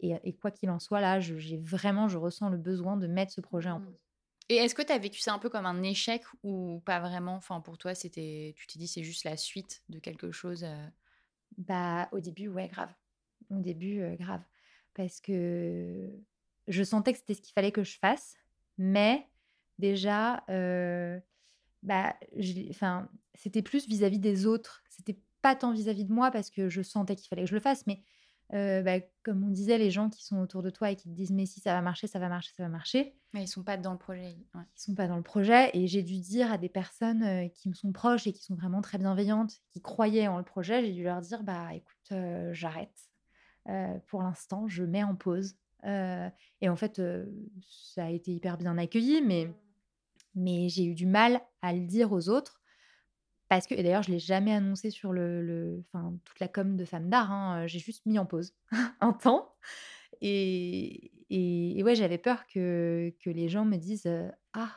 et, 0.00 0.32
quoi 0.34 0.50
qu'il 0.50 0.68
en 0.70 0.80
soit, 0.80 1.00
là, 1.00 1.20
j'ai 1.20 1.56
vraiment, 1.56 2.08
je 2.08 2.18
ressens 2.18 2.48
le 2.48 2.58
besoin 2.58 2.96
de 2.96 3.06
mettre 3.06 3.32
ce 3.32 3.40
projet 3.40 3.70
en 3.70 3.78
mmh. 3.78 3.84
pause. 3.84 4.00
Et 4.48 4.56
est-ce 4.56 4.74
que 4.74 4.82
tu 4.82 4.92
as 4.92 4.98
vécu 4.98 5.20
ça 5.20 5.32
un 5.32 5.38
peu 5.38 5.48
comme 5.48 5.66
un 5.66 5.82
échec 5.82 6.22
ou 6.42 6.82
pas 6.84 6.98
vraiment? 7.00 7.36
Enfin, 7.36 7.60
pour 7.60 7.78
toi, 7.78 7.94
c'était, 7.94 8.54
tu 8.56 8.66
t'es 8.66 8.78
dit, 8.78 8.88
c'est 8.88 9.04
juste 9.04 9.24
la 9.24 9.36
suite 9.36 9.82
de 9.88 10.00
quelque 10.00 10.32
chose 10.32 10.66
Bah, 11.56 12.08
au 12.12 12.18
début, 12.18 12.48
ouais, 12.48 12.68
grave. 12.68 12.92
Au 13.50 13.60
début, 13.60 14.02
grave. 14.18 14.42
Parce 14.94 15.20
que 15.20 16.10
je 16.66 16.82
sentais 16.82 17.12
que 17.12 17.18
c'était 17.20 17.34
ce 17.34 17.40
qu'il 17.40 17.54
fallait 17.54 17.72
que 17.72 17.84
je 17.84 17.98
fasse. 17.98 18.36
Mais 18.76 19.28
déjà, 19.78 20.44
bah, 21.84 22.16
c'était 23.34 23.62
plus 23.62 23.86
vis-à-vis 23.86 24.18
des 24.18 24.44
autres. 24.44 24.82
C'était 24.88 25.18
pas 25.40 25.54
tant 25.54 25.72
vis-à-vis 25.72 26.04
de 26.04 26.12
moi 26.12 26.30
parce 26.30 26.50
que 26.50 26.68
je 26.68 26.82
sentais 26.82 27.16
qu'il 27.16 27.28
fallait 27.28 27.44
que 27.44 27.50
je 27.50 27.54
le 27.54 27.60
fasse, 27.60 27.86
mais 27.86 28.02
bah, 28.50 29.00
comme 29.22 29.44
on 29.44 29.50
disait, 29.50 29.78
les 29.78 29.90
gens 29.90 30.10
qui 30.10 30.24
sont 30.24 30.38
autour 30.38 30.62
de 30.62 30.70
toi 30.70 30.90
et 30.90 30.96
qui 30.96 31.08
te 31.08 31.14
disent 31.14 31.32
mais 31.32 31.46
si 31.46 31.60
ça 31.60 31.72
va 31.72 31.80
marcher, 31.80 32.06
ça 32.06 32.18
va 32.18 32.28
marcher, 32.28 32.52
ça 32.56 32.62
va 32.62 32.68
marcher. 32.68 33.16
Mais 33.32 33.44
ils 33.44 33.48
sont 33.48 33.64
pas 33.64 33.76
dans 33.76 33.92
le 33.92 33.98
projet. 33.98 34.36
Ouais. 34.54 34.62
Ils 34.76 34.80
sont 34.80 34.94
pas 34.94 35.08
dans 35.08 35.16
le 35.16 35.22
projet 35.22 35.70
et 35.72 35.86
j'ai 35.86 36.02
dû 36.02 36.18
dire 36.18 36.52
à 36.52 36.58
des 36.58 36.68
personnes 36.68 37.50
qui 37.50 37.68
me 37.68 37.74
sont 37.74 37.90
proches 37.92 38.26
et 38.26 38.32
qui 38.32 38.44
sont 38.44 38.54
vraiment 38.54 38.80
très 38.80 38.98
bienveillantes, 38.98 39.60
qui 39.72 39.80
croyaient 39.80 40.28
en 40.28 40.38
le 40.38 40.44
projet, 40.44 40.84
j'ai 40.84 40.92
dû 40.92 41.02
leur 41.02 41.20
dire 41.20 41.42
bah 41.42 41.74
écoute, 41.74 42.18
j'arrête. 42.52 43.10
pour 44.06 44.22
l'instant, 44.22 44.68
je 44.68 44.84
mets 44.84 45.02
en 45.02 45.16
pause 45.16 45.56
et 45.86 46.68
en 46.68 46.76
fait, 46.76 47.00
ça 47.68 48.04
a 48.04 48.10
été 48.10 48.32
hyper 48.32 48.56
bien 48.56 48.78
accueilli, 48.78 49.22
mais, 49.22 49.52
mais 50.34 50.68
j'ai 50.68 50.84
eu 50.84 50.94
du 50.94 51.06
mal 51.06 51.40
à 51.62 51.72
le 51.72 51.86
dire 51.86 52.12
aux 52.12 52.28
autres. 52.28 52.60
Parce 53.56 53.66
que, 53.66 53.74
et 53.74 53.82
d'ailleurs, 53.82 54.02
je 54.02 54.10
ne 54.10 54.14
l'ai 54.14 54.20
jamais 54.20 54.52
annoncé 54.52 54.90
sur 54.90 55.12
le, 55.12 55.40
le 55.42 55.84
toute 56.24 56.40
la 56.40 56.48
com 56.48 56.76
de 56.76 56.84
Femme 56.84 57.08
d'Art. 57.08 57.30
Hein, 57.30 57.66
j'ai 57.66 57.78
juste 57.78 58.04
mis 58.06 58.18
en 58.18 58.26
pause 58.26 58.54
un 59.00 59.12
temps. 59.12 59.54
Et, 60.20 61.12
et, 61.30 61.82
ouais, 61.82 61.94
j'avais 61.94 62.18
peur 62.18 62.46
que, 62.46 63.14
que 63.22 63.30
les 63.30 63.48
gens 63.48 63.64
me 63.64 63.76
disent 63.76 64.10
Ah, 64.52 64.72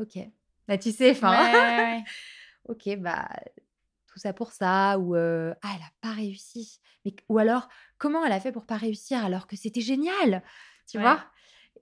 ok. 0.00 0.18
Bah, 0.66 0.78
tu 0.78 0.90
sais, 0.90 1.12
enfin. 1.12 2.02
ok, 2.68 2.96
bah, 2.98 3.28
tout 4.06 4.18
ça 4.18 4.32
pour 4.32 4.52
ça, 4.52 4.98
ou 4.98 5.14
ah, 5.14 5.54
elle 5.62 5.80
n'a 5.80 5.92
pas 6.00 6.12
réussi. 6.12 6.80
Mais, 7.04 7.14
ou 7.28 7.38
alors, 7.38 7.68
comment 7.98 8.24
elle 8.24 8.32
a 8.32 8.40
fait 8.40 8.52
pour 8.52 8.66
pas 8.66 8.76
réussir 8.76 9.24
alors 9.24 9.46
que 9.46 9.56
c'était 9.56 9.80
génial, 9.80 10.42
tu 10.88 10.98
vois? 10.98 11.24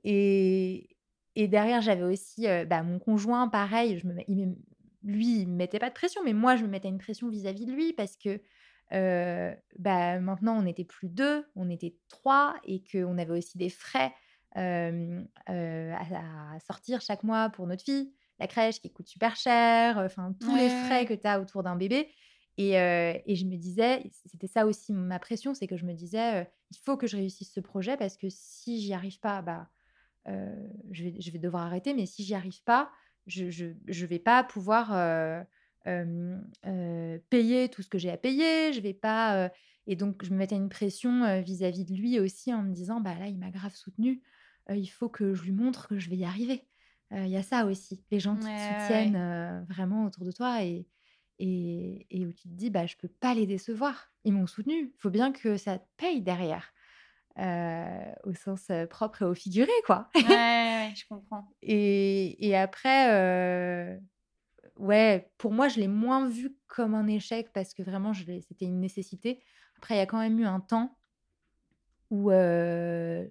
Et, 0.05 0.97
et 1.37 1.49
derrière, 1.49 1.81
j'avais 1.81 2.03
aussi 2.03 2.47
bah, 2.67 2.83
mon 2.83 2.99
conjoint, 2.99 3.49
pareil, 3.49 3.99
je 3.99 4.07
me, 4.07 4.15
il 4.29 4.57
lui, 5.03 5.41
il 5.41 5.49
me 5.49 5.57
mettait 5.57 5.79
pas 5.79 5.89
de 5.89 5.95
pression, 5.95 6.23
mais 6.25 6.33
moi, 6.33 6.57
je 6.57 6.63
me 6.65 6.69
mettais 6.69 6.89
une 6.89 6.99
pression 6.99 7.29
vis-à-vis 7.29 7.67
de 7.67 7.73
lui 7.73 7.93
parce 7.93 8.17
que 8.17 8.41
bah, 9.79 10.19
maintenant, 10.21 10.59
on 10.59 10.63
n'était 10.63 10.85
plus 10.85 11.09
deux, 11.09 11.47
on 11.55 11.71
était 11.71 11.97
trois 12.09 12.57
et 12.65 12.83
qu'on 12.83 13.19
avait 13.19 13.39
aussi 13.39 13.57
des 13.57 13.71
frais 13.71 14.13
à, 14.57 14.91
sortir 16.67 17.01
chaque 17.01 17.23
mois 17.23 17.51
pour 17.51 17.67
notre 17.67 17.85
fille 17.85 18.13
la 18.41 18.47
crèche 18.47 18.81
qui 18.81 18.91
coûte 18.91 19.07
super 19.07 19.37
cher, 19.37 19.99
enfin 19.99 20.35
tous 20.41 20.57
les 20.57 20.71
frais 20.71 21.05
que 21.05 21.13
tu 21.13 21.27
as 21.27 21.41
autour 21.41 21.63
d'un 21.63 21.77
bébé. 21.77 22.09
Et, 22.57 22.73
et, 22.73 23.37
je 23.37 23.45
me 23.45 23.57
disais, 23.57 24.11
c'était 24.27 24.47
ça 24.47 24.67
aussi 24.67 24.93
ma 24.93 25.19
pression, 25.19 25.55
c'est 25.55 25.67
que 25.67 25.77
je 25.77 25.85
me 25.85 25.93
disais, 25.93 26.51
il 26.71 26.79
faut 26.85 26.97
que 26.97 27.07
je 27.07 27.17
réussisse 27.17 27.53
ce 27.53 27.61
projet 27.61 27.97
parce 27.97 28.17
que 28.17 28.29
si 28.31 28.81
j'y 28.81 28.93
arrive 28.93 29.21
pas, 29.21 29.43
bah, 29.43 29.69
je, 30.27 31.05
vais, 31.05 31.21
je 31.21 31.31
vais 31.31 31.39
devoir 31.39 31.65
arrêter. 31.65 31.95
Mais 31.95 32.07
si 32.07 32.25
j'y 32.25 32.35
arrive 32.35 32.63
pas, 32.65 32.91
je 33.31 33.45
ne 33.47 33.51
je, 33.51 33.67
je 33.89 34.07
vais 34.07 34.19
pas 34.19 34.45
pouvoir 34.45 34.91
payer 37.31 37.69
tout 37.69 37.83
ce 37.83 37.89
que 37.89 37.99
j'ai 37.99 38.11
à 38.11 38.17
payer. 38.17 38.73
Je 38.73 38.81
vais 38.81 38.95
pas. 38.95 39.51
et 39.87 39.97
donc, 39.97 40.25
je 40.25 40.31
me 40.31 40.37
mettais 40.37 40.57
une 40.57 40.69
pression 40.69 41.41
vis-à-vis 41.43 41.85
de 41.85 41.95
lui 41.95 42.19
aussi 42.21 42.53
en 42.53 42.63
me 42.63 42.73
disant, 42.73 43.01
bah 43.01 43.15
là, 43.19 43.27
il 43.29 43.39
m'a 43.39 43.51
grave 43.51 43.75
soutenu. 43.75 44.23
il 44.71 44.87
faut 44.89 45.09
que 45.09 45.35
je 45.35 45.43
lui 45.45 45.53
montre 45.53 45.89
que 45.89 45.99
je 45.99 46.11
vais 46.11 46.17
y 46.17 46.25
arriver. 46.25 46.67
Il 47.13 47.29
y 47.29 47.37
a 47.37 47.43
ça 47.43 47.67
aussi, 47.67 48.05
les 48.11 48.21
gens 48.21 48.37
qui 48.37 48.53
te 48.55 48.61
soutiennent 48.61 49.65
vraiment 49.69 50.05
autour 50.05 50.25
de 50.25 50.33
toi 50.33 50.65
et, 50.65 50.87
et, 51.41 52.07
et, 52.11 52.27
où 52.27 52.33
tu 52.33 52.49
te 52.49 52.55
dis, 52.55 52.71
bah, 52.71 52.87
je 52.87 52.97
peux 52.97 53.09
pas 53.09 53.35
les 53.35 53.47
décevoir. 53.47 54.13
Ils 54.25 54.33
m'ont 54.33 54.47
soutenu. 54.47 54.93
Il 54.95 55.01
faut 55.01 55.11
bien 55.11 55.33
que 55.33 55.57
ça 55.57 55.79
te 55.79 55.87
paye 55.97 56.21
derrière. 56.23 56.73
Au 58.25 58.35
sens 58.35 58.71
propre 58.91 59.23
et 59.23 59.25
au 59.25 59.35
figuré, 59.35 59.73
quoi. 59.87 60.09
Ouais, 60.15 60.93
je 60.95 61.05
comprends. 61.09 61.49
Et, 61.63 62.49
et 62.49 62.57
après, 62.57 63.99
ouais, 64.77 65.31
pour 65.39 65.53
moi, 65.53 65.69
je 65.69 65.81
l'ai 65.81 65.89
moins 65.89 66.29
vu 66.29 66.57
comme 66.67 66.95
un 66.95 67.07
échec 67.07 67.53
parce 67.53 67.75
que 67.75 67.83
vraiment, 67.83 68.13
c'était 68.15 68.67
une 68.67 68.81
nécessité. 68.81 69.43
Après, 69.79 69.95
il 69.95 69.99
y 69.99 70.03
a 70.03 70.07
quand 70.07 70.19
même 70.21 70.39
eu 70.39 70.47
un 70.47 70.61
temps 70.61 70.97
où, 72.11 72.31
ouais, 72.31 73.31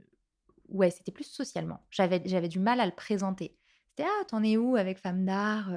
c'était 0.92 1.12
plus 1.12 1.26
socialement. 1.26 1.86
J'avais, 1.92 2.22
j'avais 2.26 2.50
du 2.50 2.60
mal 2.60 2.80
à 2.80 2.86
le 2.86 2.94
présenter. 2.94 3.56
«Ah, 4.02 4.24
t'en 4.30 4.44
es 4.44 4.56
où 4.56 4.78
avec 4.78 4.98
Femme 4.98 5.26
d'art?» 5.26 5.70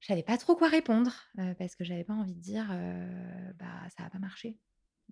Je 0.00 0.08
savais 0.08 0.22
pas 0.22 0.36
trop 0.36 0.54
quoi 0.54 0.68
répondre, 0.68 1.14
parce 1.58 1.74
que 1.76 1.82
j'avais 1.82 2.04
pas 2.04 2.12
envie 2.12 2.34
de 2.34 2.40
dire, 2.40 2.66
«Bah, 3.58 3.88
ça 3.96 4.02
va 4.02 4.10
pas 4.10 4.18
marcher» 4.18 4.58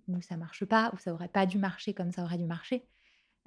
ou 0.07 0.21
«Ça 0.21 0.37
marche 0.37 0.65
pas» 0.65 0.91
ou 0.93 0.97
«Ça 0.97 1.13
aurait 1.13 1.27
pas 1.27 1.45
dû 1.45 1.57
marcher 1.57 1.93
comme 1.93 2.11
ça 2.11 2.23
aurait 2.23 2.37
dû 2.37 2.45
marcher». 2.45 2.87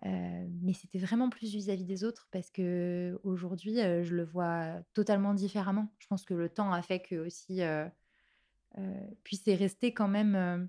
mais 0.03 0.75
c'était 0.75 0.99
vraiment 0.99 1.31
plus 1.31 1.51
vis-à-vis 1.51 1.85
des 1.85 2.05
autres 2.05 2.29
parce 2.31 2.51
qu'aujourd'hui, 2.51 3.77
je 3.77 4.15
le 4.15 4.25
vois 4.25 4.83
totalement 4.93 5.33
différemment. 5.33 5.93
Je 5.99 6.07
pense 6.07 6.25
que 6.25 6.35
le 6.35 6.49
temps 6.51 6.71
a 6.73 6.83
fait 6.83 7.01
que 7.01 7.17
aussi, 7.17 7.63
puis 9.25 9.37
c'est 9.37 9.55
resté 9.55 9.95
quand 9.95 10.09
même, 10.09 10.69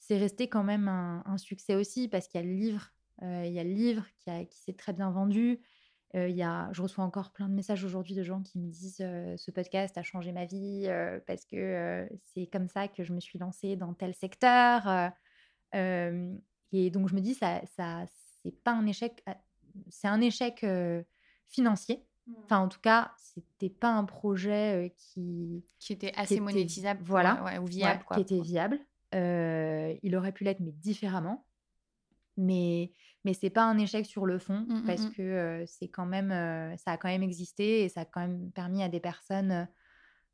c'est 0.00 0.18
resté 0.18 0.48
quand 0.48 0.64
même 0.64 0.88
un 0.88 1.38
succès 1.38 1.76
aussi 1.76 2.08
parce 2.08 2.26
qu'il 2.26 2.40
y 2.40 2.44
a 2.44 2.46
le 2.46 2.54
livre, 2.54 2.90
il 3.22 3.52
y 3.52 3.60
a 3.60 3.64
le 3.64 3.72
livre 3.72 4.06
qui 4.18 4.46
qui 4.48 4.58
s'est 4.58 4.74
très 4.74 4.92
bien 4.92 5.10
vendu 5.10 5.60
y 6.14 6.42
a, 6.42 6.68
je 6.72 6.82
reçois 6.82 7.04
encore 7.04 7.32
plein 7.32 7.48
de 7.48 7.54
messages 7.54 7.84
aujourd'hui 7.84 8.14
de 8.14 8.22
gens 8.22 8.42
qui 8.42 8.58
me 8.58 8.68
disent 8.70 8.96
ce 8.98 9.50
podcast 9.50 9.96
a 9.96 10.02
changé 10.02 10.32
ma 10.32 10.44
vie 10.44 10.86
parce 11.26 11.44
que 11.46 12.08
c'est 12.34 12.46
comme 12.46 12.68
ça 12.68 12.88
que 12.88 13.02
je 13.04 13.12
me 13.12 13.20
suis 13.20 13.38
lancée 13.38 13.76
dans 13.76 13.94
tel 13.94 14.14
secteur. 14.14 14.86
et 15.74 16.90
donc 16.90 17.08
je 17.08 17.14
me 17.14 17.20
dis 17.20 17.34
ça, 17.34 17.60
ça 17.76 18.04
c'est 18.42 18.52
pas 18.62 18.72
un 18.72 18.86
échec, 18.86 19.24
c'est 19.90 20.08
un 20.08 20.20
échec 20.20 20.66
financier 21.48 22.04
Enfin, 22.44 22.60
en 22.60 22.68
tout 22.68 22.78
cas, 22.80 23.12
c'était 23.18 23.68
pas 23.68 23.90
un 23.92 24.04
projet 24.04 24.86
euh, 24.86 24.88
qui, 24.96 25.64
Qui 25.80 25.92
était 25.94 26.12
qui 26.12 26.20
assez 26.20 26.34
était- 26.34 26.40
monétisable, 26.40 27.00
voilà, 27.02 27.42
ouais, 27.42 27.58
ou 27.58 27.64
ouais, 27.64 27.68
viable, 27.70 28.04
quoi. 28.04 28.14
qui 28.16 28.22
était 28.22 28.40
viable. 28.40 28.78
Euh, 29.12 29.92
il 30.04 30.14
aurait 30.14 30.30
pu 30.30 30.44
l'être, 30.44 30.60
mais 30.60 30.70
différemment. 30.70 31.44
Mais, 32.36 32.92
mais 33.24 33.34
c'est 33.34 33.50
pas 33.50 33.64
un 33.64 33.78
échec 33.78 34.04
sur 34.06 34.26
le 34.26 34.38
fond, 34.38 34.66
Mm, 34.68 34.80
mm, 34.80 34.86
parce 34.86 35.02
mm. 35.02 35.10
que 35.12 35.22
euh, 35.22 35.66
c'est 35.66 35.88
quand 35.88 36.06
même, 36.06 36.32
euh, 36.32 36.76
ça 36.76 36.92
a 36.92 36.96
quand 36.96 37.08
même 37.08 37.22
existé 37.22 37.84
et 37.84 37.88
ça 37.88 38.00
a 38.00 38.04
quand 38.04 38.20
même 38.20 38.50
permis 38.50 38.82
à 38.82 38.88
des 38.88 39.00
personnes 39.00 39.68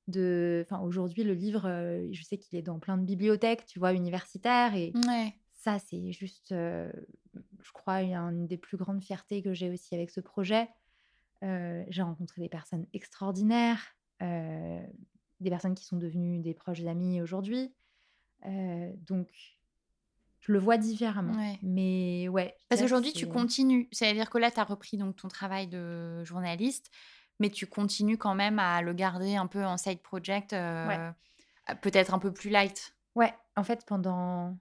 de. 0.07 0.65
Enfin, 0.67 0.81
aujourd'hui, 0.83 1.23
le 1.23 1.35
livre, 1.35 1.67
euh, 1.67 2.09
je 2.13 2.23
sais 2.23 2.39
qu'il 2.39 2.59
est 2.59 2.63
dans 2.63 2.79
plein 2.79 2.97
de 2.97 3.05
bibliothèques, 3.05 3.67
tu 3.67 3.79
vois, 3.79 3.93
universitaires, 3.93 4.75
et 4.75 4.93
Ouais. 5.07 5.35
ça, 5.53 5.79
c'est 5.79 6.13
juste, 6.13 6.51
je 6.51 7.73
crois, 7.75 8.01
une 8.03 8.47
des 8.47 8.57
plus 8.57 8.77
grandes 8.77 9.03
fiertés 9.03 9.43
que 9.43 9.53
j'ai 9.53 9.71
aussi 9.71 9.95
avec 9.95 10.11
ce 10.11 10.21
projet. 10.21 10.69
J'ai 11.43 12.03
rencontré 12.03 12.41
des 12.41 12.49
personnes 12.49 12.87
extraordinaires, 12.95 13.97
des 14.21 15.51
personnes 15.51 15.75
qui 15.75 15.85
sont 15.85 15.99
devenues 15.99 16.39
des 16.39 16.55
proches 16.55 16.85
amis 16.85 17.21
aujourd'hui. 17.21 17.75
Donc, 18.47 19.29
je 20.41 20.53
le 20.53 20.59
vois 20.59 20.79
différemment. 20.79 21.35
Ouais. 21.35 21.59
Mais 21.63 22.29
ouais. 22.29 22.55
Parce 22.69 22.81
qu'aujourd'hui, 22.81 23.13
tu 23.13 23.27
continues. 23.27 23.89
C'est-à-dire 23.93 24.31
que 24.31 24.39
là, 24.39 24.51
tu 24.51 24.61
as 24.61 24.65
repris 24.65 24.97
donc 24.97 25.17
ton 25.17 25.29
travail 25.29 25.67
de 25.67 26.25
journaliste, 26.25 26.91
mais 27.41 27.51
tu 27.51 27.67
continues 27.67 28.19
quand 28.19 28.35
même 28.35 28.59
à 28.59 28.83
le 28.83 28.93
garder 28.93 29.37
un 29.37 29.47
peu 29.47 29.65
en 29.65 29.77
side 29.77 30.01
project, 30.01 30.53
euh, 30.53 31.11
peut-être 31.83 32.15
un 32.15 32.19
peu 32.19 32.33
plus 32.33 32.51
light. 32.51 32.95
Ouais, 33.15 33.35
en 33.57 33.65
fait, 33.65 33.85
pendant, 33.87 34.57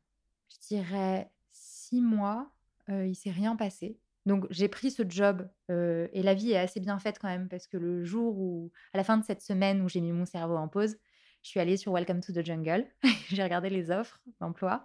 je 0.50 0.76
dirais, 0.76 1.32
six 1.52 2.02
mois, 2.02 2.52
euh, 2.90 3.06
il 3.06 3.16
s'est 3.16 3.32
rien 3.32 3.56
passé. 3.56 4.00
Donc, 4.26 4.46
j'ai 4.50 4.68
pris 4.68 4.92
ce 4.92 5.04
job 5.08 5.50
euh, 5.72 6.08
et 6.12 6.22
la 6.22 6.34
vie 6.34 6.52
est 6.52 6.58
assez 6.58 6.82
bien 6.82 7.00
faite 7.00 7.18
quand 7.20 7.30
même 7.30 7.48
parce 7.48 7.66
que 7.66 7.78
le 7.78 8.04
jour 8.04 8.38
où, 8.38 8.72
à 8.94 8.98
la 8.98 9.06
fin 9.06 9.18
de 9.18 9.24
cette 9.24 9.42
semaine 9.42 9.82
où 9.82 9.88
j'ai 9.88 10.02
mis 10.02 10.12
mon 10.12 10.26
cerveau 10.26 10.58
en 10.58 10.68
pause, 10.68 10.98
je 11.44 11.50
suis 11.50 11.62
allée 11.62 11.78
sur 11.78 11.94
Welcome 11.94 12.20
to 12.20 12.34
the 12.34 12.46
Jungle. 12.46 12.86
j'ai 13.30 13.42
regardé 13.42 13.70
les 13.70 13.90
offres 13.90 14.20
d'emploi 14.42 14.84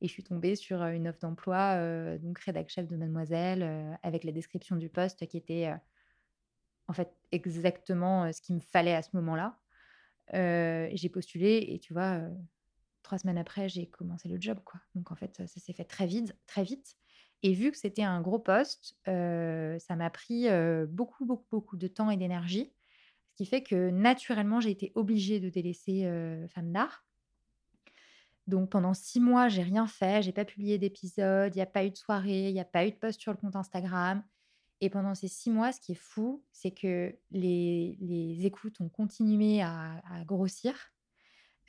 et 0.00 0.06
je 0.06 0.12
suis 0.12 0.22
tombée 0.22 0.56
sur 0.56 0.82
une 0.82 1.08
offre 1.08 1.18
d'emploi, 1.20 2.18
donc 2.18 2.38
rédac 2.38 2.68
chef 2.68 2.86
de 2.86 2.96
Mademoiselle, 2.96 3.98
avec 4.02 4.24
la 4.24 4.32
description 4.32 4.76
du 4.76 4.88
poste 4.88 5.26
qui 5.26 5.36
était 5.36 5.72
en 6.86 6.92
fait 6.92 7.12
exactement 7.32 8.32
ce 8.32 8.40
qu'il 8.40 8.54
me 8.54 8.60
fallait 8.60 8.94
à 8.94 9.02
ce 9.02 9.10
moment-là. 9.14 9.58
J'ai 10.32 11.08
postulé 11.08 11.66
et 11.68 11.78
tu 11.78 11.92
vois, 11.92 12.20
trois 13.02 13.18
semaines 13.18 13.38
après, 13.38 13.68
j'ai 13.68 13.86
commencé 13.88 14.28
le 14.28 14.40
job, 14.40 14.58
quoi. 14.64 14.80
Donc 14.94 15.10
en 15.10 15.16
fait, 15.16 15.36
ça 15.36 15.60
s'est 15.60 15.72
fait 15.72 15.84
très 15.84 16.06
vite, 16.06 16.36
très 16.46 16.62
vite. 16.62 16.96
Et 17.42 17.52
vu 17.52 17.70
que 17.70 17.78
c'était 17.78 18.02
un 18.02 18.20
gros 18.20 18.38
poste, 18.38 18.96
ça 19.04 19.96
m'a 19.96 20.10
pris 20.10 20.46
beaucoup, 20.88 21.24
beaucoup, 21.24 21.46
beaucoup 21.50 21.76
de 21.76 21.88
temps 21.88 22.10
et 22.10 22.16
d'énergie. 22.16 22.72
Ce 23.30 23.36
qui 23.44 23.46
fait 23.46 23.62
que 23.62 23.90
naturellement, 23.90 24.60
j'ai 24.60 24.70
été 24.70 24.92
obligée 24.94 25.40
de 25.40 25.48
délaisser 25.48 26.02
Femme 26.48 26.72
d'art. 26.72 27.04
Donc 28.48 28.70
pendant 28.70 28.94
six 28.94 29.20
mois, 29.20 29.48
j'ai 29.48 29.62
rien 29.62 29.86
fait, 29.86 30.22
j'ai 30.22 30.32
pas 30.32 30.46
publié 30.46 30.78
d'épisode, 30.78 31.54
il 31.54 31.58
n'y 31.58 31.62
a 31.62 31.66
pas 31.66 31.84
eu 31.84 31.90
de 31.90 31.96
soirée, 31.96 32.48
il 32.48 32.54
n'y 32.54 32.60
a 32.60 32.64
pas 32.64 32.86
eu 32.86 32.90
de 32.90 32.96
post 32.96 33.20
sur 33.20 33.30
le 33.30 33.36
compte 33.36 33.54
Instagram. 33.56 34.22
Et 34.80 34.88
pendant 34.90 35.14
ces 35.14 35.28
six 35.28 35.50
mois, 35.50 35.70
ce 35.72 35.80
qui 35.80 35.92
est 35.92 36.00
fou, 36.00 36.42
c'est 36.50 36.70
que 36.70 37.14
les, 37.30 37.98
les 38.00 38.46
écoutes 38.46 38.80
ont 38.80 38.88
continué 38.88 39.60
à, 39.60 40.00
à 40.10 40.24
grossir. 40.24 40.74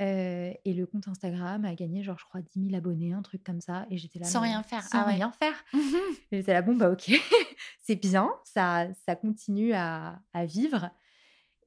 Euh, 0.01 0.53
et 0.63 0.73
le 0.73 0.85
compte 0.85 1.09
Instagram 1.09 1.65
a 1.65 1.75
gagné, 1.75 2.03
genre, 2.03 2.17
je 2.17 2.23
crois, 2.23 2.41
10 2.41 2.67
000 2.69 2.75
abonnés, 2.75 3.11
un 3.11 3.21
truc 3.21 3.43
comme 3.43 3.59
ça. 3.59 3.85
Et 3.89 3.97
j'étais 3.97 4.19
là. 4.19 4.25
Sans 4.25 4.41
mais 4.41 4.47
rien 4.47 4.63
faire. 4.63 4.83
Sans 4.83 4.99
Ah 4.99 5.07
ouais. 5.07 5.15
rien 5.15 5.31
faire. 5.31 5.65
Et 6.31 6.37
j'étais 6.37 6.53
là, 6.53 6.61
bon, 6.61 6.75
bah, 6.77 6.89
ok, 6.91 7.11
c'est 7.81 7.97
bien, 7.97 8.29
ça, 8.45 8.87
ça 9.05 9.17
continue 9.17 9.73
à, 9.73 10.21
à 10.31 10.45
vivre. 10.45 10.89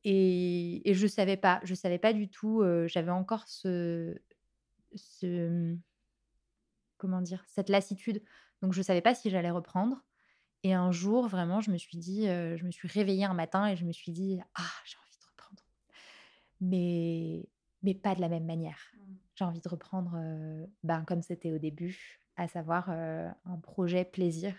Et, 0.05 0.89
et 0.89 0.95
je 0.95 1.07
savais 1.07 1.37
pas, 1.37 1.61
je 1.65 1.75
savais 1.75 1.99
pas 1.99 2.13
du 2.15 2.31
tout, 2.31 2.63
euh, 2.63 2.89
j'avais 2.89 3.11
encore 3.11 3.47
ce, 3.47 4.17
ce, 4.95 5.77
comment 6.99 7.21
dire, 7.21 7.45
cette 7.49 7.69
lassitude. 7.69 8.23
Donc, 8.63 8.73
je 8.73 8.83
savais 8.83 9.01
pas 9.01 9.15
si 9.15 9.29
j'allais 9.29 9.51
reprendre. 9.51 10.05
Et 10.63 10.73
un 10.73 10.93
jour, 10.93 11.27
vraiment, 11.27 11.61
je 11.61 11.73
me 11.73 11.77
suis 11.77 11.99
dit, 11.99 12.29
euh, 12.29 12.57
je 12.57 12.65
me 12.65 12.71
suis 12.71 12.87
réveillée 12.87 13.25
un 13.25 13.35
matin 13.35 13.67
et 13.67 13.77
je 13.77 13.85
me 13.85 13.93
suis 13.93 14.13
dit, 14.13 14.41
ah, 14.55 14.63
j'ai 14.85 14.97
envie 14.97 15.19
de 15.19 15.27
reprendre. 15.31 15.63
Mais, 16.61 17.49
mais 17.83 17.95
pas 17.95 18.15
de 18.15 18.21
la 18.21 18.29
même 18.29 18.45
manière. 18.45 18.79
J'ai 19.35 19.45
envie 19.45 19.61
de 19.61 19.69
reprendre 19.69 20.15
euh, 20.17 20.65
ben, 20.85 21.03
comme 21.05 21.23
c'était 21.23 21.51
au 21.51 21.59
début, 21.59 22.21
à 22.37 22.47
savoir 22.47 22.87
euh, 22.91 23.29
un 23.45 23.57
projet 23.57 24.05
plaisir. 24.05 24.55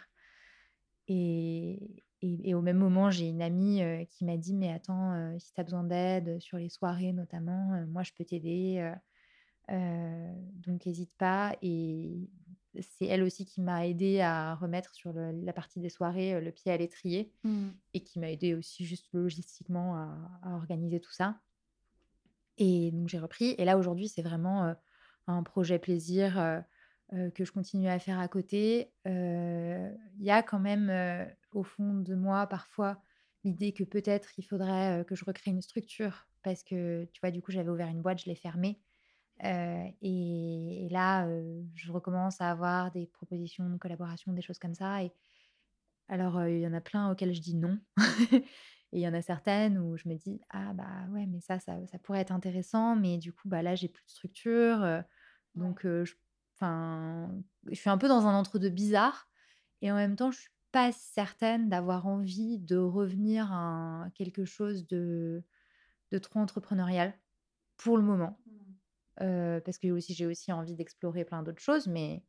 Et, 1.07 2.03
et, 2.21 2.49
et 2.49 2.53
au 2.53 2.61
même 2.61 2.77
moment, 2.77 3.09
j'ai 3.09 3.29
une 3.29 3.41
amie 3.41 3.81
qui 4.09 4.25
m'a 4.25 4.35
dit, 4.35 4.53
mais 4.53 4.73
attends, 4.73 5.37
si 5.39 5.53
tu 5.53 5.61
as 5.61 5.63
besoin 5.63 5.83
d'aide 5.83 6.41
sur 6.41 6.57
les 6.57 6.69
soirées 6.69 7.13
notamment, 7.13 7.85
moi, 7.87 8.03
je 8.03 8.11
peux 8.17 8.25
t'aider. 8.25 8.93
Euh, 9.71 10.33
donc, 10.65 10.85
n'hésite 10.85 11.15
pas. 11.17 11.55
Et 11.61 12.29
c'est 12.79 13.05
elle 13.05 13.23
aussi 13.23 13.45
qui 13.45 13.61
m'a 13.61 13.85
aidé 13.87 14.19
à 14.21 14.55
remettre 14.55 14.93
sur 14.95 15.13
le- 15.13 15.31
la 15.43 15.53
partie 15.53 15.79
des 15.79 15.89
soirées 15.89 16.41
le 16.41 16.51
pied 16.51 16.71
à 16.71 16.77
l'étrier 16.77 17.31
Mm. 17.43 17.69
et 17.93 18.03
qui 18.03 18.19
m'a 18.19 18.31
aidé 18.31 18.55
aussi 18.55 18.85
juste 18.85 19.09
logistiquement 19.13 19.95
à, 19.95 20.39
à 20.43 20.55
organiser 20.55 20.99
tout 20.99 21.11
ça. 21.11 21.39
Et 22.57 22.91
donc 22.91 23.09
j'ai 23.09 23.19
repris. 23.19 23.55
Et 23.57 23.65
là 23.65 23.77
aujourd'hui, 23.77 24.07
c'est 24.07 24.21
vraiment 24.21 24.65
euh, 24.65 24.73
un 25.27 25.43
projet 25.43 25.79
plaisir 25.79 26.39
euh, 26.39 27.29
que 27.31 27.45
je 27.45 27.51
continue 27.51 27.87
à 27.87 27.99
faire 27.99 28.19
à 28.19 28.27
côté. 28.27 28.91
Il 29.05 29.91
y 30.19 30.31
a 30.31 30.41
quand 30.43 30.59
même 30.59 30.91
au 31.51 31.63
fond 31.63 31.93
de 31.99 32.15
moi 32.15 32.47
parfois 32.47 33.01
l'idée 33.43 33.71
que 33.73 33.83
peut-être 33.83 34.39
il 34.39 34.43
faudrait 34.43 35.03
que 35.05 35.15
je 35.15 35.25
recrée 35.25 35.51
une 35.51 35.61
structure 35.61 36.27
parce 36.43 36.63
que 36.63 37.05
tu 37.13 37.21
vois, 37.21 37.29
du 37.31 37.41
coup, 37.41 37.51
j'avais 37.51 37.69
ouvert 37.69 37.87
une 37.87 38.01
boîte, 38.01 38.19
je 38.21 38.25
l'ai 38.25 38.35
fermée. 38.35 38.79
Euh, 39.43 39.83
et, 40.01 40.85
et 40.85 40.89
là, 40.89 41.27
euh, 41.27 41.63
je 41.75 41.91
recommence 41.91 42.39
à 42.41 42.51
avoir 42.51 42.91
des 42.91 43.07
propositions 43.07 43.69
de 43.69 43.77
collaboration, 43.77 44.33
des 44.33 44.41
choses 44.41 44.59
comme 44.59 44.75
ça. 44.75 45.03
Et 45.03 45.11
alors, 46.07 46.37
euh, 46.37 46.49
il 46.49 46.59
y 46.59 46.67
en 46.67 46.73
a 46.73 46.81
plein 46.81 47.11
auxquels 47.11 47.33
je 47.33 47.41
dis 47.41 47.55
non. 47.55 47.79
Et 48.95 48.99
il 48.99 49.01
y 49.01 49.07
en 49.07 49.13
a 49.15 49.23
certaines 49.23 49.79
où 49.79 49.97
je 49.97 50.07
me 50.07 50.15
dis, 50.15 50.39
ah 50.51 50.71
bah 50.73 51.07
ouais, 51.09 51.25
mais 51.25 51.41
ça, 51.41 51.59
ça, 51.59 51.73
ça 51.87 51.97
pourrait 51.97 52.19
être 52.19 52.31
intéressant, 52.31 52.95
mais 52.95 53.17
du 53.17 53.33
coup, 53.33 53.49
bah 53.49 53.63
là, 53.63 53.73
j'ai 53.73 53.87
plus 53.89 54.05
de 54.05 54.11
structure. 54.11 55.03
donc, 55.55 55.81
je, 55.83 56.13
je 56.61 57.75
suis 57.75 57.89
un 57.89 57.97
peu 57.97 58.07
dans 58.07 58.27
un 58.27 58.35
entre-deux 58.35 58.69
bizarre. 58.69 59.29
Et 59.81 59.91
en 59.91 59.95
même 59.95 60.15
temps, 60.15 60.31
je 60.31 60.39
suis 60.41 60.49
pas 60.71 60.91
certaine 60.91 61.69
d'avoir 61.69 62.07
envie 62.07 62.59
de 62.59 62.77
revenir 62.77 63.51
à 63.51 64.07
quelque 64.15 64.45
chose 64.45 64.87
de, 64.87 65.43
de 66.11 66.17
trop 66.19 66.39
entrepreneurial 66.39 67.13
pour 67.77 67.97
le 67.97 68.03
moment. 68.03 68.42
Euh, 69.21 69.59
parce 69.61 69.77
que 69.77 69.87
aussi, 69.89 70.13
j'ai 70.13 70.25
aussi 70.25 70.51
envie 70.51 70.75
d'explorer 70.75 71.23
plein 71.25 71.43
d'autres 71.43 71.61
choses, 71.61 71.87
mais 71.87 72.23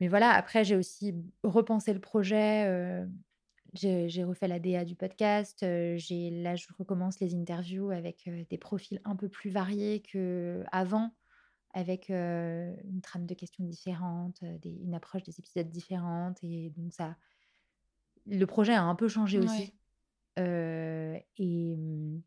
mais 0.00 0.08
voilà, 0.08 0.30
après, 0.32 0.64
j'ai 0.64 0.76
aussi 0.76 1.14
repensé 1.42 1.92
le 1.92 2.00
projet. 2.00 2.66
euh, 2.66 3.06
j'ai 3.74 4.24
refait 4.24 4.48
la 4.48 4.58
DA 4.60 4.84
du 4.84 4.94
podcast. 4.94 5.62
euh, 5.62 5.96
j'ai, 5.96 6.30
là, 6.30 6.54
je 6.56 6.66
recommence 6.78 7.20
les 7.20 7.34
interviews 7.34 7.90
avec 7.90 8.28
des 8.48 8.58
profils 8.58 9.00
un 9.04 9.16
peu 9.16 9.28
plus 9.28 9.50
variés 9.50 10.00
qu'avant, 10.00 11.10
avec 11.74 12.08
une 12.08 13.00
trame 13.02 13.26
de 13.26 13.34
questions 13.34 13.64
différente, 13.64 14.44
des- 14.44 14.78
une 14.82 14.94
approche 14.94 15.22
des 15.24 15.38
épisodes 15.38 15.68
différente. 15.68 16.38
Et 16.42 16.70
donc, 16.76 16.92
ça, 16.92 17.16
le 18.26 18.44
projet 18.46 18.74
a 18.74 18.82
un 18.82 18.94
peu 18.94 19.08
changé 19.08 19.38
aussi. 19.40 19.74
Et 20.36 21.74
hum, 21.76 22.22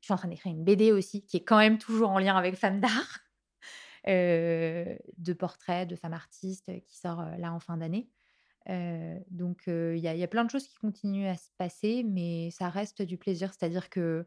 je 0.00 0.06
suis 0.06 0.12
en 0.14 0.16
train 0.16 0.28
d'écrire 0.28 0.52
une 0.52 0.64
BD 0.64 0.92
aussi, 0.92 1.24
qui 1.26 1.36
est 1.38 1.44
quand 1.44 1.58
même 1.58 1.78
toujours 1.78 2.10
en 2.10 2.18
lien 2.18 2.36
avec 2.36 2.54
Femmes 2.56 2.80
d'art, 2.80 3.18
euh, 4.08 4.96
de 5.16 5.32
portraits 5.32 5.88
de 5.88 5.96
femmes 5.96 6.12
artistes 6.14 6.68
euh, 6.68 6.80
qui 6.80 6.96
sort 6.96 7.20
euh, 7.20 7.36
là 7.36 7.52
en 7.52 7.60
fin 7.60 7.76
d'année. 7.76 8.08
Euh, 8.68 9.18
donc 9.30 9.66
euh, 9.68 9.94
il 9.96 10.02
y, 10.02 10.08
a- 10.08 10.14
il 10.14 10.20
y 10.20 10.24
a 10.24 10.28
plein 10.28 10.44
de 10.44 10.50
choses 10.50 10.66
qui 10.66 10.74
continuent 10.76 11.26
à 11.28 11.36
se 11.36 11.48
passer, 11.56 12.04
mais 12.04 12.50
ça 12.50 12.68
reste 12.68 13.02
du 13.02 13.16
plaisir. 13.16 13.52
C'est-à-dire 13.54 13.88
que 13.90 14.26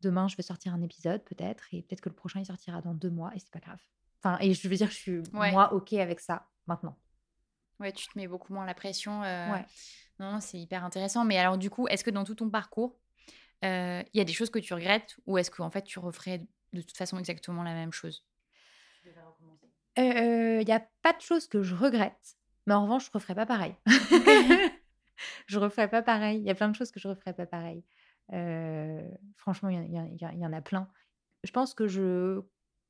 demain, 0.00 0.26
je 0.28 0.36
vais 0.36 0.42
sortir 0.42 0.72
un 0.74 0.80
épisode 0.82 1.22
peut-être, 1.24 1.66
et 1.72 1.82
peut-être 1.82 2.00
que 2.00 2.08
le 2.08 2.14
prochain, 2.14 2.40
il 2.40 2.46
sortira 2.46 2.80
dans 2.80 2.94
deux 2.94 3.10
mois, 3.10 3.30
et 3.34 3.38
c'est 3.38 3.50
pas 3.50 3.58
grave. 3.60 3.80
Enfin, 4.22 4.38
et 4.40 4.52
je 4.54 4.68
veux 4.68 4.76
dire, 4.76 4.88
je 4.90 4.96
suis 4.96 5.18
Ouais. 5.32 5.52
moi 5.52 5.72
OK 5.74 5.92
avec 5.94 6.20
ça 6.20 6.46
maintenant. 6.66 6.96
Ouais, 7.78 7.92
tu 7.92 8.08
te 8.08 8.18
mets 8.18 8.26
beaucoup 8.26 8.52
moins 8.52 8.66
la 8.66 8.74
pression. 8.74 9.22
euh, 9.22 9.52
Ouais. 9.52 9.64
Non, 10.18 10.40
c'est 10.40 10.58
hyper 10.58 10.84
intéressant. 10.84 11.24
Mais 11.24 11.38
alors, 11.38 11.58
du 11.58 11.70
coup, 11.70 11.86
est-ce 11.86 12.02
que 12.02 12.10
dans 12.10 12.24
tout 12.24 12.34
ton 12.34 12.50
parcours, 12.50 12.98
euh, 13.64 14.02
il 14.12 14.18
y 14.18 14.20
a 14.20 14.24
des 14.24 14.32
choses 14.32 14.50
que 14.50 14.58
tu 14.58 14.74
regrettes 14.74 15.16
ou 15.26 15.38
est-ce 15.38 15.50
qu'en 15.50 15.70
fait, 15.70 15.82
tu 15.82 15.98
referais 15.98 16.46
de 16.72 16.82
toute 16.82 16.96
façon 16.96 17.18
exactement 17.18 17.62
la 17.62 17.74
même 17.74 17.92
chose? 17.92 18.24
Il 19.96 20.64
n'y 20.64 20.72
a 20.72 20.86
pas 21.02 21.12
de 21.12 21.20
choses 21.20 21.48
que 21.48 21.62
je 21.62 21.74
regrette, 21.74 22.36
mais 22.66 22.74
en 22.74 22.82
revanche, 22.84 23.06
je 23.06 23.10
referai 23.12 23.34
pas 23.34 23.46
pareil. 23.46 23.74
je 25.46 25.58
referai 25.58 25.88
pas 25.88 26.02
pareil. 26.02 26.38
Il 26.38 26.44
y 26.44 26.50
a 26.50 26.54
plein 26.54 26.68
de 26.68 26.76
choses 26.76 26.90
que 26.92 27.00
je 27.00 27.08
referai 27.08 27.32
pas 27.32 27.46
pareil. 27.46 27.82
Euh, 28.32 29.08
franchement, 29.36 29.68
il 29.70 29.90
y, 29.90 29.94
y 29.94 29.98
en- 30.26 30.50
y 30.50 30.54
a 30.54 30.62
plein. 30.62 30.88
Je 31.44 31.50
pense 31.50 31.74
que 31.74 31.88
je 31.88 32.40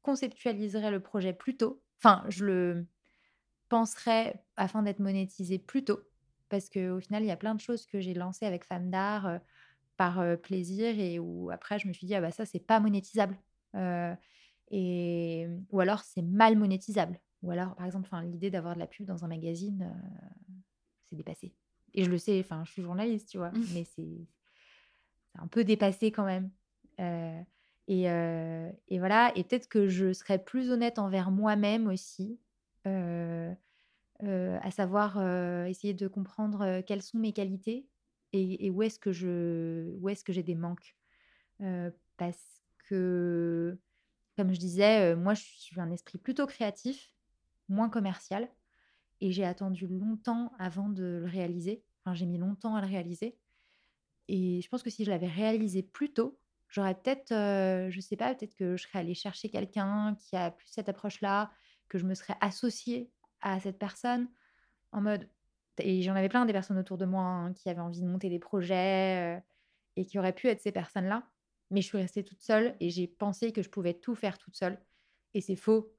conceptualiserai 0.03 0.91
le 0.91 1.01
projet 1.01 1.33
plus 1.33 1.57
tôt. 1.57 1.83
Enfin, 1.99 2.25
je 2.29 2.45
le 2.45 2.87
penserai 3.69 4.35
afin 4.57 4.83
d'être 4.83 5.01
monétisé 5.01 5.59
plus 5.59 5.85
tôt. 5.85 6.01
Parce 6.49 6.71
qu'au 6.71 7.01
final, 7.01 7.23
il 7.23 7.27
y 7.27 7.31
a 7.31 7.37
plein 7.37 7.55
de 7.55 7.61
choses 7.61 7.87
que 7.87 8.01
j'ai 8.01 8.14
lancées 8.14 8.47
avec 8.47 8.64
Femme 8.64 8.91
d'Art 8.91 9.41
par 9.99 10.22
plaisir 10.38 10.99
et 10.99 11.18
où 11.18 11.51
après, 11.51 11.78
je 11.78 11.88
me 11.88 11.92
suis 11.92 12.07
dit, 12.07 12.14
ah 12.14 12.22
bah 12.22 12.30
ça, 12.30 12.46
c'est 12.46 12.61
pas 12.61 12.80
monétisable. 12.80 13.36
et, 14.70 15.49
ou 15.70 15.80
alors, 15.80 16.01
c'est 16.01 16.22
mal 16.22 16.57
monétisable. 16.57 17.20
Ou 17.42 17.51
alors, 17.51 17.74
par 17.74 17.84
exemple, 17.84 18.09
l'idée 18.22 18.51
d'avoir 18.51 18.74
de 18.74 18.78
la 18.78 18.86
pub 18.86 19.05
dans 19.07 19.24
un 19.24 19.28
magazine, 19.28 19.92
c'est 21.05 21.16
dépassé. 21.16 21.53
Et 21.94 22.05
je 22.05 22.11
le 22.11 22.16
sais, 22.16 22.38
enfin, 22.40 22.64
je 22.64 22.70
suis 22.72 22.82
journaliste, 22.82 23.28
tu 23.28 23.38
vois, 23.38 23.51
mmh. 23.51 23.64
mais 23.74 23.84
c'est 23.84 24.26
un 25.34 25.49
peu 25.49 25.64
dépassé 25.64 26.12
quand 26.12 26.24
même. 26.24 26.51
et, 27.88 28.05
et, 28.05 28.99
voilà, 28.99 29.32
et 29.34 29.42
peut-être 29.42 29.68
que 29.68 29.88
je 29.88 30.12
serais 30.12 30.38
plus 30.38 30.70
honnête 30.70 31.01
envers 31.01 31.32
moi-même 31.32 31.88
aussi, 31.88 32.38
à 32.84 34.70
savoir 34.70 35.20
essayer 35.66 35.94
de 35.94 36.07
comprendre 36.07 36.82
quelles 36.82 37.03
sont 37.03 37.18
mes 37.18 37.32
qualités 37.32 37.88
et, 38.33 38.70
où 38.70 38.83
est-ce 38.83 38.99
que 38.99 39.12
je, 39.12 39.95
où 40.01 40.09
est-ce 40.09 40.24
que 40.24 40.33
j'ai 40.33 40.43
des 40.43 40.55
manques? 40.55 40.95
parce 42.16 42.62
que, 42.89 43.76
comme 44.37 44.53
je 44.53 44.61
disais, 44.61 45.16
moi, 45.16 45.35
je 45.35 45.43
suis 45.43 45.81
un 45.81 45.91
esprit 45.91 46.18
plutôt 46.18 46.47
créatif, 46.47 47.12
moins 47.68 47.89
commercial, 47.89 48.49
et 49.20 49.33
j'ai 49.33 49.45
attendu 49.45 49.89
longtemps 49.89 50.53
avant 50.59 50.89
de 50.89 51.20
le 51.22 51.26
réaliser. 51.26 51.83
Enfin, 52.05 52.14
j'ai 52.14 52.26
mis 52.26 52.39
longtemps 52.39 52.76
à 52.76 52.81
le 52.81 52.87
réaliser. 52.87 53.39
Et 54.29 54.61
je 54.62 54.68
pense 54.68 54.83
que 54.83 54.91
si 54.91 55.05
je 55.05 55.11
l'avais 55.11 55.26
réalisé 55.26 55.83
plus 55.83 56.12
tôt, 56.12 56.39
j'aurais 56.68 56.95
peut-être, 56.95 57.31
je 57.31 57.89
je 57.91 58.01
sais 58.01 58.16
pas, 58.16 58.35
peut-être 58.35 58.55
que 58.55 58.76
je 58.76 58.83
serais 58.85 59.01
allée 59.01 59.14
chercher 59.14 59.49
quelqu'un 59.49 60.16
qui 60.16 60.37
a 60.37 60.51
plus 60.51 60.68
cette 60.68 60.89
approche-là, 60.89 61.51
que 61.89 61.99
je 61.99 62.05
me 62.05 62.14
serais 62.14 62.37
associée 62.41 63.11
à 63.41 63.59
cette 63.61 63.79
personne 63.79 64.29
en 64.93 65.01
mode 65.01 65.29
et 65.81 66.03
j'en 66.03 66.14
avais 66.14 66.29
plein 66.29 66.47
des 66.47 66.53
personnes 66.53 66.79
autour 66.79 66.99
de 66.99 67.05
moi 67.05 67.22
hein, 67.22 67.53
qui 67.55 67.68
avaient 67.68 67.81
envie 67.81 68.01
de 68.01 68.07
monter 68.07 68.29
des 68.29 68.39
projets 68.39 69.43
et 69.97 70.05
qui 70.07 70.18
auraient 70.18 70.35
pu 70.35 70.49
être 70.49 70.61
ces 70.61 70.72
personnes-là. 70.72 71.29
Mais 71.70 71.83
je 71.83 71.87
suis 71.87 71.99
restée 71.99 72.24
toute 72.24 72.41
seule 72.41 72.74
et 72.81 72.91
j'ai 72.91 73.07
pensé 73.07 73.53
que 73.53 73.62
je 73.62 73.68
pouvais 73.68 73.95
tout 73.95 74.14
faire 74.14 74.39
toute 74.39 74.57
seule. 74.57 74.81
Et 75.35 75.41
c'est 75.41 75.57
faux. 75.57 75.93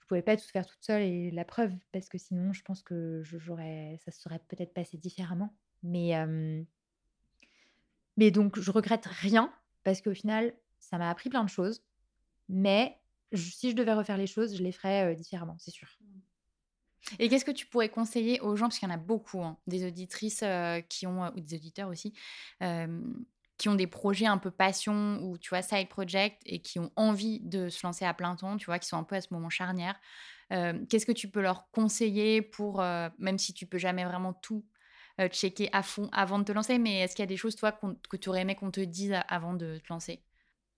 Je 0.00 0.06
pouvais 0.06 0.22
pas 0.22 0.36
tout 0.36 0.46
faire 0.46 0.66
toute 0.66 0.82
seule 0.82 1.02
et 1.02 1.30
la 1.30 1.44
preuve, 1.44 1.72
parce 1.92 2.08
que 2.08 2.18
sinon, 2.18 2.52
je 2.52 2.62
pense 2.62 2.82
que 2.82 3.22
j'aurais, 3.24 3.98
ça 4.04 4.10
se 4.10 4.20
serait 4.20 4.40
peut-être 4.48 4.72
passé 4.72 4.96
différemment. 4.96 5.54
Mais, 5.82 6.14
mais 8.16 8.30
donc, 8.30 8.58
je 8.58 8.70
regrette 8.70 9.06
rien 9.06 9.52
parce 9.84 10.00
qu'au 10.00 10.14
final, 10.14 10.54
ça 10.78 10.98
m'a 10.98 11.10
appris 11.10 11.30
plein 11.30 11.44
de 11.44 11.50
choses. 11.50 11.82
Mais 12.48 12.98
si 13.34 13.70
je 13.70 13.76
devais 13.76 13.92
refaire 13.92 14.16
les 14.16 14.26
choses, 14.26 14.56
je 14.56 14.62
les 14.62 14.72
ferais 14.72 15.14
différemment, 15.14 15.56
c'est 15.58 15.70
sûr. 15.70 15.88
Et 17.18 17.28
qu'est-ce 17.28 17.44
que 17.44 17.50
tu 17.50 17.66
pourrais 17.66 17.88
conseiller 17.88 18.40
aux 18.40 18.56
gens, 18.56 18.66
parce 18.66 18.78
qu'il 18.78 18.88
y 18.88 18.92
en 18.92 18.94
a 18.94 18.98
beaucoup, 18.98 19.42
hein, 19.42 19.58
des 19.66 19.86
auditrices 19.86 20.44
qui 20.88 21.06
ont, 21.06 21.26
ou 21.34 21.40
des 21.40 21.54
auditeurs 21.56 21.88
aussi, 21.88 22.12
qui 22.60 23.68
ont 23.68 23.74
des 23.74 23.86
projets 23.88 24.26
un 24.26 24.38
peu 24.38 24.50
passion 24.50 25.20
ou 25.22 25.36
tu 25.38 25.48
vois 25.50 25.62
side 25.62 25.88
project 25.88 26.42
et 26.46 26.60
qui 26.62 26.78
ont 26.78 26.92
envie 26.96 27.40
de 27.40 27.68
se 27.68 27.84
lancer 27.86 28.04
à 28.04 28.14
plein 28.14 28.36
temps, 28.36 28.56
tu 28.56 28.66
vois, 28.66 28.78
qui 28.78 28.86
sont 28.88 28.96
un 28.98 29.04
peu 29.04 29.16
à 29.16 29.20
ce 29.20 29.28
moment 29.32 29.50
charnière. 29.50 29.98
Qu'est-ce 30.50 31.06
que 31.06 31.12
tu 31.12 31.28
peux 31.28 31.40
leur 31.40 31.70
conseiller 31.70 32.42
pour, 32.42 32.80
même 33.18 33.38
si 33.38 33.52
tu 33.54 33.66
peux 33.66 33.78
jamais 33.78 34.04
vraiment 34.04 34.32
tout 34.32 34.64
checker 35.32 35.68
à 35.72 35.82
fond 35.82 36.08
avant 36.12 36.38
de 36.38 36.44
te 36.44 36.52
lancer, 36.52 36.78
mais 36.78 37.00
est-ce 37.00 37.16
qu'il 37.16 37.22
y 37.22 37.24
a 37.24 37.26
des 37.26 37.36
choses 37.36 37.56
toi 37.56 37.72
que 37.72 38.16
tu 38.16 38.28
aurais 38.28 38.42
aimé 38.42 38.54
qu'on 38.54 38.70
te 38.70 38.80
dise 38.80 39.16
avant 39.28 39.54
de 39.54 39.78
te 39.78 39.92
lancer? 39.92 40.22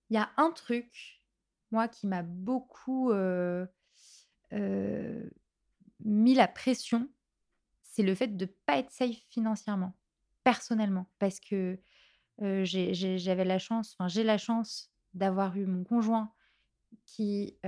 Il 0.09 0.14
y 0.14 0.18
a 0.18 0.31
un 0.39 0.51
truc, 0.51 1.23
moi, 1.71 1.87
qui 1.89 2.07
m'a 2.07 2.23
beaucoup 2.23 3.12
mis 6.05 6.34
la 6.34 6.48
pression, 6.48 7.09
c'est 7.82 8.03
le 8.03 8.14
fait 8.14 8.36
de 8.36 8.44
ne 8.44 8.51
pas 8.66 8.78
être 8.78 8.90
safe 8.90 9.18
financièrement, 9.28 9.94
personnellement. 10.44 11.07
Parce 11.18 11.40
que 11.40 11.78
j'avais 12.38 13.44
la 13.44 13.59
chance, 13.59 13.94
enfin 13.98 14.09
j'ai 14.09 14.24
la 14.24 14.38
chance 14.38 14.90
d'avoir 15.14 15.57
eu 15.57 15.66
mon 15.66 15.84
conjoint 15.84 16.32
qui 17.05 17.59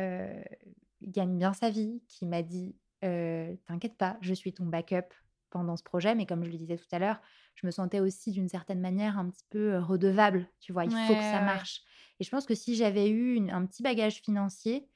gagne 1.02 1.36
bien 1.38 1.52
sa 1.52 1.70
vie, 1.70 2.02
qui 2.08 2.26
m'a 2.26 2.42
dit 2.42 2.76
T'inquiète 3.00 3.96
pas, 3.98 4.16
je 4.20 4.32
suis 4.32 4.52
ton 4.52 4.64
backup 4.64 5.12
pendant 5.50 5.76
ce 5.76 5.82
projet. 5.82 6.14
Mais 6.14 6.24
comme 6.24 6.44
je 6.44 6.50
le 6.50 6.56
disais 6.56 6.76
tout 6.76 6.86
à 6.92 6.98
l'heure, 6.98 7.20
je 7.56 7.66
me 7.66 7.72
sentais 7.72 8.00
aussi 8.00 8.30
d'une 8.30 8.48
certaine 8.48 8.80
manière 8.80 9.18
un 9.18 9.28
petit 9.28 9.44
peu 9.50 9.78
redevable. 9.78 10.48
Tu 10.60 10.72
vois, 10.72 10.84
il 10.84 10.92
faut 10.92 11.14
que 11.14 11.20
ça 11.20 11.40
marche. 11.42 11.82
Et 12.20 12.24
je 12.24 12.30
pense 12.30 12.46
que 12.46 12.54
si 12.54 12.76
j'avais 12.76 13.10
eu 13.10 13.50
un 13.50 13.66
petit 13.66 13.82
bagage 13.82 14.22
financier, 14.22 14.88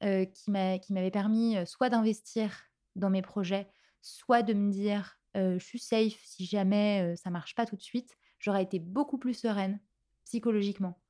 qui 0.00 0.50
m'avait 0.50 1.10
permis 1.10 1.56
soit 1.66 1.90
d'investir 1.90 2.52
dans 2.96 3.10
mes 3.10 3.22
projets, 3.22 3.68
soit 4.00 4.42
de 4.42 4.54
me 4.54 4.72
dire 4.72 5.18
je 5.34 5.58
suis 5.58 5.78
safe 5.78 6.18
si 6.24 6.46
jamais 6.46 7.14
ça 7.16 7.30
marche 7.30 7.54
pas 7.54 7.66
tout 7.66 7.76
de 7.76 7.82
suite, 7.82 8.16
j'aurais 8.38 8.62
été 8.62 8.78
beaucoup 8.78 9.18
plus 9.18 9.34
sereine 9.34 9.78
psychologiquement. 10.24 11.00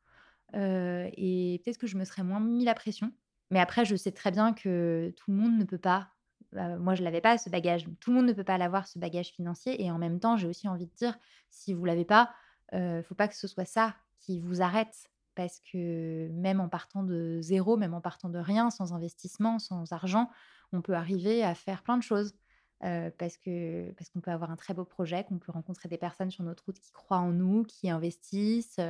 et 0.54 1.60
peut-être 1.64 1.78
que 1.78 1.86
je 1.86 1.96
me 1.96 2.04
serais 2.04 2.24
moins 2.24 2.40
mis 2.40 2.64
la 2.64 2.74
pression. 2.74 3.12
Mais 3.50 3.60
après, 3.60 3.84
je 3.84 3.96
sais 3.96 4.12
très 4.12 4.30
bien 4.30 4.52
que 4.52 5.12
tout 5.16 5.30
le 5.30 5.36
monde 5.36 5.58
ne 5.58 5.64
peut 5.64 5.78
pas. 5.78 6.10
Bah, 6.52 6.76
moi, 6.78 6.94
je 6.94 7.02
l'avais 7.02 7.20
pas 7.20 7.38
ce 7.38 7.50
bagage. 7.50 7.84
Tout 8.00 8.10
le 8.10 8.16
monde 8.16 8.26
ne 8.26 8.32
peut 8.32 8.44
pas 8.44 8.58
l'avoir 8.58 8.88
ce 8.88 8.98
bagage 8.98 9.28
financier. 9.28 9.82
Et 9.82 9.90
en 9.90 9.98
même 9.98 10.20
temps, 10.20 10.36
j'ai 10.36 10.46
aussi 10.46 10.68
envie 10.68 10.86
de 10.86 10.94
dire, 10.94 11.18
si 11.50 11.74
vous 11.74 11.84
l'avez 11.84 12.04
pas, 12.04 12.32
ne 12.72 13.02
faut 13.02 13.14
pas 13.14 13.28
que 13.28 13.36
ce 13.36 13.48
soit 13.48 13.64
ça 13.64 13.96
qui 14.20 14.40
vous 14.40 14.62
arrête 14.62 15.09
parce 15.40 15.58
que 15.72 16.28
même 16.32 16.60
en 16.60 16.68
partant 16.68 17.02
de 17.02 17.38
zéro, 17.40 17.78
même 17.78 17.94
en 17.94 18.02
partant 18.02 18.28
de 18.28 18.38
rien, 18.38 18.68
sans 18.68 18.92
investissement, 18.92 19.58
sans 19.58 19.90
argent, 19.90 20.28
on 20.74 20.82
peut 20.82 20.92
arriver 20.92 21.42
à 21.42 21.54
faire 21.54 21.82
plein 21.82 21.96
de 21.96 22.02
choses. 22.02 22.34
parce 22.80 23.38
que 23.38 23.90
parce 23.92 24.10
qu'on 24.10 24.20
peut 24.20 24.30
avoir 24.30 24.50
un 24.50 24.56
très 24.56 24.74
beau 24.74 24.84
projet, 24.84 25.24
qu'on 25.24 25.38
peut 25.38 25.50
rencontrer 25.50 25.88
des 25.88 25.96
personnes 25.96 26.30
sur 26.30 26.44
notre 26.44 26.66
route 26.66 26.78
qui 26.78 26.92
croient 26.92 27.20
en 27.20 27.32
nous, 27.32 27.64
qui 27.64 27.88
investissent, 27.88 28.80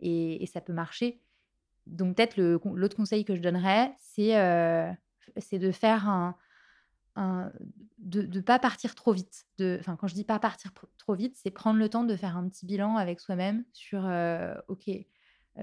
et, 0.00 0.46
ça 0.52 0.60
peut 0.60 0.74
marcher. 0.74 1.22
Donc 1.86 2.16
peut-être 2.16 2.36
l'autre 2.36 2.96
conseil 2.96 3.24
que 3.24 3.34
je 3.34 3.40
donnerais, 3.40 3.94
c'est 3.98 4.34
c'est 5.38 5.58
de 5.58 5.72
faire 5.72 6.34
de 7.16 8.20
ne 8.20 8.40
pas 8.42 8.58
partir 8.58 8.94
trop 8.94 9.14
vite. 9.14 9.46
Enfin, 9.80 9.96
quand 9.96 10.08
je 10.08 10.14
dis 10.14 10.24
pas 10.24 10.38
partir 10.38 10.72
trop 10.98 11.14
vite, 11.14 11.36
c'est 11.42 11.50
prendre 11.50 11.78
le 11.78 11.88
temps 11.88 12.04
de 12.04 12.16
faire 12.16 12.36
un 12.36 12.46
petit 12.50 12.66
bilan 12.66 12.96
avec 12.96 13.18
soi-même 13.18 13.64
sur, 13.72 14.00
ok, 14.68 14.90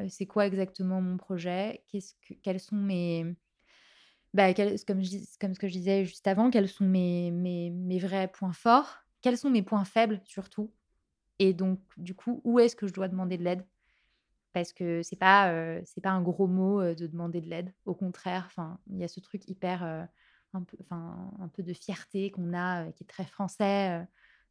c'est 0.10 0.26
quoi 0.26 0.46
exactement 0.48 1.02
mon 1.02 1.18
projet? 1.18 1.84
Qu'est-ce 1.90 2.14
que, 2.28 2.34
Quels 2.42 2.60
sont 2.60 2.76
mes. 2.76 3.36
Bah, 4.34 4.54
comme, 4.54 4.72
comme 5.40 5.54
ce 5.54 5.60
que 5.60 5.68
je 5.68 5.74
disais 5.74 6.06
juste 6.06 6.28
avant, 6.28 6.50
quels 6.50 6.68
sont 6.68 6.86
mes, 6.86 7.30
mes, 7.32 7.70
mes 7.70 8.00
vrais 8.00 8.28
points 8.28 8.54
forts? 8.54 8.98
Quels 9.22 9.38
sont 9.38 9.50
mes 9.50 9.62
points 9.62 9.86
faibles 9.86 10.22
surtout? 10.26 10.72
Et 11.40 11.54
donc, 11.54 11.80
du 11.98 12.16
coup, 12.16 12.42
où 12.44 12.60
est-ce 12.60 12.76
que 12.76 12.88
je 12.88 12.94
dois 12.94 13.08
demander 13.08 13.38
de 13.38 13.44
l'aide? 13.44 13.66
Parce 14.54 14.74
que 14.74 15.02
c'est 15.04 15.16
pas, 15.16 15.82
c'est 15.86 16.02
pas 16.02 16.12
un 16.12 16.22
gros 16.22 16.48
mot 16.48 16.82
de 16.82 17.08
demander 17.08 17.42
de 17.42 17.50
l'aide. 17.50 17.74
Au 17.86 17.94
contraire, 17.94 18.50
il 18.90 18.98
y 18.98 19.04
a 19.04 19.08
ce 19.08 19.20
truc 19.20 19.48
hyper. 19.48 19.84
un, 19.84 20.08
un 21.40 21.48
peu 21.48 21.64
de 21.64 21.74
fierté 21.74 22.32
qu'on 22.32 22.54
a, 22.54 22.92
qui 22.92 23.04
est 23.04 23.08
très 23.08 23.26
français 23.26 24.06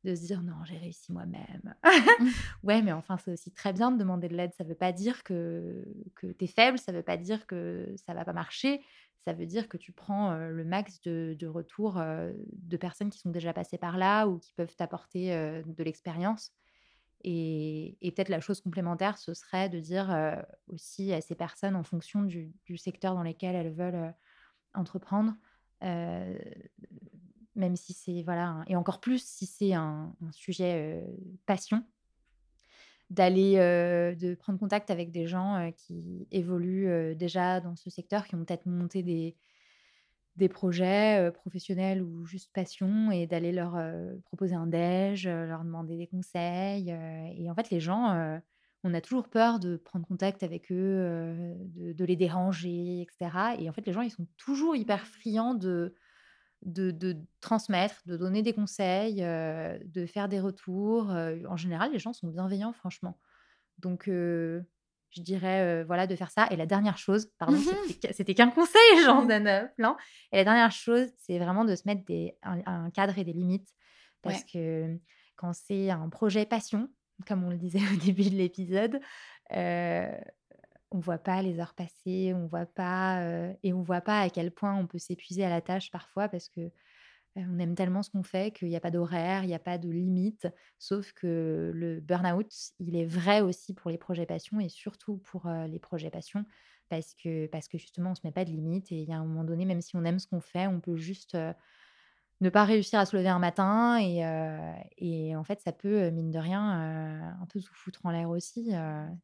de 0.05 0.15
se 0.15 0.27
dire 0.27 0.43
non, 0.43 0.65
j'ai 0.65 0.77
réussi 0.77 1.13
moi-même. 1.13 1.75
ouais, 2.63 2.83
mais 2.83 2.93
enfin, 2.93 3.17
c'est 3.19 3.33
aussi 3.33 3.53
très 3.53 3.73
bien 3.73 3.91
de 3.93 3.99
demander 3.99 4.29
de 4.29 4.37
l'aide. 4.37 4.53
Ça 4.57 4.65
ne 4.65 4.69
veut 4.69 4.75
pas 4.75 4.93
dire 4.93 5.23
que, 5.23 5.85
que 6.17 6.27
tu 6.33 6.45
es 6.45 6.49
faible, 6.49 6.79
ça 6.79 6.93
ne 6.93 6.99
veut 6.99 7.03
pas 7.03 7.17
dire 7.17 7.47
que 7.47 7.95
ça 7.97 8.15
va 8.15 8.25
pas 8.25 8.33
marcher. 8.33 8.83
Ça 9.25 9.33
veut 9.33 9.47
dire 9.47 9.69
que 9.69 9.77
tu 9.77 9.93
prends 9.93 10.35
le 10.35 10.65
max 10.65 11.01
de, 11.03 11.37
de 11.39 11.47
retours 11.47 12.03
de 12.03 12.77
personnes 12.77 13.11
qui 13.11 13.21
sont 13.21 13.31
déjà 13.31 13.53
passées 13.53 13.79
par 13.79 13.97
là 13.97 14.27
ou 14.27 14.39
qui 14.41 14.53
peuvent 14.53 14.75
t'apporter 14.75 15.31
de 15.65 15.85
l'expérience. 15.85 16.51
Et, 17.23 17.97
et 18.01 18.11
peut-être 18.11 18.31
la 18.31 18.41
chose 18.41 18.61
complémentaire, 18.61 19.19
ce 19.19 19.33
serait 19.33 19.69
de 19.69 19.79
dire 19.79 20.13
aussi 20.67 21.13
à 21.13 21.21
ces 21.21 21.37
personnes, 21.37 21.77
en 21.77 21.85
fonction 21.85 22.23
du, 22.23 22.53
du 22.65 22.77
secteur 22.77 23.15
dans 23.15 23.23
lequel 23.23 23.55
elles 23.55 23.73
veulent 23.73 24.13
entreprendre, 24.75 25.35
même 27.55 27.77
si 27.77 27.93
c'est 27.93 28.23
voilà 28.23 28.65
et 28.67 28.77
encore 28.77 29.01
plus 29.01 29.23
si 29.23 29.47
c'est 29.47 29.75
un, 29.75 30.15
sujet 30.31 31.05
passion 31.47 31.85
d'aller 33.11 33.57
de 34.19 34.35
prendre 34.35 34.59
contact 34.59 34.91
avec 34.91 35.11
des 35.11 35.27
gens 35.27 35.71
qui 35.77 36.27
évoluent 36.31 37.15
déjà 37.15 37.61
dans 37.61 37.77
ce 37.77 37.91
secteur 37.91 38.27
qui 38.27 38.35
ont 38.35 38.45
peut-être 38.45 38.67
monté 38.67 39.03
des 39.03 39.37
des 40.37 40.49
projets 40.49 41.31
professionnels 41.35 42.03
ou 42.03 42.25
juste 42.25 42.51
passion 42.55 43.11
et 43.11 43.27
d'aller 43.27 43.53
leur 43.53 43.77
proposer 44.25 44.55
un 44.55 44.67
déj, 44.67 45.29
leur 45.29 45.63
demander 45.63 45.99
des 45.99 46.07
conseils 46.07 46.89
et 47.37 47.51
en 47.51 47.55
fait 47.55 47.69
les 47.69 47.81
gens 47.81 48.41
on 48.85 48.95
a 48.95 49.01
toujours 49.01 49.29
peur 49.29 49.61
de 49.61 49.77
prendre 49.77 50.07
contact 50.07 50.43
avec 50.43 50.73
eux, 50.73 51.55
de, 51.77 51.93
de, 51.93 52.05
les 52.05 52.17
déranger, 52.17 53.03
etc. 53.03 53.55
Et 53.59 53.69
en 53.69 53.73
fait, 53.73 53.87
les 53.87 53.93
gens, 53.93 54.01
ils 54.01 54.11
sont 54.11 54.27
toujours 54.37 54.75
hyper 54.75 55.07
friands 55.07 55.55
de, 55.55 55.95
de, 56.63 57.17
transmettre, 57.41 58.03
de 58.07 58.17
donner 58.17 58.43
des 58.43 58.53
conseils, 58.53 59.17
de 59.17 60.07
faire 60.07 60.29
des 60.29 60.41
retours. 60.41 61.11
en 61.11 61.57
général, 61.57 61.93
les 61.93 61.99
gens 61.99 62.13
sont 62.13 62.29
bienveillants, 62.29 62.73
franchement. 62.73 63.19
Donc, 63.79 64.05
je 64.07 64.63
dirais, 65.17 65.85
voilà, 65.85 66.07
de 66.07 66.17
faire 66.17 66.31
ça. 66.31 66.47
Et 66.51 66.57
la 66.57 66.67
dernière 66.67 66.99
chose, 66.99 67.31
pardon, 67.39 67.59
c'était 68.13 68.35
qu'un 68.35 68.51
conseil, 68.51 68.81
j'en 69.05 69.25
donne 69.25 69.71
plein. 69.77 69.97
Et 70.33 70.37
la 70.37 70.45
dernière 70.45 70.73
chose, 70.73 71.09
c'est 71.19 71.39
vraiment 71.39 71.65
de 71.65 71.75
se 71.75 71.83
mettre 71.87 72.05
des, 72.05 72.37
un, 72.43 72.91
cadre 72.91 73.19
et 73.19 73.25
des 73.25 73.33
limites. 73.33 73.69
Parce 74.23 74.45
que 74.45 74.99
quand 75.37 75.53
c'est 75.53 75.91
un 75.91 76.09
projet 76.09 76.47
passion, 76.47 76.89
comme 77.27 77.45
on 77.45 77.51
le 77.51 77.59
disait 77.59 77.81
au 77.95 77.97
début 77.97 78.31
de 78.31 78.37
l'épisode, 78.37 79.01
on 80.93 81.01
voit 81.01 81.19
pas 81.19 81.43
les 81.43 81.61
heures 81.61 81.75
passer, 81.75 82.33
on 82.35 82.47
voit 82.47 82.67
pas 82.67 83.23
et 83.63 83.73
on 83.73 83.83
voit 83.83 84.01
pas 84.01 84.21
à 84.21 84.31
quel 84.31 84.51
point 84.51 84.75
on 84.75 84.87
peut 84.87 84.99
s'épuiser 84.99 85.45
à 85.45 85.51
la 85.51 85.61
tâche 85.61 85.91
parfois 85.91 86.29
parce 86.29 86.49
que 86.49 86.71
on 87.37 87.59
aime 87.59 87.75
tellement 87.75 88.03
ce 88.03 88.11
qu'on 88.11 88.23
fait 88.23 88.53
qu'il 88.53 88.69
n'y 88.69 88.77
a 88.77 88.81
pas 88.81 88.91
d'horaire, 88.91 89.45
il 89.45 89.47
n'y 89.49 89.55
a 89.55 89.59
pas 89.59 89.79
de 89.79 89.89
limite. 89.89 90.49
Sauf 90.79 91.13
que 91.13 91.71
le 91.75 92.01
burn-out, 92.01 92.53
il 92.79 92.97
est 92.97 93.07
vrai 93.07 93.41
aussi 93.41 93.75
pour 93.75 93.91
les 93.91 93.99
projets 93.99 94.27
passion 94.27 94.61
et 94.61 94.69
surtout 94.69 95.19
pour 95.19 95.49
les 95.49 95.79
projets 95.79 96.11
passion 96.11 96.45
parce 96.89 97.15
que, 97.15 97.47
parce 97.47 97.69
que 97.69 97.79
justement, 97.79 98.09
on 98.09 98.13
ne 98.13 98.17
se 98.17 98.21
met 98.25 98.33
pas 98.33 98.45
de 98.45 98.51
limite 98.51 98.93
et 98.93 98.97
il 98.97 99.09
y 99.09 99.13
a 99.13 99.17
un 99.17 99.25
moment 99.25 99.45
donné, 99.45 99.65
même 99.65 99.81
si 99.81 99.97
on 99.97 100.05
aime 100.05 100.19
ce 100.19 100.27
qu'on 100.27 100.41
fait, 100.41 100.67
on 100.67 100.81
peut 100.81 100.97
juste 100.97 101.37
ne 102.41 102.51
pas 102.51 102.65
réussir 102.65 102.99
à 102.99 103.07
se 103.07 103.17
lever 103.17 103.29
un 103.29 103.39
matin 103.39 103.99
et, 104.01 104.23
et 104.99 105.37
en 105.37 105.45
fait, 105.45 105.61
ça 105.61 105.73
peut, 105.73 106.11
mine 106.11 106.31
de 106.31 106.39
rien, 106.39 106.63
un 107.41 107.47
peu 107.47 107.61
tout 107.61 107.75
foutre 107.75 108.05
en 108.05 108.11
l'air 108.11 108.29
aussi. 108.29 108.73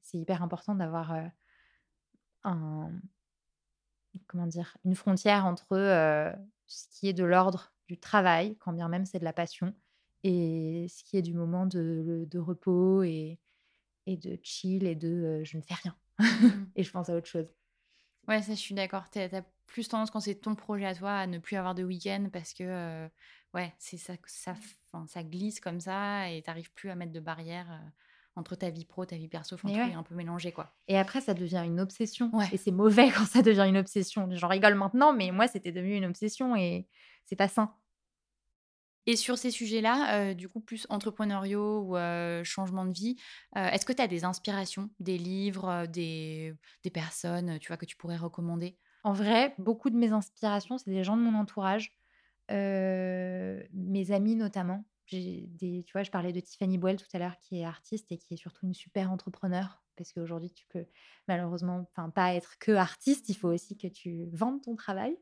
c'est 0.03 0.19
hyper 0.19 0.43
important 0.43 0.75
d'avoir 0.75 1.15
un, 2.49 2.91
comment 4.27 4.47
dire, 4.47 4.77
une 4.85 4.95
frontière 4.95 5.47
entre 5.47 5.77
ce 6.67 6.87
qui 6.91 7.09
est 7.09 7.13
de 7.13 7.25
l'ordre 7.25 7.73
du 7.87 7.99
travail, 7.99 8.57
quand 8.59 8.73
bien 8.73 8.89
même 8.89 9.07
c'est 9.07 9.19
de 9.19 9.25
la 9.25 9.33
passion, 9.33 9.75
et 10.25 10.87
ce 10.89 11.05
qui 11.05 11.17
est 11.17 11.23
du 11.23 11.35
moment 11.35 11.67
de, 11.67 12.27
de 12.31 12.39
repos 12.39 13.03
et, 13.03 13.39
et 14.07 14.17
de 14.17 14.39
chill 14.43 14.87
et 14.87 14.95
de 14.95 15.43
je 15.45 15.57
ne 15.57 15.63
fais 15.63 15.75
rien 15.75 15.97
mmh. 16.19 16.65
et 16.77 16.83
je 16.83 16.91
pense 16.91 17.09
à 17.09 17.15
autre 17.15 17.29
chose. 17.29 17.53
Ouais, 18.27 18.43
ça, 18.43 18.53
je 18.53 18.59
suis 18.59 18.75
d'accord. 18.75 19.09
Tu 19.11 19.19
as, 19.19 19.43
plus 19.67 19.89
tendance, 19.89 20.11
quand 20.11 20.21
c'est 20.21 20.35
ton 20.35 20.55
projet 20.55 20.87
à 20.87 20.95
toi, 20.95 21.13
à 21.13 21.27
ne 21.27 21.39
plus 21.39 21.57
avoir 21.57 21.75
de 21.75 21.85
week-end 21.85 22.29
parce 22.33 22.55
que, 22.55 23.09
ouais, 23.55 23.75
c'est 23.79 23.97
ça, 23.99 24.15
ça, 24.27 24.55
ça 25.07 25.23
glisse 25.23 25.61
comme 25.61 25.81
ça 25.81 26.31
et 26.31 26.43
tu 26.43 26.49
n'arrives 26.49 26.73
plus 26.73 26.91
à 26.91 26.95
mettre 26.95 27.13
de 27.13 27.21
barrière 27.21 27.81
entre 28.39 28.55
ta 28.55 28.71
vie 28.71 28.85
pro, 28.85 29.05
ta 29.05 29.17
vie 29.17 29.29
perso, 29.29 29.57
enfin, 29.57 29.69
est 29.69 29.95
un 29.95 30.03
peu 30.03 30.15
mélangé, 30.15 30.53
quoi. 30.53 30.73
Et 30.87 30.97
après, 30.97 31.21
ça 31.21 31.35
devient 31.35 31.63
une 31.65 31.81
obsession. 31.81 32.31
Et 32.53 32.57
c'est 32.57 32.71
mauvais 32.71 33.11
quand 33.17 33.27
ça 33.27 33.43
devient 33.43 33.67
une 33.69 33.77
obsession. 33.77 34.29
J'en 34.33 34.49
rigole 34.49 34.75
maintenant, 34.75 35.13
mais 35.13 35.31
moi, 35.31 35.49
c'était 35.49 35.73
devenu 35.73 35.97
une 35.97 36.05
obsession 36.05 36.57
et 36.57 36.87
c'est 37.25 37.37
pas 37.37 37.49
sain. 37.49 37.75
Et 39.07 39.17
sur 39.17 39.39
ces 39.39 39.51
sujets-là, 39.51 40.35
du 40.35 40.49
coup, 40.49 40.61
plus 40.61 40.87
entrepreneuriaux 40.91 41.81
ou 41.81 41.97
changement 42.45 42.85
de 42.85 42.93
vie, 42.93 43.17
est-ce 43.57 43.87
que 43.87 43.93
tu 43.95 44.03
as 44.03 44.07
des 44.07 44.25
inspirations, 44.25 44.91
des 45.01 45.17
livres, 45.17 45.87
des, 45.87 46.55
des, 46.85 46.91
personnes, 46.91 47.59
tu 47.59 47.69
vois, 47.69 47.79
que 47.79 47.87
tu 47.87 47.97
pourrais 47.97 48.19
recommander? 48.19 48.77
En 49.05 49.15
vrai, 49.15 49.55
beaucoup 49.57 49.89
de 49.89 49.97
mes 49.97 50.13
inspirations, 50.13 50.77
c'est 50.77 50.91
des 50.91 51.05
gens 51.05 51.17
de 51.17 51.23
mon 51.23 51.39
entourage, 51.39 51.97
mes 52.51 54.11
amis 54.11 54.37
notamment. 54.37 54.85
Des, 55.11 55.85
tu 55.87 55.93
vois, 55.93 56.03
je 56.03 56.11
parlais 56.11 56.33
de 56.33 56.41
Tiffany 56.41 56.79
Boyle 56.79 56.97
tout 56.97 57.07
à 57.13 57.19
l'heure, 57.19 57.39
qui 57.39 57.61
est 57.61 57.65
artiste 57.65 58.13
et 58.13 58.19
qui 58.19 58.35
est 58.35 58.37
surtout 58.37 58.67
une 58.67 58.75
super 58.75 59.11
entrepreneur. 59.11 59.83
Parce 59.97 60.13
qu'aujourd'hui, 60.13 60.51
tu 60.51 60.65
peux 60.69 60.87
malheureusement 61.27 61.91
pas 62.15 62.35
être 62.35 62.59
que 62.59 62.73
artiste, 62.73 63.29
il 63.29 63.35
faut 63.35 63.49
aussi 63.49 63.77
que 63.77 63.89
tu 63.89 64.29
vendes 64.33 64.63
ton 64.63 64.77
travail 64.77 65.17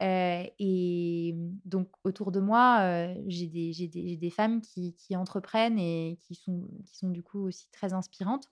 et 0.00 1.34
donc, 1.64 1.88
autour 2.04 2.30
de 2.30 2.40
moi, 2.40 3.08
j'ai 3.26 3.46
des, 3.46 3.88
des, 3.88 4.16
des, 4.16 4.30
femmes 4.30 4.60
qui, 4.60 4.94
qui, 4.94 5.16
entreprennent 5.16 5.78
et 5.78 6.18
qui 6.22 6.34
sont, 6.34 6.68
qui 6.86 6.96
sont 6.96 7.10
du 7.10 7.22
coup 7.22 7.46
aussi 7.46 7.68
très 7.72 7.92
inspirantes, 7.92 8.48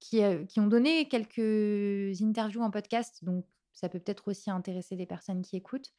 qui, 0.00 0.22
qui 0.48 0.60
ont 0.60 0.66
donné 0.66 1.08
quelques 1.08 2.22
interviews 2.22 2.62
en 2.62 2.70
podcast. 2.70 3.22
Donc, 3.22 3.44
ça 3.72 3.88
peut 3.88 3.98
peut-être 3.98 4.28
aussi 4.28 4.50
intéresser 4.50 4.96
des 4.96 5.06
personnes 5.06 5.42
qui 5.42 5.56
écoutent. 5.56 5.92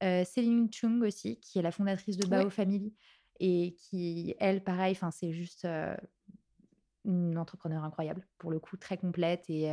Céline 0.00 0.70
Chung 0.72 1.02
aussi, 1.02 1.40
qui 1.40 1.58
est 1.58 1.62
la 1.62 1.72
fondatrice 1.72 2.16
de 2.16 2.26
Bao 2.26 2.50
Family 2.50 2.94
et 3.40 3.74
qui, 3.74 4.34
elle, 4.38 4.62
pareil, 4.62 4.96
c'est 5.12 5.32
juste 5.32 5.66
une 7.04 7.38
entrepreneur 7.38 7.84
incroyable, 7.84 8.26
pour 8.38 8.50
le 8.50 8.58
coup, 8.58 8.76
très 8.76 8.96
complète 8.96 9.44
et 9.48 9.70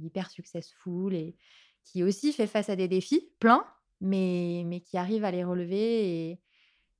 hyper 0.00 0.30
successful 0.30 1.14
et 1.14 1.36
qui 1.84 2.02
aussi 2.02 2.32
fait 2.32 2.46
face 2.46 2.68
à 2.68 2.76
des 2.76 2.88
défis, 2.88 3.30
plein, 3.40 3.64
mais, 4.00 4.62
mais 4.66 4.80
qui 4.80 4.96
arrive 4.96 5.24
à 5.24 5.30
les 5.30 5.44
relever 5.44 6.30
et, 6.30 6.40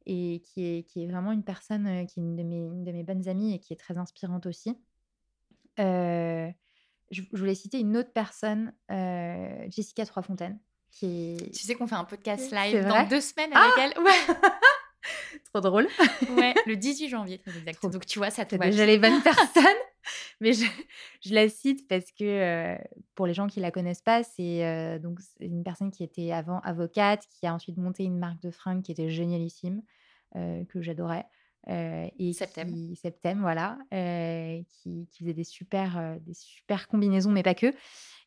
et 0.07 0.41
qui, 0.41 0.65
est, 0.65 0.83
qui 0.85 1.05
est 1.05 1.07
vraiment 1.07 1.33
une 1.33 1.45
personne 1.45 2.07
qui 2.07 2.21
est 2.21 2.23
une 2.23 2.37
de, 2.37 2.43
mes, 2.43 2.63
de 2.63 2.93
mes 2.93 3.03
bonnes 3.03 3.29
amies 3.29 3.55
et 3.55 3.59
qui 3.59 3.73
est 3.73 3.77
très 3.77 3.99
inspirante 3.99 4.47
aussi. 4.47 4.79
je, 5.79 6.53
voulais 7.33 7.55
citer 7.55 7.81
une 7.81 7.97
autre 7.97 8.13
personne, 8.13 8.73
Jessica 8.89 10.07
Troisfontaine. 10.07 10.59
Qui 10.91 11.39
Tu 11.55 11.61
sais 11.61 11.75
qu'on 11.75 11.87
fait 11.87 11.95
un 11.95 12.05
podcast 12.05 12.53
live 12.53 12.87
dans 12.87 13.09
deux 13.09 13.23
semaines 13.23 13.53
avec 13.55 13.73
ah 13.77 13.81
elle? 13.81 14.03
Ouais. 14.03 14.37
Trop 15.53 15.61
drôle. 15.61 15.89
ouais, 16.37 16.55
le 16.67 16.77
18 16.77 17.09
janvier, 17.09 17.41
exact. 17.47 17.83
Donc 17.87 18.07
tu 18.07 18.19
vois, 18.19 18.31
ça 18.31 18.45
te 18.45 18.57
déjà 18.57 18.87
les 18.87 18.99
bonnes 18.99 19.23
personnes. 19.25 19.65
Mais 20.41 20.53
je, 20.53 20.65
la 21.33 21.49
cite 21.49 21.87
parce 21.89 22.11
que 22.11 22.77
pour 23.15 23.27
les 23.27 23.35
gens 23.35 23.47
qui 23.47 23.61
la 23.61 23.71
connaissent 23.71 24.03
pas, 24.03 24.25
c'est 24.25 24.99
donc 25.01 25.21
une 25.39 25.63
personne 25.63 25.93
qui 25.93 26.03
était 26.03 26.33
avant 26.33 26.59
avocate, 26.61 27.25
qui 27.31 27.47
a 27.47 27.55
ensuite 27.55 27.77
monté 27.77 28.03
une 28.03 28.19
marque 28.19 28.41
de 28.43 28.51
fringues 28.51 28.83
qui 28.83 28.91
était 28.91 29.09
génialissime, 29.09 29.81
que 30.35 30.81
j'adorais. 30.81 31.25
et 31.69 32.33
Septem. 32.33 32.73
Qui, 32.73 32.97
Septem, 32.97 33.43
voilà, 33.43 33.79
qui, 33.93 35.07
qui, 35.13 35.19
faisait 35.21 35.35
des 35.35 35.45
super, 35.45 36.17
des 36.23 36.35
super 36.35 36.89
combinaisons, 36.89 37.31
mais 37.31 37.45
pas 37.45 37.55
que. 37.55 37.73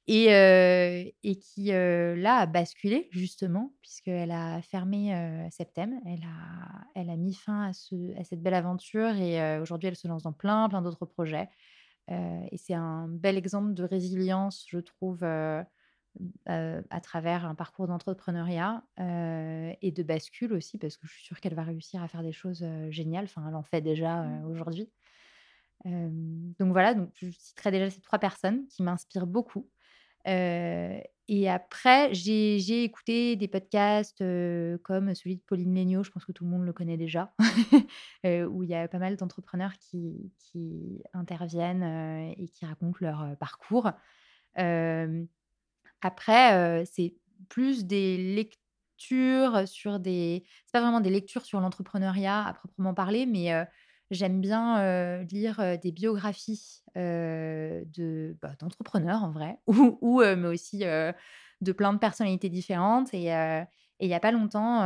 Et, 0.07 1.15
et 1.23 1.35
qui, 1.39 1.65
là, 1.65 2.37
a 2.37 2.45
basculé, 2.45 3.07
justement, 3.11 3.73
puisqu'elle 3.81 4.29
a 4.31 4.61
fermé 4.61 5.47
Septem. 5.49 5.99
Elle 6.05 6.21
a, 6.23 6.85
elle 6.93 7.09
a 7.09 7.15
mis 7.15 7.33
fin 7.33 7.69
à, 7.69 7.73
ce, 7.73 8.15
à 8.19 8.23
cette 8.23 8.41
belle 8.41 8.53
aventure 8.53 9.15
et 9.15 9.59
aujourd'hui, 9.59 9.87
elle 9.87 9.95
se 9.95 10.07
lance 10.07 10.21
dans 10.21 10.33
plein, 10.33 10.69
plein 10.69 10.83
d'autres 10.83 11.05
projets. 11.05 11.49
et 12.07 12.57
c'est 12.57 12.75
un 12.75 13.07
bel 13.07 13.35
exemple 13.35 13.73
de 13.73 13.83
résilience, 13.83 14.65
je 14.69 14.77
trouve, 14.77 15.23
à 15.23 15.65
travers 17.01 17.45
un 17.45 17.55
parcours 17.55 17.87
d'entrepreneuriat 17.87 18.83
et 18.99 19.91
de 19.91 20.03
bascule 20.03 20.53
aussi, 20.53 20.77
parce 20.77 20.97
que 20.97 21.07
je 21.07 21.13
suis 21.13 21.25
sûre 21.25 21.39
qu'elle 21.39 21.55
va 21.55 21.63
réussir 21.63 22.03
à 22.03 22.07
faire 22.07 22.21
des 22.21 22.31
choses 22.31 22.63
géniales. 22.89 23.25
Enfin, 23.25 23.43
elle 23.47 23.55
en 23.55 23.63
fait 23.63 23.81
déjà 23.81 24.21
mmh. 24.21 24.45
aujourd'hui. 24.51 24.91
donc 25.83 26.71
voilà, 26.71 26.93
donc 26.93 27.09
je 27.15 27.31
citerai 27.31 27.71
déjà 27.71 27.89
ces 27.89 28.01
trois 28.01 28.19
personnes 28.19 28.67
qui 28.67 28.83
m'inspirent 28.83 29.25
beaucoup 29.25 29.67
et 30.25 31.49
après, 31.49 32.13
j'ai 32.13 32.83
écouté 32.83 33.35
des 33.35 33.47
podcasts 33.47 34.23
comme 34.83 35.15
celui 35.15 35.37
de 35.37 35.41
Pauline 35.41 35.73
Léniaud, 35.75 36.03
je 36.03 36.11
pense 36.11 36.25
que 36.25 36.31
tout 36.31 36.43
le 36.43 36.49
monde 36.49 36.65
le 36.65 36.73
connaît 36.73 36.97
déjà, 36.97 37.33
où 38.23 38.63
il 38.63 38.69
y 38.69 38.75
a 38.75 38.87
pas 38.87 38.99
mal 38.99 39.15
d'entrepreneurs 39.15 39.73
qui, 39.79 40.31
qui, 40.37 41.03
interviennent 41.13 42.33
et 42.37 42.47
qui 42.47 42.65
racontent 42.65 42.97
leur 43.01 43.35
parcours. 43.37 43.91
après, 46.01 46.85
c'est 46.85 47.15
plus 47.49 47.85
des 47.85 48.17
lectures 48.17 49.67
sur 49.67 49.99
des. 49.99 50.43
C'est 50.65 50.73
pas 50.73 50.81
vraiment 50.81 51.01
des 51.01 51.09
lectures 51.09 51.45
sur 51.45 51.59
l'entrepreneuriat 51.59 52.45
à 52.45 52.53
proprement 52.53 52.93
parler, 52.93 53.25
mais 53.25 53.51
J'aime 54.11 54.39
bien 54.39 55.23
lire 55.23 55.79
des 55.81 55.91
biographies 55.91 56.83
de 56.95 58.37
bah, 58.41 58.53
d'entrepreneurs 58.59 59.23
en 59.23 59.31
vrai, 59.31 59.57
ou, 59.67 59.97
ou 60.01 60.19
mais 60.19 60.47
aussi 60.47 60.79
de 60.79 61.71
plein 61.71 61.93
de 61.93 61.97
personnalités 61.97 62.49
différentes. 62.49 63.13
Et 63.13 63.31
il 63.99 64.07
n'y 64.07 64.13
a 64.13 64.19
pas 64.19 64.31
longtemps, 64.31 64.81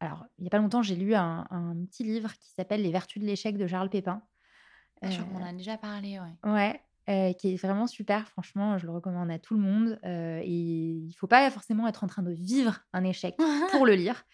alors 0.00 0.26
il 0.38 0.44
y 0.44 0.46
a 0.46 0.50
pas 0.50 0.58
longtemps, 0.58 0.82
j'ai 0.82 0.96
lu 0.96 1.14
un, 1.14 1.46
petit 1.88 2.04
livre 2.04 2.32
qui 2.34 2.50
s'appelle 2.50 2.82
Les 2.82 2.90
Vertus 2.90 3.22
de 3.22 3.26
l'échec 3.26 3.56
de 3.56 3.66
Charles 3.66 3.90
Pépin. 3.90 4.22
Ah, 5.02 5.08
on 5.32 5.36
en 5.36 5.44
a 5.44 5.52
déjà 5.52 5.76
parlé, 5.76 6.18
ouais. 6.18 6.50
Ouais, 7.06 7.34
qui 7.34 7.54
est 7.54 7.56
vraiment 7.56 7.86
super. 7.86 8.26
Franchement, 8.28 8.78
je 8.78 8.86
le 8.86 8.92
recommande 8.92 9.30
à 9.30 9.38
tout 9.38 9.54
le 9.54 9.60
monde. 9.60 9.98
et 10.02 10.48
il 10.48 11.12
faut 11.12 11.28
pas 11.28 11.48
forcément 11.50 11.86
être 11.86 12.02
en 12.02 12.08
train 12.08 12.22
de 12.22 12.32
vivre 12.32 12.80
un 12.92 13.04
échec 13.04 13.36
pour 13.70 13.86
le 13.86 13.94
lire 13.94 14.24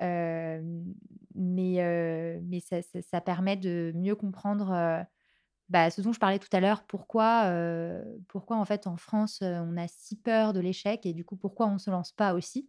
mais 0.00 0.90
mais 1.34 2.60
ça, 2.60 3.20
permet 3.20 3.56
de 3.56 3.92
mieux 3.94 4.14
comprendre 4.14 5.04
bah, 5.68 5.90
ce 5.90 6.00
dont 6.00 6.12
je 6.12 6.20
parlais 6.20 6.38
tout 6.38 6.48
à 6.52 6.60
l'heure. 6.60 6.84
Pourquoi, 6.84 7.52
pourquoi, 8.28 8.56
en 8.56 8.64
fait, 8.64 8.86
en 8.86 8.96
France, 8.96 9.40
on 9.42 9.76
a 9.76 9.88
si 9.88 10.16
peur 10.16 10.52
de 10.52 10.60
l'échec 10.60 11.06
et 11.06 11.12
du 11.12 11.24
coup, 11.24 11.36
pourquoi 11.36 11.66
on 11.66 11.74
ne 11.74 11.78
se 11.78 11.90
lance 11.90 12.12
pas 12.12 12.34
aussi 12.34 12.68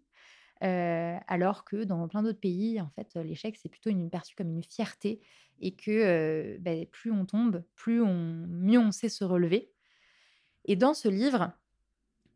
alors 0.59 1.65
que 1.65 1.83
dans 1.83 2.07
plein 2.07 2.23
d'autres 2.23 2.39
pays, 2.39 2.81
en 2.81 2.89
fait, 2.89 3.15
l'échec, 3.15 3.55
c'est 3.61 3.69
plutôt 3.69 3.91
une, 3.91 4.09
perçu 4.09 4.35
comme 4.35 4.49
une 4.49 4.63
fierté 4.63 5.21
et 5.59 5.75
que 5.75 6.57
bah, 6.59 6.71
plus 6.91 7.11
on 7.11 7.25
tombe, 7.25 7.63
plus 7.75 8.01
on, 8.01 8.47
mieux 8.47 8.79
on 8.79 8.91
sait 8.91 9.09
se 9.09 9.23
relever. 9.23 9.71
Et 10.65 10.75
dans 10.75 10.93
ce 10.93 11.07
livre, 11.07 11.51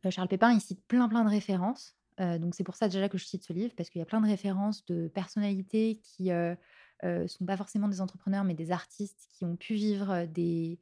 Charles 0.10 0.28
Pépin, 0.28 0.52
il 0.52 0.62
cite 0.62 0.86
plein, 0.88 1.08
plein 1.08 1.24
de 1.24 1.30
références 1.30 1.96
donc 2.40 2.56
c'est 2.56 2.64
pour 2.64 2.76
ça 2.76 2.88
déjà 2.88 3.10
que 3.10 3.18
je 3.18 3.26
cite 3.26 3.44
ce 3.44 3.54
livre, 3.54 3.74
parce 3.76 3.90
qu'il 3.90 4.00
y 4.00 4.02
a 4.02 4.06
plein 4.06 4.22
de 4.22 4.28
références 4.28 4.86
de 4.86 5.08
personnalités 5.08 6.00
qui 6.04 6.30
ne 6.30 7.28
sont 7.28 7.46
pas 7.46 7.58
forcément 7.58 7.88
des 7.88 8.02
entrepreneurs, 8.02 8.44
mais 8.44 8.54
des 8.54 8.72
artistes 8.72 9.28
qui 9.32 9.46
ont 9.46 9.56
pu 9.56 9.74
vivre 9.74 10.26
des, 10.26 10.80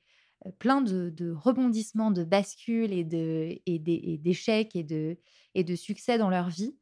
plein 0.57 0.81
de, 0.81 1.33
rebondissements, 1.33 2.11
de 2.11 2.23
bascules 2.23 2.93
et, 2.93 3.03
d'échecs 3.03 4.75
et, 4.75 4.83
de, 4.83 5.17
et 5.55 5.63
de 5.63 5.75
succès 5.75 6.17
dans 6.17 6.29
leur 6.29 6.49
vie. 6.49 6.75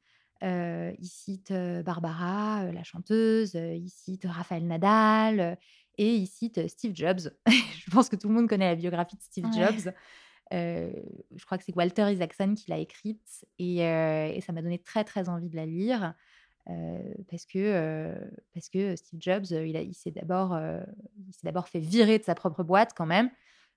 Euh, 0.44 0.94
il 1.00 1.08
cite 1.08 1.50
euh, 1.50 1.82
Barbara, 1.82 2.66
euh, 2.66 2.72
la 2.72 2.84
chanteuse, 2.84 3.56
euh, 3.56 3.74
il 3.74 3.90
cite 3.90 4.26
Raphaël 4.30 4.68
Nadal 4.68 5.40
euh, 5.40 5.56
et 5.98 6.14
il 6.14 6.28
cite 6.28 6.60
euh, 6.60 6.68
Steve 6.68 6.92
Jobs. 6.94 7.32
je 7.48 7.90
pense 7.90 8.08
que 8.08 8.16
tout 8.16 8.28
le 8.28 8.36
monde 8.36 8.48
connaît 8.48 8.70
la 8.70 8.76
biographie 8.76 9.16
de 9.16 9.22
Steve 9.24 9.46
Ouais. 9.46 9.66
Jobs. 9.66 9.92
Je 10.52 11.46
crois 11.46 11.58
que 11.58 11.64
c'est 11.64 11.76
Walter 11.76 12.12
Isaacson 12.12 12.54
qui 12.56 12.70
l'a 12.70 12.78
écrite 12.78 13.46
et, 13.60 13.78
ça 14.46 14.54
m'a 14.54 14.62
donné 14.62 14.80
très 14.80 15.04
très 15.04 15.30
envie 15.30 15.50
de 15.50 15.56
la 15.56 15.66
lire 15.66 16.14
parce 17.30 17.46
que 17.46 18.14
parce 18.54 18.70
que 18.70 18.96
Steve 18.96 19.20
Jobs 19.22 19.46
il, 19.52 19.76
a- 19.78 19.82
il 19.82 19.94
s'est 19.94 20.12
d'abord 20.12 20.58
d'abord 21.44 21.68
fait 21.68 21.80
virer 21.80 22.20
de 22.20 22.24
sa 22.24 22.36
propre 22.36 22.64
boîte 22.64 22.92
quand 22.96 23.06
même 23.06 23.30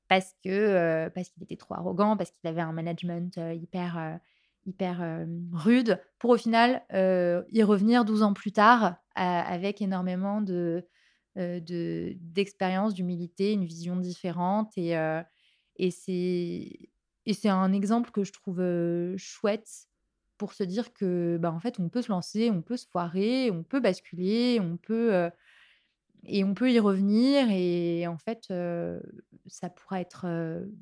parce 0.08 0.34
que 0.44 1.08
parce 1.14 1.28
qu'il 1.30 1.42
était 1.42 1.56
trop 1.56 1.74
arrogant 1.74 2.16
parce 2.16 2.30
qu'il 2.30 2.48
avait 2.48 2.60
un 2.62 2.72
management 2.72 3.38
hyper 3.54 4.18
hyper 4.66 5.24
rude 5.52 6.00
pour 6.18 6.30
au 6.30 6.36
final 6.36 6.82
y 6.92 7.62
revenir 7.62 8.04
12 8.04 8.22
ans 8.22 8.32
plus 8.32 8.52
tard 8.52 8.96
avec 9.14 9.82
énormément 9.82 10.40
de 10.40 10.86
de 11.36 12.14
d'expérience 12.20 12.94
d'humilité 12.94 13.52
une 13.52 13.64
vision 13.64 13.96
différente 13.96 14.76
et 14.76 14.96
et 15.86 17.34
c'est 17.34 17.48
un 17.48 17.72
exemple 17.72 18.10
que 18.10 18.24
je 18.24 18.32
trouve 18.32 18.62
chouette 19.16 19.68
pour 20.38 20.52
se 20.52 20.64
dire 20.64 20.92
que 20.92 21.38
bah, 21.40 21.52
en 21.52 21.60
fait 21.60 21.78
on 21.78 21.88
peut 21.88 22.02
se 22.02 22.10
lancer 22.10 22.50
on 22.50 22.62
peut 22.62 22.76
se 22.76 22.86
foirer 22.86 23.50
on 23.50 23.62
peut 23.62 23.80
basculer 23.80 24.58
on 24.60 24.76
peut 24.76 25.30
et 26.26 26.44
on 26.44 26.54
peut 26.54 26.70
y 26.70 26.78
revenir 26.78 27.50
et 27.50 28.06
en 28.06 28.18
fait, 28.18 28.52
ça 29.46 29.70
pourra 29.70 30.00
être, 30.00 30.26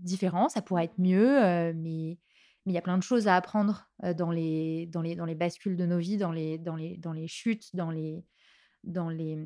différent, 0.01 0.49
ça 0.49 0.63
pourra 0.63 0.85
être 0.85 0.99
mieux, 0.99 1.73
mais 1.75 2.19
mais 2.67 2.73
il 2.73 2.75
y 2.75 2.79
a 2.79 2.83
plein 2.83 2.99
de 2.99 3.03
choses 3.03 3.29
à 3.29 3.37
apprendre, 3.37 3.89
dans 4.17 4.31
les 4.31 4.87
dans 4.87 5.01
les 5.01 5.15
dans 5.15 5.25
les 5.25 5.35
bascules 5.35 5.77
de 5.77 5.87
nos 5.87 5.99
vies, 5.99 6.19
dans 6.19 6.33
les 6.33 6.59
dans 6.59 6.77
les 6.77 6.99
dans 6.99 7.13
les 7.13 7.29
chutes, 7.29 7.75
dans 7.75 7.91
les 7.91 8.25
dans 8.85 9.09
les 9.09 9.39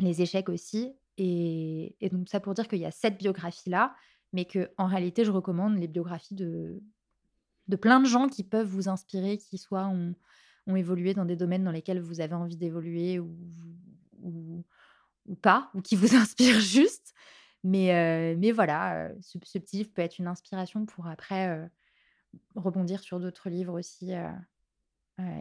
les 0.00 0.22
échecs 0.22 0.48
aussi 0.48 0.94
et 1.18 1.96
et 2.00 2.08
donc 2.08 2.28
ça 2.28 2.40
pour 2.40 2.54
dire 2.54 2.66
qu'il 2.68 2.78
y 2.78 2.86
a 2.86 2.90
cette 2.90 3.18
biographie-là, 3.18 3.94
mais 4.34 4.46
qu'en 4.46 4.86
réalité, 4.88 5.24
je 5.26 5.32
recommande 5.32 5.78
les 5.78 5.88
biographies 5.88 6.36
de 6.36 6.82
de 7.68 7.76
plein 7.76 8.00
de 8.00 8.06
gens 8.06 8.28
qui 8.28 8.44
peuvent 8.44 8.66
vous 8.68 8.88
inspirer, 8.90 9.38
qui 9.38 9.58
soit 9.58 9.86
ont 9.86 10.76
évolué 10.76 11.14
dans 11.14 11.24
des 11.26 11.36
domaines 11.36 11.64
dans 11.64 11.72
lesquels 11.72 12.00
vous 12.00 12.20
avez 12.20 12.34
envie 12.34 12.56
d'évoluer 12.56 13.18
ou 13.20 13.30
ou 15.26 15.34
pas, 15.36 15.70
ou 15.74 15.80
qui 15.80 15.96
vous 15.96 16.14
inspirent 16.16 16.60
juste. 16.60 17.14
Mais, 17.64 17.92
heu, 18.34 18.36
mais 18.38 18.52
voilà, 18.52 19.08
heu, 19.10 19.18
ce 19.22 19.38
petit 19.58 19.78
livre 19.78 19.90
peut 19.94 20.02
être 20.02 20.18
une 20.18 20.26
inspiration 20.26 20.84
pour 20.86 21.06
après, 21.06 21.48
heu, 21.58 21.68
rebondir 22.56 23.00
sur 23.02 23.20
d'autres 23.20 23.50
livres 23.50 23.78
aussi, 23.78 24.12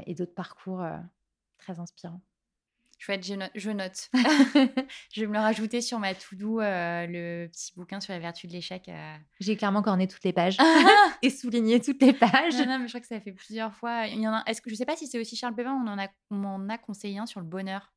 et 0.06 0.16
d'autres 0.16 0.34
parcours, 0.36 0.84
très 1.58 1.80
inspirants. 1.80 2.22
Chouette, 3.04 3.28
je 3.28 3.34
note. 3.34 3.52
Je, 3.54 3.70
note. 3.72 4.10
je 5.12 5.20
vais 5.20 5.28
me 5.28 5.34
le 5.34 5.40
rajouter 5.40 5.82
sur 5.82 6.00
ma 6.00 6.16
to-do, 6.16 6.62
euh, 6.62 7.06
le 7.06 7.48
petit 7.48 7.74
bouquin 7.76 8.00
sur 8.00 8.14
la 8.14 8.20
vertu 8.20 8.48
de 8.48 8.54
l'échec. 8.54 8.88
euh. 8.88 9.18
J'ai 9.42 9.58
clairement 9.58 9.82
corné 9.82 10.08
toutes 10.08 10.24
les 10.24 10.32
pages 10.32 10.56
et 11.22 11.30
souligné 11.30 11.82
toutes 11.82 12.02
les 12.02 12.14
pages. 12.14 12.56
Non, 12.56 12.66
non, 12.66 12.80
mais 12.80 12.88
je 12.88 12.94
crois 12.94 13.02
que 13.02 13.08
ça 13.08 13.20
fait 13.20 13.34
plusieurs 13.34 13.74
fois. 13.74 14.08
Il 14.08 14.22
y 14.22 14.28
en 14.30 14.34
a. 14.34 14.44
Est-ce 14.46 14.62
que 14.62 14.70
je 14.70 14.76
sais 14.76 14.86
pas 14.86 14.96
si 14.96 15.08
c'est 15.08 15.20
aussi 15.20 15.36
Charles 15.36 15.54
Pépin 15.54 15.74
On 15.74 15.86
en 15.86 16.00
a, 16.00 16.08
on 16.32 16.36
m'en 16.36 16.70
a 16.70 16.78
conseillé 16.78 17.20
un 17.20 17.26
sur 17.26 17.42
le 17.42 17.46
bonheur. 17.46 17.92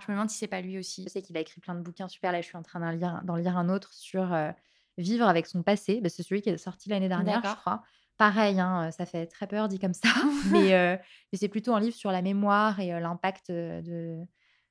Je 0.00 0.10
me 0.10 0.16
demande 0.16 0.28
si 0.28 0.38
c'est 0.38 0.48
pas 0.48 0.60
lui 0.60 0.76
aussi. 0.76 1.04
Je 1.04 1.08
sais 1.08 1.22
qu'il 1.22 1.36
a 1.36 1.40
écrit 1.40 1.60
plein 1.60 1.76
de 1.76 1.80
bouquins 1.80 2.08
super. 2.08 2.32
Là, 2.32 2.40
je 2.40 2.46
suis 2.48 2.56
en 2.56 2.64
train 2.64 2.80
d'en 2.80 3.36
lire, 3.36 3.56
un 3.56 3.68
autre 3.68 3.94
sur 3.94 4.32
euh, 4.32 4.50
vivre 4.98 5.28
avec 5.28 5.46
son 5.46 5.62
passé. 5.62 6.00
Bah, 6.00 6.08
c'est 6.08 6.24
celui 6.24 6.42
qui 6.42 6.48
est 6.48 6.58
sorti 6.58 6.88
l'année 6.88 7.08
dernière, 7.08 7.42
je 7.44 7.54
crois. 7.60 7.84
Pareil, 8.22 8.60
hein, 8.60 8.88
ça 8.92 9.04
fait 9.04 9.26
très 9.26 9.48
peur 9.48 9.66
dit 9.66 9.80
comme 9.80 9.94
ça, 9.94 10.08
mais, 10.52 10.74
euh, 10.74 10.96
mais 11.32 11.38
c'est 11.40 11.48
plutôt 11.48 11.74
un 11.74 11.80
livre 11.80 11.96
sur 11.96 12.12
la 12.12 12.22
mémoire 12.22 12.78
et 12.78 12.90
l'impact 13.00 13.50
de, 13.50 14.24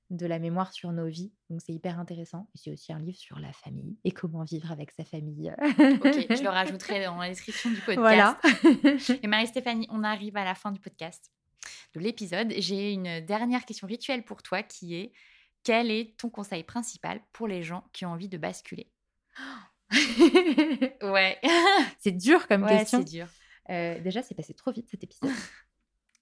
de 0.09 0.25
la 0.25 0.39
mémoire 0.39 0.71
sur 0.71 0.93
nos 0.93 1.07
vies. 1.07 1.33
Donc 1.49 1.59
c'est 1.61 1.73
hyper 1.73 1.99
intéressant. 1.99 2.47
Et 2.55 2.59
c'est 2.59 2.71
aussi 2.71 2.93
un 2.93 2.99
livre 2.99 3.17
sur 3.17 3.39
la 3.39 3.51
famille 3.51 3.97
et 4.05 4.11
comment 4.11 4.45
vivre 4.45 4.71
avec 4.71 4.91
sa 4.91 5.03
famille. 5.03 5.51
Ok, 5.51 6.27
je 6.29 6.43
le 6.43 6.47
rajouterai 6.59 7.03
dans 7.03 7.17
la 7.17 7.27
description 7.27 7.71
du 7.71 7.81
podcast. 7.81 7.97
Voilà. 7.97 8.39
Et 9.21 9.27
Marie-Stéphanie, 9.27 9.87
on 9.89 10.05
arrive 10.05 10.37
à 10.37 10.45
la 10.45 10.55
fin 10.55 10.71
du 10.71 10.79
podcast, 10.79 11.29
de 11.93 11.99
l'épisode. 11.99 12.53
J'ai 12.57 12.93
une 12.93 13.19
dernière 13.19 13.65
question 13.65 13.85
rituelle 13.85 14.23
pour 14.23 14.43
toi 14.43 14.63
qui 14.63 14.95
est 14.95 15.11
quel 15.65 15.91
est 15.91 16.17
ton 16.17 16.29
conseil 16.29 16.63
principal 16.63 17.19
pour 17.33 17.49
les 17.49 17.63
gens 17.63 17.83
qui 17.91 18.05
ont 18.05 18.11
envie 18.11 18.29
de 18.29 18.37
basculer? 18.37 18.89
Ouais. 21.01 21.37
c'est 21.99 22.13
dur 22.13 22.47
comme 22.47 22.63
ouais, 22.63 22.77
question. 22.77 22.99
c'est 22.99 23.11
dur. 23.17 23.27
Euh, 23.69 23.99
déjà, 23.99 24.21
c'est 24.21 24.35
passé 24.35 24.53
trop 24.53 24.71
vite 24.71 24.89
cet 24.89 25.03
épisode. 25.03 25.31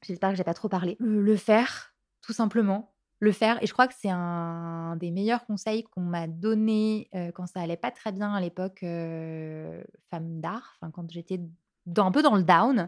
J'espère 0.02 0.32
que 0.32 0.36
j'ai 0.36 0.44
pas 0.44 0.54
trop 0.54 0.70
parlé. 0.70 0.98
Euh, 1.02 1.22
le 1.22 1.36
faire, 1.36 1.94
tout 2.22 2.34
simplement. 2.34 2.94
Le 3.20 3.32
faire. 3.32 3.62
Et 3.62 3.68
je 3.68 3.74
crois 3.74 3.88
que 3.88 3.94
c'est 4.00 4.10
un 4.10 4.96
des 4.96 5.12
meilleurs 5.12 5.46
conseils 5.46 5.84
qu'on 5.84 6.02
m'a 6.02 6.28
donné 6.28 7.10
euh, 7.16 7.32
quand 7.34 7.48
ça 7.48 7.60
allait 7.60 7.76
pas 7.76 7.92
très 7.92 8.14
bien 8.14 8.34
à 8.34 8.40
l'époque 8.40 8.82
euh, 8.84 9.84
femme 10.10 10.40
d'art, 10.40 10.78
enfin 10.78 10.90
quand 10.90 11.12
j'étais 11.12 11.42
dans, 11.86 12.06
un 12.06 12.12
peu 12.12 12.22
dans 12.22 12.38
le 12.38 12.44
down, 12.44 12.88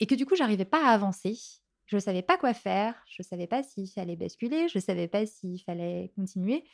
et 0.00 0.06
que 0.06 0.16
du 0.16 0.26
coup 0.26 0.34
j'arrivais 0.34 0.64
pas 0.64 0.84
à 0.84 0.90
avancer. 0.90 1.38
Je 1.86 1.98
savais 1.98 2.22
pas 2.22 2.36
quoi 2.36 2.52
faire. 2.52 2.94
Je 3.08 3.22
savais 3.22 3.46
pas 3.46 3.62
s'il 3.62 3.88
fallait 3.88 4.16
basculer. 4.16 4.68
Je 4.68 4.78
savais 4.78 5.08
pas 5.08 5.26
s'il 5.26 5.60
fallait 5.62 6.12
continuer. 6.16 6.64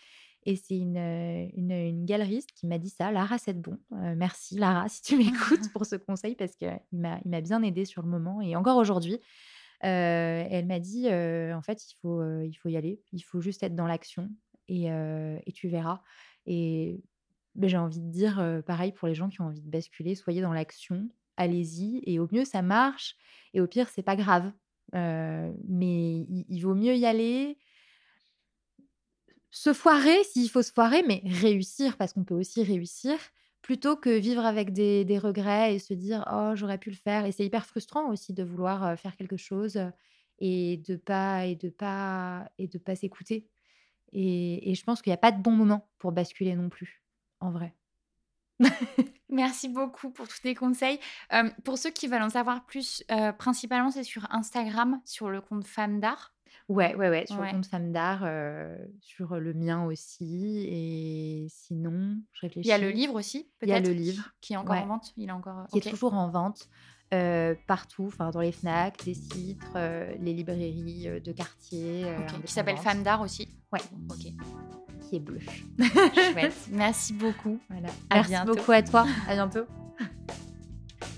Et 0.48 0.54
c'est 0.54 0.78
une, 0.78 0.96
une, 0.96 1.72
une 1.72 2.04
galeriste 2.04 2.52
qui 2.52 2.68
m'a 2.68 2.78
dit 2.78 2.88
ça, 2.88 3.10
Lara 3.10 3.36
Sedbon. 3.36 3.78
Euh, 3.92 4.14
merci 4.16 4.56
Lara, 4.56 4.88
si 4.88 5.02
tu 5.02 5.16
m'écoutes 5.18 5.68
pour 5.72 5.84
ce 5.84 5.96
conseil, 5.96 6.36
parce 6.36 6.54
qu'il 6.54 6.80
m'a 6.92 7.40
bien 7.40 7.62
aidé 7.62 7.84
sur 7.84 8.00
le 8.00 8.08
moment 8.08 8.40
et 8.40 8.54
encore 8.54 8.78
aujourd'hui. 8.78 9.18
Euh, 9.84 10.44
elle 10.48 10.66
m'a 10.66 10.78
dit, 10.78 11.08
euh, 11.08 11.52
en 11.54 11.62
fait, 11.62 11.84
il 11.90 11.96
faut, 12.00 12.22
il 12.40 12.54
faut 12.54 12.68
y 12.68 12.76
aller, 12.76 13.02
il 13.12 13.22
faut 13.22 13.40
juste 13.40 13.64
être 13.64 13.74
dans 13.74 13.88
l'action 13.88 14.30
et, 14.68 14.84
et 14.86 15.52
tu 15.52 15.68
verras. 15.68 16.00
Et 16.46 17.02
ben, 17.56 17.68
j'ai 17.68 17.76
envie 17.76 18.00
de 18.00 18.10
dire, 18.10 18.62
pareil 18.66 18.92
pour 18.92 19.08
les 19.08 19.14
gens 19.14 19.28
qui 19.28 19.40
ont 19.40 19.46
envie 19.46 19.62
de 19.62 19.70
basculer, 19.70 20.14
soyez 20.14 20.42
dans 20.42 20.52
l'action, 20.52 21.08
allez-y. 21.36 22.02
Et 22.06 22.20
au 22.20 22.28
mieux, 22.30 22.44
ça 22.44 22.62
marche. 22.62 23.16
Et 23.52 23.60
au 23.60 23.66
pire, 23.66 23.88
c'est 23.88 24.02
pas 24.02 24.16
grave. 24.16 24.52
Mais 24.92 26.20
il, 26.20 26.46
il 26.48 26.60
vaut 26.60 26.76
mieux 26.76 26.94
y 26.94 27.04
aller 27.04 27.58
se 29.50 29.72
foirer 29.72 30.22
s'il 30.24 30.50
faut 30.50 30.62
se 30.62 30.72
foirer, 30.72 31.02
mais 31.06 31.22
réussir, 31.24 31.96
parce 31.96 32.12
qu'on 32.12 32.24
peut 32.24 32.34
aussi 32.34 32.62
réussir, 32.62 33.16
plutôt 33.62 33.96
que 33.96 34.10
vivre 34.10 34.44
avec 34.44 34.72
des, 34.72 35.04
des 35.04 35.18
regrets 35.18 35.74
et 35.74 35.78
se 35.78 35.94
dire 35.94 36.24
oh 36.32 36.52
j'aurais 36.54 36.78
pu 36.78 36.90
le 36.90 36.96
faire. 36.96 37.24
Et 37.24 37.32
c'est 37.32 37.44
hyper 37.44 37.66
frustrant 37.66 38.10
aussi 38.10 38.32
de 38.32 38.44
vouloir 38.44 38.98
faire 38.98 39.16
quelque 39.16 39.36
chose 39.36 39.80
et 40.38 40.76
de 40.86 40.96
pas 40.96 41.46
et 41.46 41.56
de 41.56 41.68
pas 41.68 42.48
et 42.58 42.68
de 42.68 42.78
pas 42.78 42.96
s'écouter. 42.96 43.48
Et, 44.12 44.74
je 44.74 44.84
pense 44.84 45.02
qu'il 45.02 45.10
n'y 45.10 45.14
a 45.14 45.18
pas 45.18 45.32
de 45.32 45.42
bon 45.42 45.50
moment 45.50 45.90
pour 45.98 46.12
basculer 46.12 46.54
non 46.54 46.68
plus, 46.68 47.02
en 47.40 47.50
vrai. 47.50 47.74
Merci 49.28 49.68
beaucoup 49.68 50.10
pour 50.10 50.28
tous 50.28 50.40
tes 50.40 50.54
conseils. 50.54 50.98
Pour 51.64 51.76
ceux 51.76 51.90
qui 51.90 52.06
veulent 52.06 52.22
en 52.22 52.30
savoir 52.30 52.64
plus, 52.64 53.04
principalement 53.38 53.90
c'est 53.90 54.04
sur 54.04 54.26
Instagram, 54.32 55.00
sur 55.04 55.28
le 55.28 55.40
compte 55.40 55.66
Femme 55.66 56.00
d'Art. 56.00 56.35
Ouais, 56.68 56.94
ouais, 56.96 57.08
ouais, 57.10 57.26
sur 57.26 57.38
Ouais. 57.38 57.46
le 57.46 57.52
compte 57.52 57.66
Femme 57.66 57.92
d'Art, 57.92 58.20
euh, 58.24 58.76
sur 59.00 59.36
le 59.36 59.54
mien 59.54 59.84
aussi. 59.84 60.66
Et 60.68 61.46
sinon, 61.48 62.16
je 62.32 62.40
Il 62.40 62.48
réfléchis. 62.48 62.68
y 62.68 62.72
a 62.72 62.78
le 62.78 62.90
livre 62.90 63.14
aussi, 63.14 63.48
Il 63.62 63.68
y 63.68 63.72
a 63.72 63.76
peut-être 63.76 63.88
le 63.88 63.94
livre. 63.94 64.30
Qui 64.40 64.54
est 64.54 64.56
encore 64.56 64.74
Ouais. 64.76 64.82
en 64.82 64.86
vente? 64.86 65.12
Il 65.16 65.28
est 65.28 65.32
encore. 65.32 65.66
qui 65.68 65.78
est 65.78 65.90
toujours 65.90 66.14
en 66.14 66.28
vente 66.28 66.68
euh, 67.14 67.54
partout, 67.68 68.06
enfin 68.06 68.30
dans 68.30 68.40
les 68.40 68.50
Fnac, 68.50 69.04
les 69.04 69.14
citres, 69.14 69.72
euh, 69.76 70.12
les 70.20 70.32
librairies 70.34 71.20
de 71.24 71.32
quartier. 71.32 72.04
Qui 72.44 72.52
s'appelle 72.52 72.78
Femme 72.78 73.02
d'Art 73.04 73.20
aussi? 73.20 73.48
Ouais. 73.72 73.80
Ok. 74.10 74.26
Qui 75.08 75.16
est 75.16 75.20
bleu. 75.20 75.38
Chouette. 76.32 76.68
Merci 76.72 77.12
beaucoup. 77.12 77.60
Voilà. 77.70 77.88
À 78.10 78.16
Merci 78.16 78.30
bientôt. 78.32 78.54
beaucoup 78.56 78.72
à 78.72 78.82
toi. 78.82 79.06
À 79.28 79.34
bientôt. 79.34 79.66